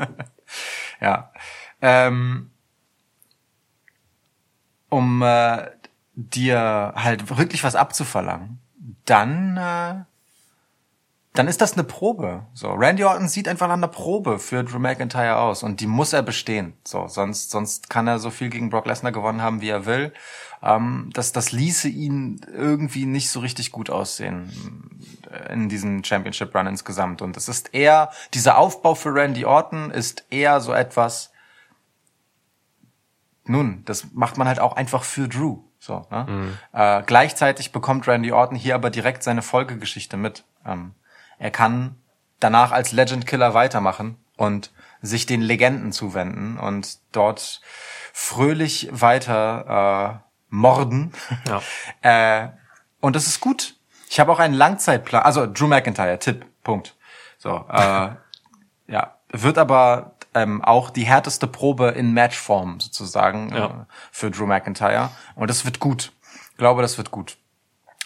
[1.00, 1.32] Ja.
[1.80, 2.50] Ähm,
[4.90, 5.70] um äh,
[6.14, 8.60] dir halt wirklich was abzuverlangen,
[9.06, 10.04] dann äh,
[11.34, 12.46] dann ist das eine Probe.
[12.52, 16.12] So, Randy Orton sieht einfach nach einer Probe für Drew McIntyre aus und die muss
[16.12, 16.74] er bestehen.
[16.84, 20.12] So, sonst sonst kann er so viel gegen Brock Lesnar gewonnen haben, wie er will.
[20.62, 24.90] Ähm, das das ließe ihn irgendwie nicht so richtig gut aussehen
[25.48, 27.22] in diesem Championship Run insgesamt.
[27.22, 31.32] Und es ist eher dieser Aufbau für Randy Orton ist eher so etwas.
[33.44, 35.60] Nun, das macht man halt auch einfach für Drew.
[35.78, 36.26] So, ne?
[36.72, 40.44] Äh, gleichzeitig bekommt Randy Orton hier aber direkt seine Folgegeschichte mit.
[40.64, 40.94] Ähm,
[41.42, 41.96] er kann
[42.38, 44.70] danach als Legend Killer weitermachen und
[45.00, 47.60] sich den Legenden zuwenden und dort
[48.12, 51.12] fröhlich weiter äh, morden.
[51.48, 51.62] Ja.
[52.44, 52.48] äh,
[53.00, 53.74] und das ist gut.
[54.08, 56.94] Ich habe auch einen Langzeitplan, also Drew McIntyre, Tipp, Punkt.
[57.38, 58.10] So, äh,
[58.86, 63.66] ja, wird aber ähm, auch die härteste Probe in Matchform sozusagen Ja.
[63.66, 63.70] äh,
[64.12, 65.10] für Drew McIntyre.
[65.34, 66.12] Und das wird gut.
[66.52, 67.36] Ich glaube, das wird gut.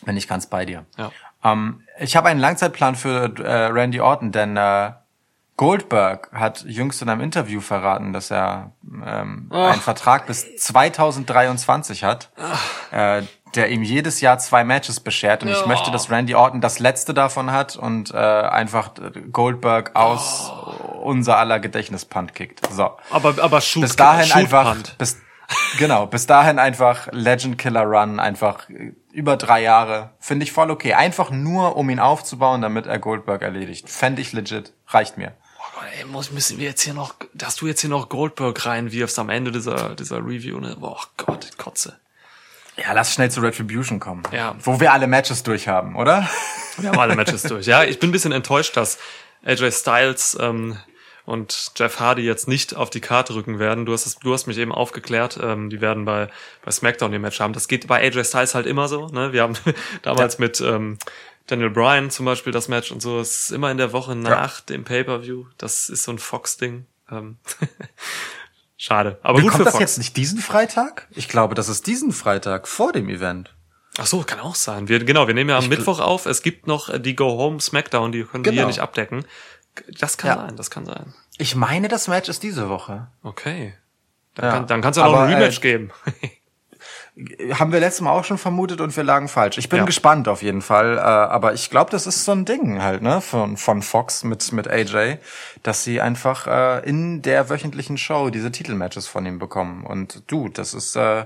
[0.06, 0.86] Bin ich ganz bei dir.
[0.96, 1.10] Ja.
[1.44, 4.92] Ähm, ich habe einen Langzeitplan für äh, Randy Orton, denn äh,
[5.56, 8.72] Goldberg hat jüngst in einem Interview verraten, dass er
[9.04, 12.30] ähm, einen Vertrag bis 2023 hat,
[12.90, 13.22] äh,
[13.54, 15.42] der ihm jedes Jahr zwei Matches beschert.
[15.42, 18.90] Und ich möchte, dass Randy Orton das letzte davon hat und äh, einfach
[19.32, 20.52] Goldberg aus
[21.02, 22.60] unser aller Gedächtnis punt kickt.
[22.70, 22.90] So.
[23.10, 25.22] Aber, aber Shoot, Bis dahin Shoot einfach, bis,
[25.78, 30.70] genau, bis dahin einfach Legend Killer Run, einfach äh, über drei Jahre, finde ich voll
[30.70, 30.92] okay.
[30.92, 33.88] Einfach nur, um ihn aufzubauen, damit er Goldberg erledigt.
[33.88, 35.32] Fände ich legit, reicht mir.
[35.58, 38.66] Oh Gott, ey, muss, müssen wir jetzt hier noch, dass du jetzt hier noch Goldberg
[38.66, 40.76] reinwirfst am Ende dieser, dieser Review, ne?
[40.78, 41.98] Boah Gott, Kotze.
[42.76, 44.22] Ja, lass schnell zu Retribution kommen.
[44.32, 44.54] Ja.
[44.62, 46.28] Wo wir alle Matches durch haben, oder?
[46.76, 47.64] Wir haben alle Matches durch.
[47.64, 48.98] Ja, ich bin ein bisschen enttäuscht, dass
[49.46, 50.76] AJ Styles ähm,
[51.26, 53.84] und Jeff Hardy jetzt nicht auf die Karte rücken werden.
[53.84, 55.38] Du hast es, du hast mich eben aufgeklärt.
[55.42, 56.28] Ähm, die werden bei
[56.64, 57.52] bei SmackDown ihr Match haben.
[57.52, 59.08] Das geht bei AJ Styles halt immer so.
[59.08, 59.32] Ne?
[59.34, 59.54] Wir haben
[60.02, 60.98] damals mit ähm,
[61.48, 63.20] Daniel Bryan zum Beispiel das Match und so.
[63.20, 65.44] Es ist immer in der Woche nach dem Pay-per-View.
[65.58, 66.86] Das ist so ein Fox-Ding.
[67.10, 67.36] Ähm,
[68.78, 69.18] Schade.
[69.22, 69.80] Aber gut Kommt für das Fox.
[69.80, 71.08] jetzt nicht diesen Freitag?
[71.10, 73.54] Ich glaube, das ist diesen Freitag vor dem Event.
[73.98, 74.88] Ach so, kann auch sein.
[74.88, 76.26] Wir, genau, wir nehmen ja am Ich- Mittwoch auf.
[76.26, 78.68] Es gibt noch äh, die Go Home Smackdown, die können wir hier Genau.
[78.68, 79.24] nicht abdecken.
[79.98, 80.36] Das kann Ja.
[80.46, 81.14] sein, das kann sein.
[81.38, 83.08] Ich meine, das Match ist diese Woche.
[83.22, 83.74] Okay.
[84.34, 84.50] Dann, Ja.
[84.52, 85.90] kann, dann kann's ja noch Aber, ein Rematch äh, geben.
[87.54, 89.56] Haben wir letztes Mal auch schon vermutet und wir lagen falsch.
[89.56, 89.84] Ich bin Ja.
[89.86, 93.22] gespannt auf jeden Fall, äh, aber ich glaube, das ist so ein Ding halt, ne,
[93.22, 95.16] von, von Fox mit, mit AJ,
[95.62, 99.86] dass sie einfach äh, in der wöchentlichen Show diese Titelmatches von ihm bekommen.
[99.86, 101.24] Und du, das ist, äh,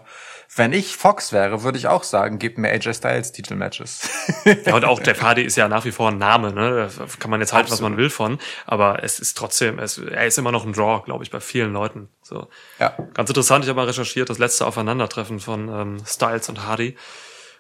[0.55, 4.09] wenn ich Fox wäre, würde ich auch sagen, gib mir AJ Styles Titelmatches.
[4.65, 6.89] Ja, und auch Jeff Hardy ist ja nach wie vor ein Name, ne?
[6.97, 10.27] Da kann man jetzt halten, was man will von, aber es ist trotzdem, es, er
[10.27, 12.09] ist immer noch ein Draw, glaube ich, bei vielen Leuten.
[12.23, 12.47] So.
[12.79, 12.95] ja.
[13.15, 16.97] Ganz interessant, ich habe mal recherchiert, das letzte Aufeinandertreffen von ähm, Styles und Hardy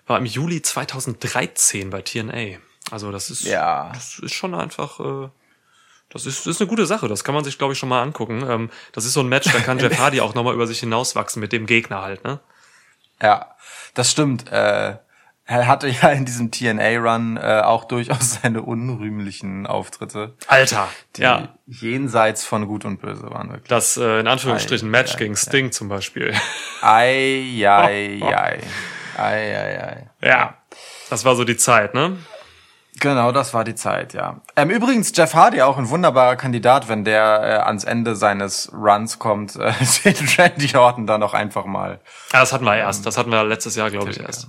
[0.07, 2.59] war im Juli 2013 bei TNA.
[2.91, 3.91] Also das ist, Ja.
[3.95, 5.29] das ist schon einfach, äh,
[6.09, 7.07] das ist, das ist eine gute Sache.
[7.09, 8.45] Das kann man sich, glaube ich, schon mal angucken.
[8.49, 11.41] Ähm, das ist so ein Match, da kann Jeff Hardy auch nochmal über sich hinauswachsen
[11.41, 12.41] mit dem Gegner halt, ne?
[13.23, 13.55] Ja,
[13.95, 14.51] das stimmt.
[14.51, 14.97] Äh,
[15.51, 21.49] er hatte ja in diesem TNA-Run äh, auch durchaus seine unrühmlichen Auftritte, Alter, die ja.
[21.67, 23.69] jenseits von Gut und Böse waren wirklich.
[23.69, 26.33] Das äh, in Anführungsstrichen Ei, Match ei, gegen Sting zum Beispiel.
[26.83, 28.61] Ei, ei, ei.
[29.17, 30.11] Ei, ei, ei.
[30.23, 30.55] ja,
[31.11, 32.17] das war so die Zeit, ne?
[33.01, 34.41] Genau, das war die Zeit, ja.
[34.57, 39.19] Ähm, übrigens, Jeff Hardy auch ein wunderbarer Kandidat, wenn der äh, ans Ende seines Runs
[39.19, 39.73] kommt, äh,
[40.05, 42.01] den Randy Orton dann auch einfach mal.
[42.33, 43.05] Ja, das hatten wir erst.
[43.05, 44.45] Das hatten wir letztes Jahr, glaube ich, erst.
[44.45, 44.49] Ja,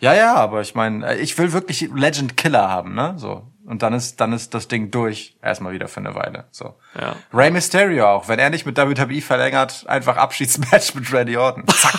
[0.00, 3.14] ja, aber ich meine, äh, ich will wirklich Legend Killer haben, ne?
[3.16, 3.46] So.
[3.64, 5.36] Und dann ist, dann ist das Ding durch.
[5.42, 6.44] Erstmal wieder für eine Weile.
[6.52, 6.78] So.
[7.00, 7.16] Ja.
[7.34, 11.64] Rey Mysterio auch, wenn er nicht mit WWE verlängert, einfach Abschiedsmatch mit Randy Orton.
[11.68, 11.98] Zack.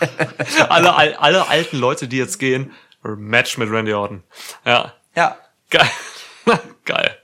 [0.68, 2.72] alle, all- alle alten Leute, die jetzt gehen,
[3.02, 4.22] Match mit Randy Orton.
[4.64, 4.92] Ja.
[5.16, 5.36] ja.
[5.70, 5.90] Geil.
[6.84, 7.16] Geil.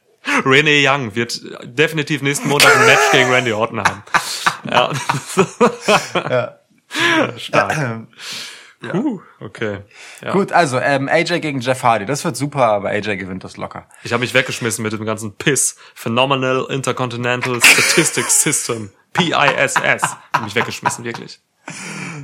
[0.45, 4.03] Renee Young wird definitiv nächsten Montag ein Match gegen Randy Orton haben.
[4.71, 4.91] Ja.
[7.37, 8.07] Stark.
[8.91, 9.79] Puh, okay.
[10.23, 10.33] Ja.
[10.33, 13.87] Gut, also ähm, AJ gegen Jeff Hardy, das wird super, aber AJ gewinnt das locker.
[14.03, 15.77] Ich habe mich weggeschmissen mit dem ganzen Piss.
[15.95, 18.91] Phenomenal Intercontinental Statistics System.
[19.13, 19.77] PISS.
[20.33, 21.41] Hab mich weggeschmissen, wirklich.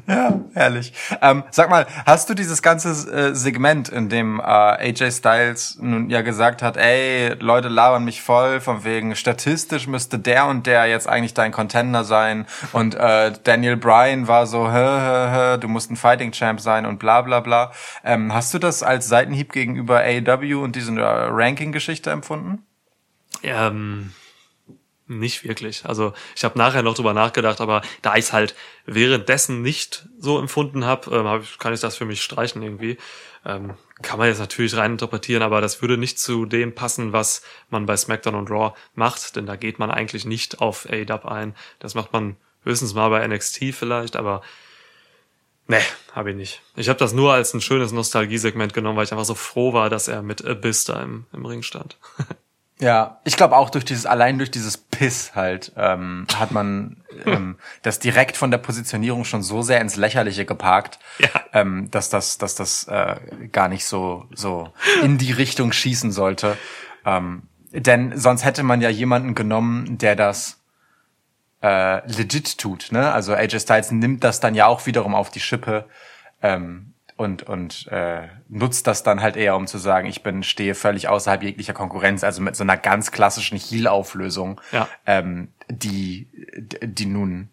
[0.07, 0.93] Ja, herrlich.
[1.23, 6.11] Ähm, sag mal, hast du dieses ganze äh, Segment, in dem äh, AJ Styles nun
[6.11, 10.87] ja gesagt hat, ey, Leute labern mich voll, von wegen statistisch müsste der und der
[10.87, 15.69] jetzt eigentlich dein Contender sein und äh, Daniel Bryan war so, hä, hä, hä, du
[15.69, 17.73] musst ein Fighting Champ sein und bla bla bla.
[18.05, 22.65] Ähm, hast du das als Seitenhieb gegenüber AEW und diese äh, Ranking-Geschichte empfunden?
[23.43, 24.13] Ähm,
[25.11, 25.85] nicht wirklich.
[25.85, 28.55] Also ich habe nachher noch drüber nachgedacht, aber da ich es halt
[28.87, 32.97] währenddessen nicht so empfunden habe, ähm, hab kann ich das für mich streichen irgendwie.
[33.45, 37.43] Ähm, kann man jetzt natürlich rein interpretieren, aber das würde nicht zu dem passen, was
[37.69, 41.55] man bei SmackDown und Raw macht, denn da geht man eigentlich nicht auf AEW ein.
[41.81, 44.43] Das macht man höchstens mal bei NXT vielleicht, aber
[45.67, 45.81] nee,
[46.13, 46.63] habe ich nicht.
[46.77, 49.91] Ich habe das nur als ein schönes Nostalgiesegment genommen, weil ich einfach so froh war,
[49.91, 51.97] dass er mit Abyss da im, im Ring stand.
[52.81, 57.57] Ja, ich glaube auch durch dieses, allein durch dieses Piss halt, ähm, hat man ähm,
[57.83, 61.29] das direkt von der Positionierung schon so sehr ins Lächerliche geparkt, Ja.
[61.55, 63.17] ähm, dass das, dass das äh,
[63.51, 66.59] gar nicht so, so in die Richtung schießen sollte.
[67.07, 70.61] Ähm, denn sonst hätte man ja jemanden genommen, der das
[71.63, 73.11] äh, legit tut, ne?
[73.11, 75.87] Also AJ Styles nimmt das dann ja auch wiederum auf die Schippe
[76.43, 80.75] ähm, und und äh, nutzt das dann halt eher, um zu sagen, ich bin stehe
[80.75, 84.89] völlig außerhalb jeglicher Konkurrenz, also mit so einer ganz klassischen Heal-Auflösung, Ja.
[85.05, 86.29] ähm, die
[86.83, 87.51] die nun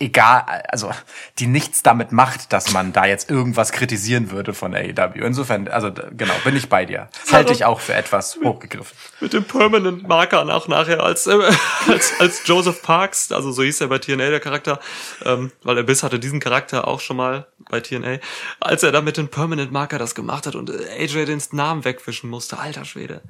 [0.00, 0.90] egal, also
[1.38, 5.24] die nichts damit macht, dass man da jetzt irgendwas kritisieren würde von AEW.
[5.24, 7.08] Insofern, also genau, bin ich bei dir.
[7.30, 8.96] Halte ich auch für etwas hochgegriffen.
[9.20, 11.38] mit dem Permanent Marker auch nachher als, äh,
[11.86, 14.80] als, als Joseph Parks, also so hieß er bei TNA der Charakter,
[15.24, 18.18] ähm, weil Abyss hatte diesen Charakter auch schon mal bei TNA,
[18.58, 21.84] als er da mit dem Permanent Marker das gemacht hat und äh, AJ den Namen
[21.84, 23.22] wegwischen musste, alter Schwede.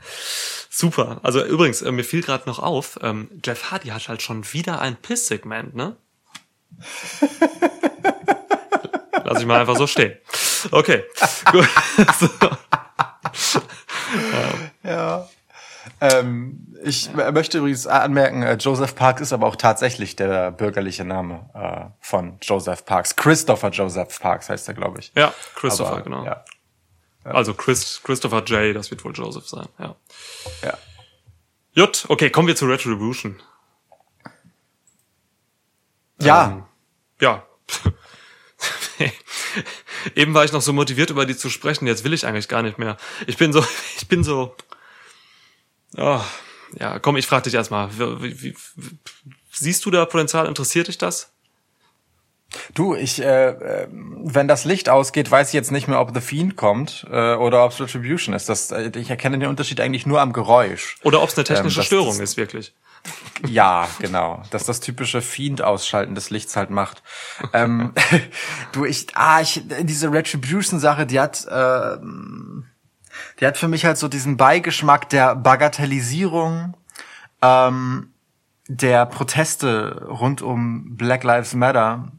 [0.71, 1.21] Super.
[1.23, 4.81] Also übrigens, äh, mir fiel gerade noch auf, ähm, Jeff Hardy hat halt schon wieder
[4.81, 5.97] ein Piss-Segment, ne?
[9.25, 10.17] Lass ich mal einfach so stehen.
[10.71, 11.05] Okay.
[11.53, 11.69] Gut.
[12.19, 12.29] so.
[14.83, 15.29] Ja.
[16.01, 21.05] Ähm, ich m- möchte übrigens anmerken, äh, Joseph Parks ist aber auch tatsächlich der bürgerliche
[21.05, 23.17] Name äh, von Joseph Parks.
[23.17, 25.13] Christopher Joseph Parks heißt er, glaube ich.
[25.17, 26.25] Ja, Christopher, Aber, genau.
[26.25, 26.45] Ja.
[27.25, 29.95] Also Chris, Christopher J, das wird wohl Joseph sein, ja.
[30.63, 30.79] ja.
[31.73, 33.39] Jut, okay, kommen wir zu Retribution.
[36.21, 36.65] Ja, Ähm,
[37.21, 37.47] ja.
[40.15, 42.63] Eben war ich noch so motiviert, über die zu sprechen, jetzt will ich eigentlich gar
[42.63, 42.97] nicht mehr.
[43.27, 43.65] Ich bin so,
[43.97, 44.57] ich bin so.
[45.97, 46.21] Oh,
[46.79, 47.91] ja, komm, ich frage dich erstmal.
[49.53, 50.47] Siehst du da Potenzial?
[50.47, 51.33] Interessiert dich das?
[52.75, 56.21] Du, ich, äh, äh, wenn das Licht ausgeht, weiß ich jetzt nicht mehr, ob The
[56.21, 58.49] Fiend kommt äh, oder ob es Retribution ist.
[58.49, 60.97] Das, äh, ich erkenne den Unterschied eigentlich nur am Geräusch.
[61.03, 62.75] Oder ob es eine technische Ähm, Störung ist, wirklich.
[63.47, 64.43] Ja, genau.
[64.51, 67.03] Dass das typische Fiend-Ausschalten des Lichts halt macht.
[67.53, 67.93] ähm,
[68.73, 71.97] du, ich, ah, ich, diese Retribution-Sache, die hat, äh,
[73.39, 76.77] die hat für mich halt so diesen Beigeschmack der Bagatellisierung
[77.43, 78.13] ähm,
[78.69, 82.13] der Proteste rund um Black Lives Matter.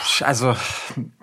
[0.21, 0.55] also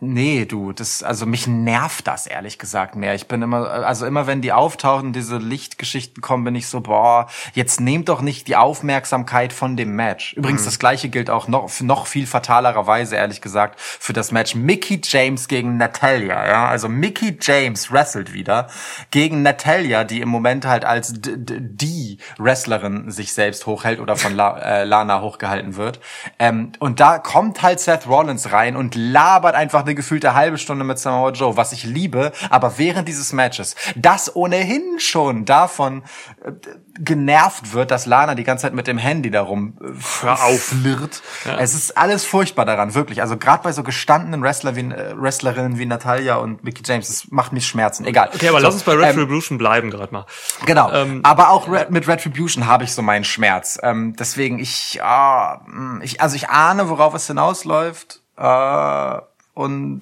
[0.00, 3.14] nee, du, das also mich nervt das ehrlich gesagt mehr.
[3.14, 7.28] Ich bin immer also immer wenn die auftauchen, diese Lichtgeschichten kommen, bin ich so boah,
[7.55, 10.34] jetzt nehmt doch nicht die Aufmerksamkeit von dem Match.
[10.34, 15.00] Übrigens das gleiche gilt auch noch noch viel fatalererweise ehrlich gesagt für das Match Mickey
[15.02, 16.68] James gegen Natalia, ja?
[16.68, 18.68] Also Mickey James wrestelt wieder
[19.10, 24.59] gegen Natalia, die im Moment halt als die Wrestlerin sich selbst hochhält oder von La
[24.59, 26.00] äh, Lana hochgehalten wird.
[26.38, 30.84] Ähm, und da kommt halt Seth Rollins rein und labert einfach eine gefühlte halbe Stunde
[30.84, 36.02] mit Samoa Joe, was ich liebe, aber während dieses Matches, das ohnehin schon davon
[36.44, 36.52] äh,
[37.00, 39.88] genervt wird, dass Lana die ganze Zeit mit dem Handy darum äh,
[40.22, 40.60] Hör auf.
[40.60, 41.22] flirrt.
[41.58, 43.22] Es ist alles furchtbar daran, wirklich.
[43.22, 47.30] Also gerade bei so gestandenen Wrestler wie, äh, Wrestlerinnen wie Natalia und Mickey James, das
[47.30, 48.04] macht mich Schmerzen.
[48.04, 48.30] Egal.
[48.34, 50.26] Okay, aber So, lass uns bei ähm, Retribution bleiben gerade mal.
[50.66, 50.92] Genau.
[50.92, 53.78] Ähm, aber auch Re mit Retribution habe ich so meinen Schmerz.
[53.82, 58.22] Ähm, deswegen ich, ah, mh, ich, also ich ahne, worauf es hinausläuft.
[58.39, 59.20] Äh,
[59.55, 60.01] und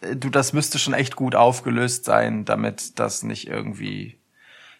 [0.00, 4.18] du, das müsste schon echt gut aufgelöst sein, damit das nicht irgendwie,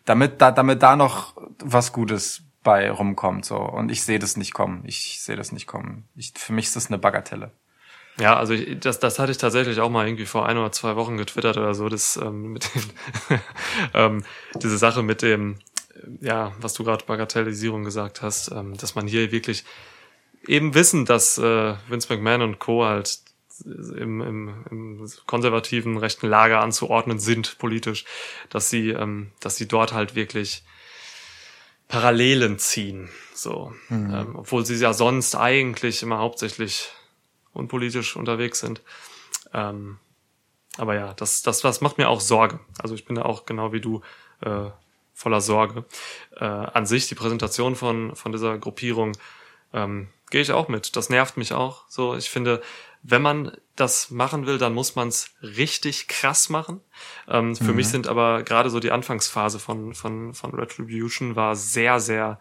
[0.05, 3.45] damit da, damit da noch was Gutes bei rumkommt.
[3.45, 3.57] So.
[3.57, 4.83] Und ich sehe das nicht kommen.
[4.87, 6.09] Ich sehe das nicht kommen.
[6.15, 7.51] Ich, für mich ist das eine Bagatelle.
[8.19, 10.97] Ja, also ich, das, das hatte ich tatsächlich auch mal irgendwie vor ein oder zwei
[10.97, 13.41] Wochen getwittert oder so, das ähm, mit den,
[13.95, 15.59] ähm, diese Sache mit dem,
[16.21, 19.65] ja, was du gerade Bagatellisierung gesagt hast, ähm, dass man hier wirklich
[20.47, 22.85] eben wissen, dass äh, Vince McMahon und Co.
[22.85, 23.21] halt
[23.65, 28.05] im, im, im konservativen rechten Lager anzuordnen sind politisch,
[28.51, 30.63] dass sie, ähm, dass sie dort halt wirklich
[31.89, 36.91] Parallelen ziehen, so, ähm, obwohl sie ja sonst eigentlich immer hauptsächlich
[37.53, 38.83] unpolitisch unterwegs sind.
[39.55, 39.99] Ähm,
[40.79, 42.59] aber ja, das, das, das macht mir auch Sorge.
[42.79, 44.03] Also ich bin da auch genau wie du
[44.41, 44.71] äh,
[45.15, 45.85] voller Sorge.
[46.37, 49.13] Äh, an sich die Präsentation von, von dieser Gruppierung
[49.73, 50.97] ähm, gehe ich auch mit.
[50.97, 51.85] Das nervt mich auch.
[51.89, 52.63] So, ich finde,
[53.03, 56.81] wenn man das machen will, dann muss man es richtig krass machen.
[57.29, 62.01] Ähm, Für mich sind aber gerade so die Anfangsphase von, von, von Retribution war sehr,
[62.01, 62.41] sehr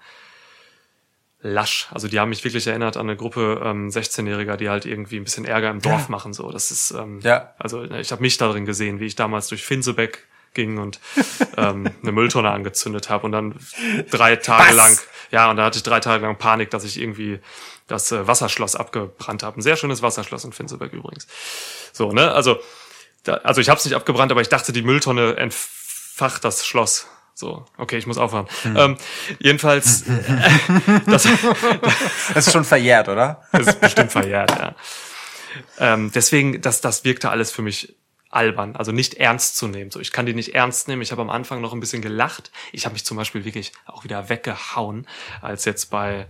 [1.42, 1.88] lasch.
[1.92, 5.24] Also die haben mich wirklich erinnert an eine Gruppe ähm, 16-Jähriger, die halt irgendwie ein
[5.26, 6.10] bisschen Ärger im Dorf Ja.
[6.12, 6.34] machen.
[6.34, 7.54] So, das ist ähm, Ja.
[7.60, 10.26] also ich habe mich darin gesehen, wie ich damals durch Finsebeck
[10.56, 11.00] ging und
[11.58, 13.56] ähm, eine Mülltonne angezündet habe und dann
[14.10, 14.76] drei Tage Was?
[14.76, 14.98] lang,
[15.32, 17.40] ja, und da hatte ich drei Tage lang Panik, dass ich irgendwie
[17.88, 19.60] das äh, Wasserschloss abgebrannt habe.
[19.60, 21.28] Ein sehr schönes Wasserschloss in Finsebeck übrigens.
[21.94, 22.32] So, ne?
[22.32, 22.58] Also,
[23.24, 27.08] da, also ich habe es nicht abgebrannt, aber ich dachte, die Mülltonne entfacht das Schloss.
[27.38, 28.48] So, okay, ich muss aufhören.
[28.64, 28.98] Ähm,
[29.40, 31.28] jedenfalls, äh, das,
[32.34, 33.44] Das ist schon verjährt, oder?
[33.52, 34.76] das ist bestimmt verjährt, ja.
[35.78, 37.96] Ähm, deswegen, das, das wirkte alles für mich
[38.30, 39.92] albern, also nicht ernst zu nehmen.
[39.92, 41.02] So, ich kann die nicht ernst nehmen.
[41.02, 42.52] Ich habe am Anfang noch ein bisschen gelacht.
[42.72, 45.08] Ich habe mich zum Beispiel wirklich auch wieder weggehauen,
[45.42, 46.28] als jetzt bei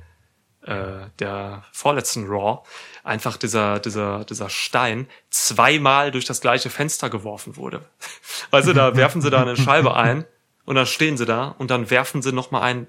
[0.65, 2.63] äh, der vorletzten Raw
[3.03, 7.81] einfach dieser, dieser, dieser Stein zweimal durch das gleiche Fenster geworfen wurde.
[8.51, 10.25] Weißt du, da werfen sie da eine Scheibe ein
[10.65, 12.87] und dann stehen sie da und dann werfen sie noch mal einen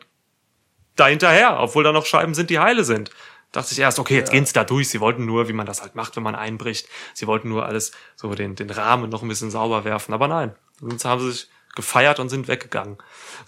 [0.96, 3.10] da hinterher, obwohl da noch Scheiben sind, die heile sind.
[3.52, 4.88] Dachte ich erst, okay, jetzt gehen sie da durch.
[4.88, 6.88] Sie wollten nur, wie man das halt macht, wenn man einbricht.
[7.14, 10.14] Sie wollten nur alles, so den, den Rahmen noch ein bisschen sauber werfen.
[10.14, 12.98] Aber nein, sonst haben sie sich gefeiert und sind weggegangen.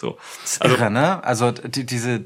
[0.01, 0.17] So.
[0.61, 1.25] Also, Irre, ne?
[1.25, 2.21] Also die, diese,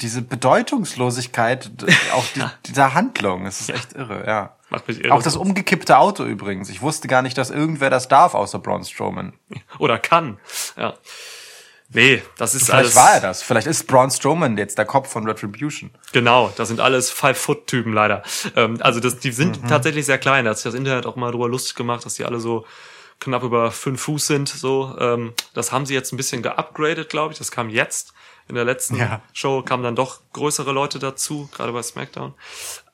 [0.00, 1.70] diese Bedeutungslosigkeit
[2.14, 4.56] auch die, dieser Handlung, es ist echt irre, ja.
[4.70, 5.12] Macht mich irre.
[5.12, 6.70] Auch das umgekippte Auto übrigens.
[6.70, 9.34] Ich wusste gar nicht, dass irgendwer das darf, außer Braun Strowman.
[9.78, 10.38] oder kann.
[10.78, 10.94] Ja.
[11.90, 12.96] Nee, das ist Vielleicht alles.
[12.96, 13.42] war er das.
[13.42, 15.90] Vielleicht ist Braun Strowman jetzt der Kopf von Retribution.
[16.12, 18.22] Genau, das sind alles Five-Foot-Typen leider.
[18.56, 19.68] Ähm, also das, die sind Mhm.
[19.68, 20.44] tatsächlich sehr klein.
[20.44, 22.64] Da hat sich das Internet auch mal drüber lustig gemacht, dass die alle so
[23.20, 24.48] knapp über fünf Fuß sind.
[24.48, 27.38] So, ähm, das haben sie jetzt ein bisschen geupgradet, glaube ich.
[27.38, 28.12] Das kam jetzt.
[28.46, 29.22] In der letzten Ja.
[29.32, 32.34] Show kamen dann doch größere Leute dazu, gerade bei SmackDown.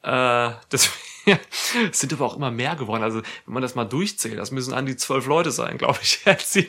[0.02, 1.40] Äh, deswegen
[1.90, 3.02] es sind aber auch immer mehr geworden.
[3.02, 6.20] Also wenn man das mal durchzählt, das müssen an die zwölf Leute sein, glaube ich.
[6.24, 6.68] Jetzt die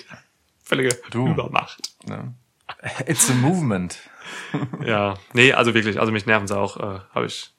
[0.63, 1.27] völlige Du.
[1.27, 1.93] Übermacht.
[2.05, 2.33] Ne?
[3.05, 3.97] It's a movement.
[4.83, 7.51] Ja, nee, also wirklich, also mich nerven sie auch, äh, habe ich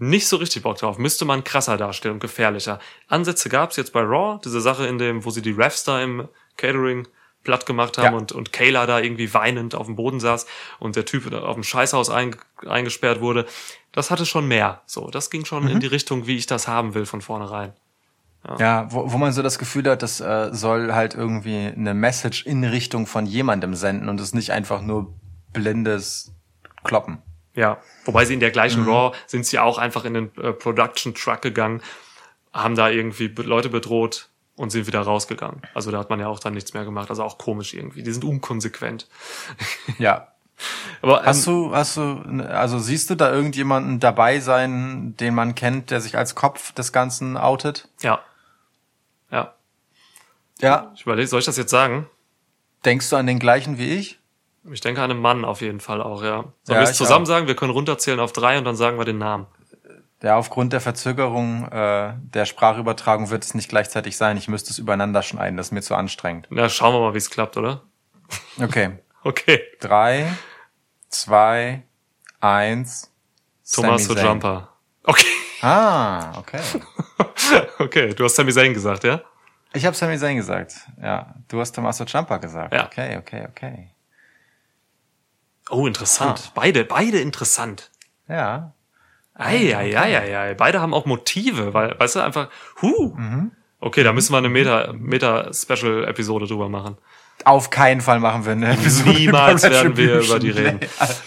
[0.00, 0.98] nicht so richtig Bock drauf.
[0.98, 2.80] Müsste man krasser darstellen und gefährlicher.
[3.08, 6.26] Ansätze gab's jetzt bei Raw, diese Sache in dem, wo sie die Refs da im
[6.56, 7.06] Catering
[7.44, 8.18] platt gemacht haben Ja.
[8.18, 10.46] und, und Kayla da irgendwie weinend auf dem Boden saß
[10.78, 12.36] und der Typ da auf dem Scheißhaus ein,
[12.66, 13.46] eingesperrt wurde.
[13.92, 14.82] Das hatte schon mehr.
[14.86, 17.72] So, das ging schon in die Richtung, wie ich das haben will von vornherein.
[18.58, 22.46] Ja, wo, wo man so das Gefühl hat, das äh, soll halt irgendwie eine Message
[22.46, 25.12] in Richtung von jemandem senden und es nicht einfach nur
[25.52, 26.32] blindes
[26.84, 27.18] Kloppen.
[27.54, 28.52] Ja, wobei sie in der Mhm.
[28.54, 31.82] gleichen Raw sind sie auch einfach in den äh, Production Truck gegangen,
[32.52, 35.62] haben da irgendwie Leute bedroht und sind wieder rausgegangen.
[35.74, 37.10] Also da hat man ja auch dann nichts mehr gemacht.
[37.10, 38.02] Also auch komisch irgendwie.
[38.02, 39.08] Die sind unkonsequent.
[39.98, 40.28] Ja.
[41.00, 45.54] Aber Hast ähm, du, hast du, also siehst du da irgendjemanden dabei sein, den man
[45.54, 47.88] kennt, der sich als Kopf des Ganzen outet?
[48.02, 48.20] ja,
[49.30, 49.54] ja.
[50.60, 50.92] Ja.
[50.94, 52.06] Ich überlege, soll ich das jetzt sagen?
[52.84, 54.19] Denkst du an den gleichen wie ich?
[54.70, 56.42] Ich denke an einen Mann auf jeden Fall auch, ja.
[56.42, 57.28] Sollen Ja, wir es zusammen auch.
[57.28, 57.46] sagen?
[57.46, 59.46] Wir können runterzählen auf drei und dann sagen wir den Namen.
[60.22, 64.36] Ja, aufgrund der Verzögerung äh, der Sprachübertragung wird es nicht gleichzeitig sein.
[64.36, 65.56] Ich müsste es übereinander schneiden.
[65.56, 66.46] Das ist mir zu anstrengend.
[66.50, 67.82] Na, schauen wir mal, wie es klappt, oder?
[68.60, 68.98] Okay.
[69.22, 69.60] Okay.
[69.80, 70.32] Drei,
[71.10, 71.82] zwei,
[72.40, 73.12] eins.
[73.62, 74.16] Sami Zayn.
[74.26, 74.68] Jumper.
[75.04, 75.26] Okay.
[75.62, 76.60] Ah, okay.
[77.78, 79.20] Okay, du hast Sami Zayn gesagt, ja?
[79.72, 80.74] Ich habe Sami Zayn gesagt.
[81.02, 82.72] Ja, du hast Tommaso Ciampa gesagt.
[82.72, 82.86] Ja.
[82.86, 83.90] Okay, okay, okay.
[85.68, 86.52] Oh, interessant.
[86.54, 87.90] Beide, beide interessant.
[88.28, 88.72] Ja.
[89.34, 92.48] Eieieiei, beide haben auch Motive, weil, weißt du, einfach,
[92.82, 93.14] huh.
[93.16, 93.52] Mhm.
[93.78, 96.98] Okay, da müssen wir eine Meta, Meta-Special-Episode drüber machen.
[97.46, 100.80] Auf keinen Fall machen wir eine Episode Niemals über werden wir über die reden.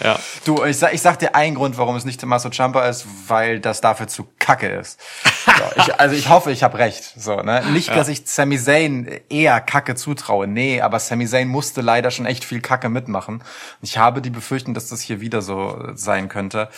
[0.03, 0.19] Ja.
[0.45, 3.59] Du, ich sag, ich sag dir einen Grund, warum es nicht Tommaso Ciampa ist, weil
[3.59, 4.99] das dafür zu kacke ist.
[5.45, 7.13] So, ich, also ich hoffe, ich habe recht.
[7.17, 7.63] So, ne?
[7.71, 10.47] Nicht, dass ich Sami Zayn eher Kacke zutraue.
[10.47, 13.43] Nee, aber Sami Zayn musste leider schon echt viel Kacke mitmachen.
[13.81, 16.69] Ich habe die Befürchtung, dass das hier wieder so sein könnte.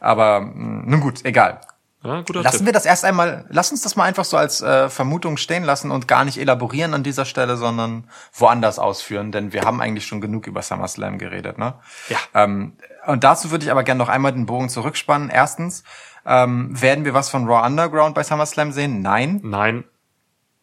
[0.00, 1.60] Aber mh, nun gut, egal.
[2.04, 2.66] Ja, Lassen Tipp.
[2.66, 5.90] wir das erst einmal, lass uns das mal einfach so als äh, Vermutung stehen lassen
[5.90, 10.20] und gar nicht elaborieren an dieser Stelle, sondern woanders ausführen, denn wir haben eigentlich schon
[10.20, 11.74] genug über SummerSlam geredet, ne?
[12.10, 12.18] Ja.
[12.34, 12.76] Ähm,
[13.06, 15.30] und dazu würde ich aber gerne noch einmal den Bogen zurückspannen.
[15.30, 15.82] Erstens,
[16.26, 19.00] ähm, werden wir was von Raw Underground bei SummerSlam sehen?
[19.00, 19.40] Nein.
[19.42, 19.84] Nein.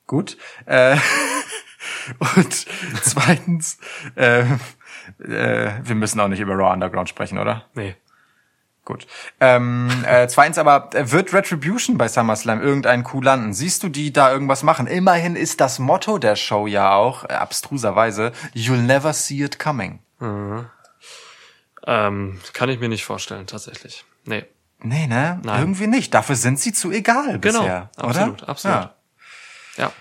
[0.05, 0.37] Gut.
[0.65, 0.97] Äh,
[2.35, 2.65] und
[3.01, 3.79] zweitens,
[4.15, 4.41] äh,
[5.19, 7.65] äh, wir müssen auch nicht über Raw Underground sprechen, oder?
[7.73, 7.95] Nee.
[8.91, 9.07] Gut.
[9.39, 13.53] Ähm, äh, zweitens aber, äh, wird Retribution bei SummerSlam irgendeinen Coup landen?
[13.53, 14.85] Siehst du die da irgendwas machen?
[14.85, 19.99] Immerhin ist das Motto der Show ja auch, äh, abstruserweise, You'll never see it coming.
[21.87, 24.03] Ähm, kann ich mir nicht vorstellen, tatsächlich.
[24.25, 24.45] Nee.
[24.79, 25.39] Nee, ne?
[25.43, 25.59] Nein.
[25.61, 26.13] Irgendwie nicht.
[26.13, 27.61] Dafür sind sie zu egal Genau.
[27.61, 27.89] bisher.
[27.95, 28.49] absolut, oder?
[28.49, 28.77] absolut.
[28.77, 28.95] Ja.
[29.77, 29.91] Ja.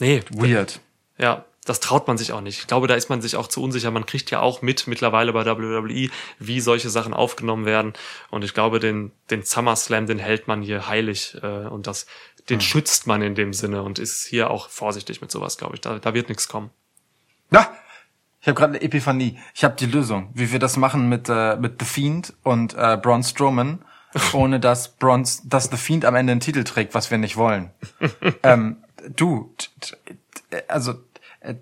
[0.00, 0.80] Nee, Weird.
[1.16, 2.60] Ja, das traut man sich auch nicht.
[2.60, 3.90] Ich glaube, da ist man sich auch zu unsicher.
[3.90, 7.92] Man kriegt ja auch mit mittlerweile bei WWE, wie solche Sachen aufgenommen werden.
[8.30, 12.06] Und ich glaube, den, den SummerSlam, den hält man hier heilig äh, und das,
[12.48, 15.80] den schützt man in dem Sinne und ist hier auch vorsichtig mit sowas, glaube ich.
[15.80, 16.70] Da, da wird nichts kommen.
[17.50, 17.68] Na,
[18.40, 19.38] ich habe gerade eine Epiphanie.
[19.54, 22.96] Ich habe die Lösung, wie wir das machen mit äh, mit The Fiend und äh,
[22.96, 23.84] Braun Strowman,
[24.32, 27.72] ohne dass Braun, dass The Fiend am Ende einen Titel trägt, was wir nicht wollen.
[28.44, 28.76] ähm,
[29.16, 29.52] du,
[30.68, 30.94] also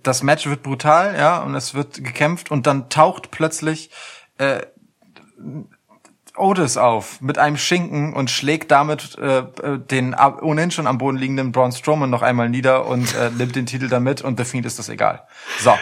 [0.03, 3.91] das Match wird brutal, ja, und es wird gekämpft und dann taucht plötzlich
[4.39, 4.61] äh,
[6.37, 11.17] Otis auf mit einem Schinken und schlägt damit äh, äh, den ohnehin schon am Boden
[11.17, 14.67] liegenden Braun Strowman noch einmal nieder und äh, nimmt den Titel damit und The Fiend
[14.67, 15.27] ist das egal.
[15.61, 15.75] So.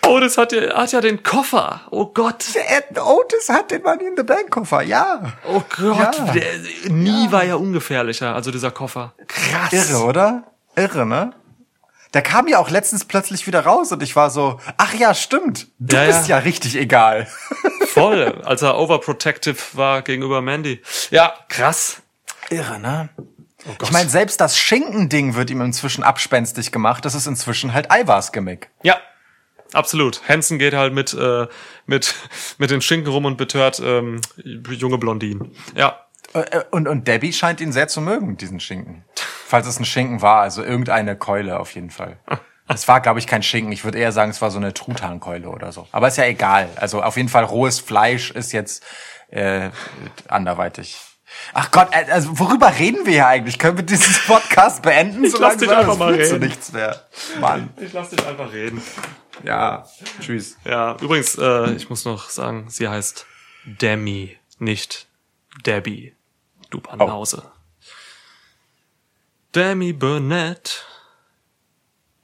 [0.00, 1.82] Das hat ja, hat ja den Koffer.
[1.90, 2.46] Oh Gott.
[2.54, 5.20] Der Otis hat den Money in the Bank Koffer, ja.
[5.46, 6.18] Oh Gott.
[6.18, 6.32] Ja.
[6.32, 9.12] Der, nie war er ungefährlicher, also dieser Koffer.
[9.26, 9.72] Krass.
[9.72, 10.44] Irre, oder?
[10.76, 11.34] Irre, ne?
[12.14, 15.68] Der kam ja auch letztens plötzlich wieder raus und ich war so, ach ja, stimmt.
[15.78, 16.36] Du Ja, bist ja.
[16.38, 17.26] ja richtig egal.
[17.88, 20.80] Voll, als er overprotective war gegenüber Mandy.
[21.10, 22.00] Ja, krass.
[22.50, 23.10] Irre, ne?
[23.82, 27.04] ich meine, selbst das Schinkending wird ihm inzwischen abspenstig gemacht.
[27.04, 28.70] Das ist inzwischen halt Eiweißgimmick.
[28.82, 28.96] Ja,
[29.74, 30.22] absolut.
[30.26, 31.46] Hansen geht halt mit, äh,
[31.84, 32.14] mit,
[32.56, 35.54] mit den Schinken rum und betört ähm, junge Blondinen.
[35.74, 35.98] Ja,
[36.32, 39.04] Äh, Und, und Debbie scheint ihn sehr zu mögen, diesen Schinken.
[39.48, 42.18] Falls es ein Schinken war, also irgendeine Keule auf jeden Fall.
[42.68, 43.72] Es war, glaube ich, kein Schinken.
[43.72, 45.88] Ich würde eher sagen, es war so eine Truthahnkeule oder so.
[45.90, 46.68] Aber ist ja egal.
[46.76, 48.84] Also auf jeden Fall rohes Fleisch ist jetzt
[49.30, 49.70] äh,
[50.28, 50.98] anderweitig.
[51.54, 53.58] Ach Gott, äh, also worüber reden wir hier eigentlich?
[53.58, 55.24] Können wir diesen Podcast beenden?
[55.24, 56.40] Ich lass dich einfach mal reden.
[56.40, 57.08] nichts mehr.
[57.40, 57.70] Mann.
[57.80, 58.82] ich lass dich einfach reden.
[59.44, 59.86] Ja.
[60.20, 60.58] Tschüss.
[60.66, 63.24] Ja, übrigens, äh, ich muss noch sagen, sie heißt
[63.64, 65.08] Demi, nicht
[65.64, 66.14] Debbie.
[66.68, 67.50] Du Banause.
[69.54, 70.84] Demi Burnett.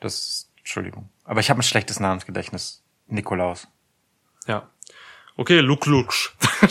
[0.01, 1.09] Das Entschuldigung.
[1.25, 2.83] Aber ich habe ein schlechtes Namensgedächtnis.
[3.07, 3.67] Nikolaus.
[4.47, 4.69] Ja.
[5.37, 6.33] Okay, Luke Luksch.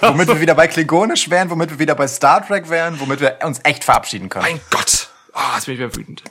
[0.00, 3.38] Womit wir wieder bei Klingonisch wären, womit wir wieder bei Star Trek wären, womit wir
[3.44, 4.44] uns echt verabschieden können.
[4.44, 5.10] mein Gott.
[5.34, 6.22] Ah, jetzt bin ich wieder wütend.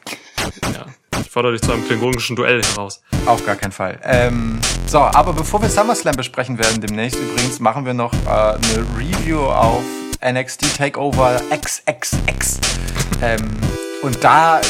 [0.73, 0.85] Ja.
[1.21, 3.01] Ich fordere dich zu einem klingonischen Duell heraus.
[3.25, 3.99] Auf gar keinen Fall.
[4.03, 8.85] Ähm, so, aber bevor wir SummerSlam besprechen werden demnächst, übrigens machen wir noch äh, eine
[8.97, 9.83] Review auf
[10.21, 12.59] NXT Takeover XXX.
[13.21, 13.49] ähm,
[14.01, 14.61] und da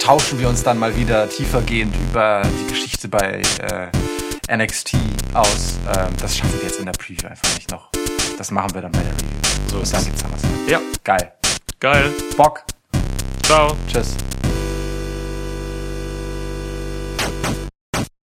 [0.00, 4.94] tauschen wir uns dann mal wieder tiefergehend über die Geschichte bei äh, NXT
[5.34, 5.74] aus.
[5.96, 7.90] Ähm, das schaffen wir jetzt in der Preview einfach nicht noch.
[8.38, 9.26] Das machen wir dann bei der Review.
[9.70, 10.06] So Und ist dann es.
[10.06, 10.52] gibt's SummerSlam.
[10.68, 11.32] Ja, Geil.
[11.80, 12.12] geil.
[12.36, 12.64] Bock.
[13.42, 13.76] Ciao.
[13.92, 14.14] Tschüss.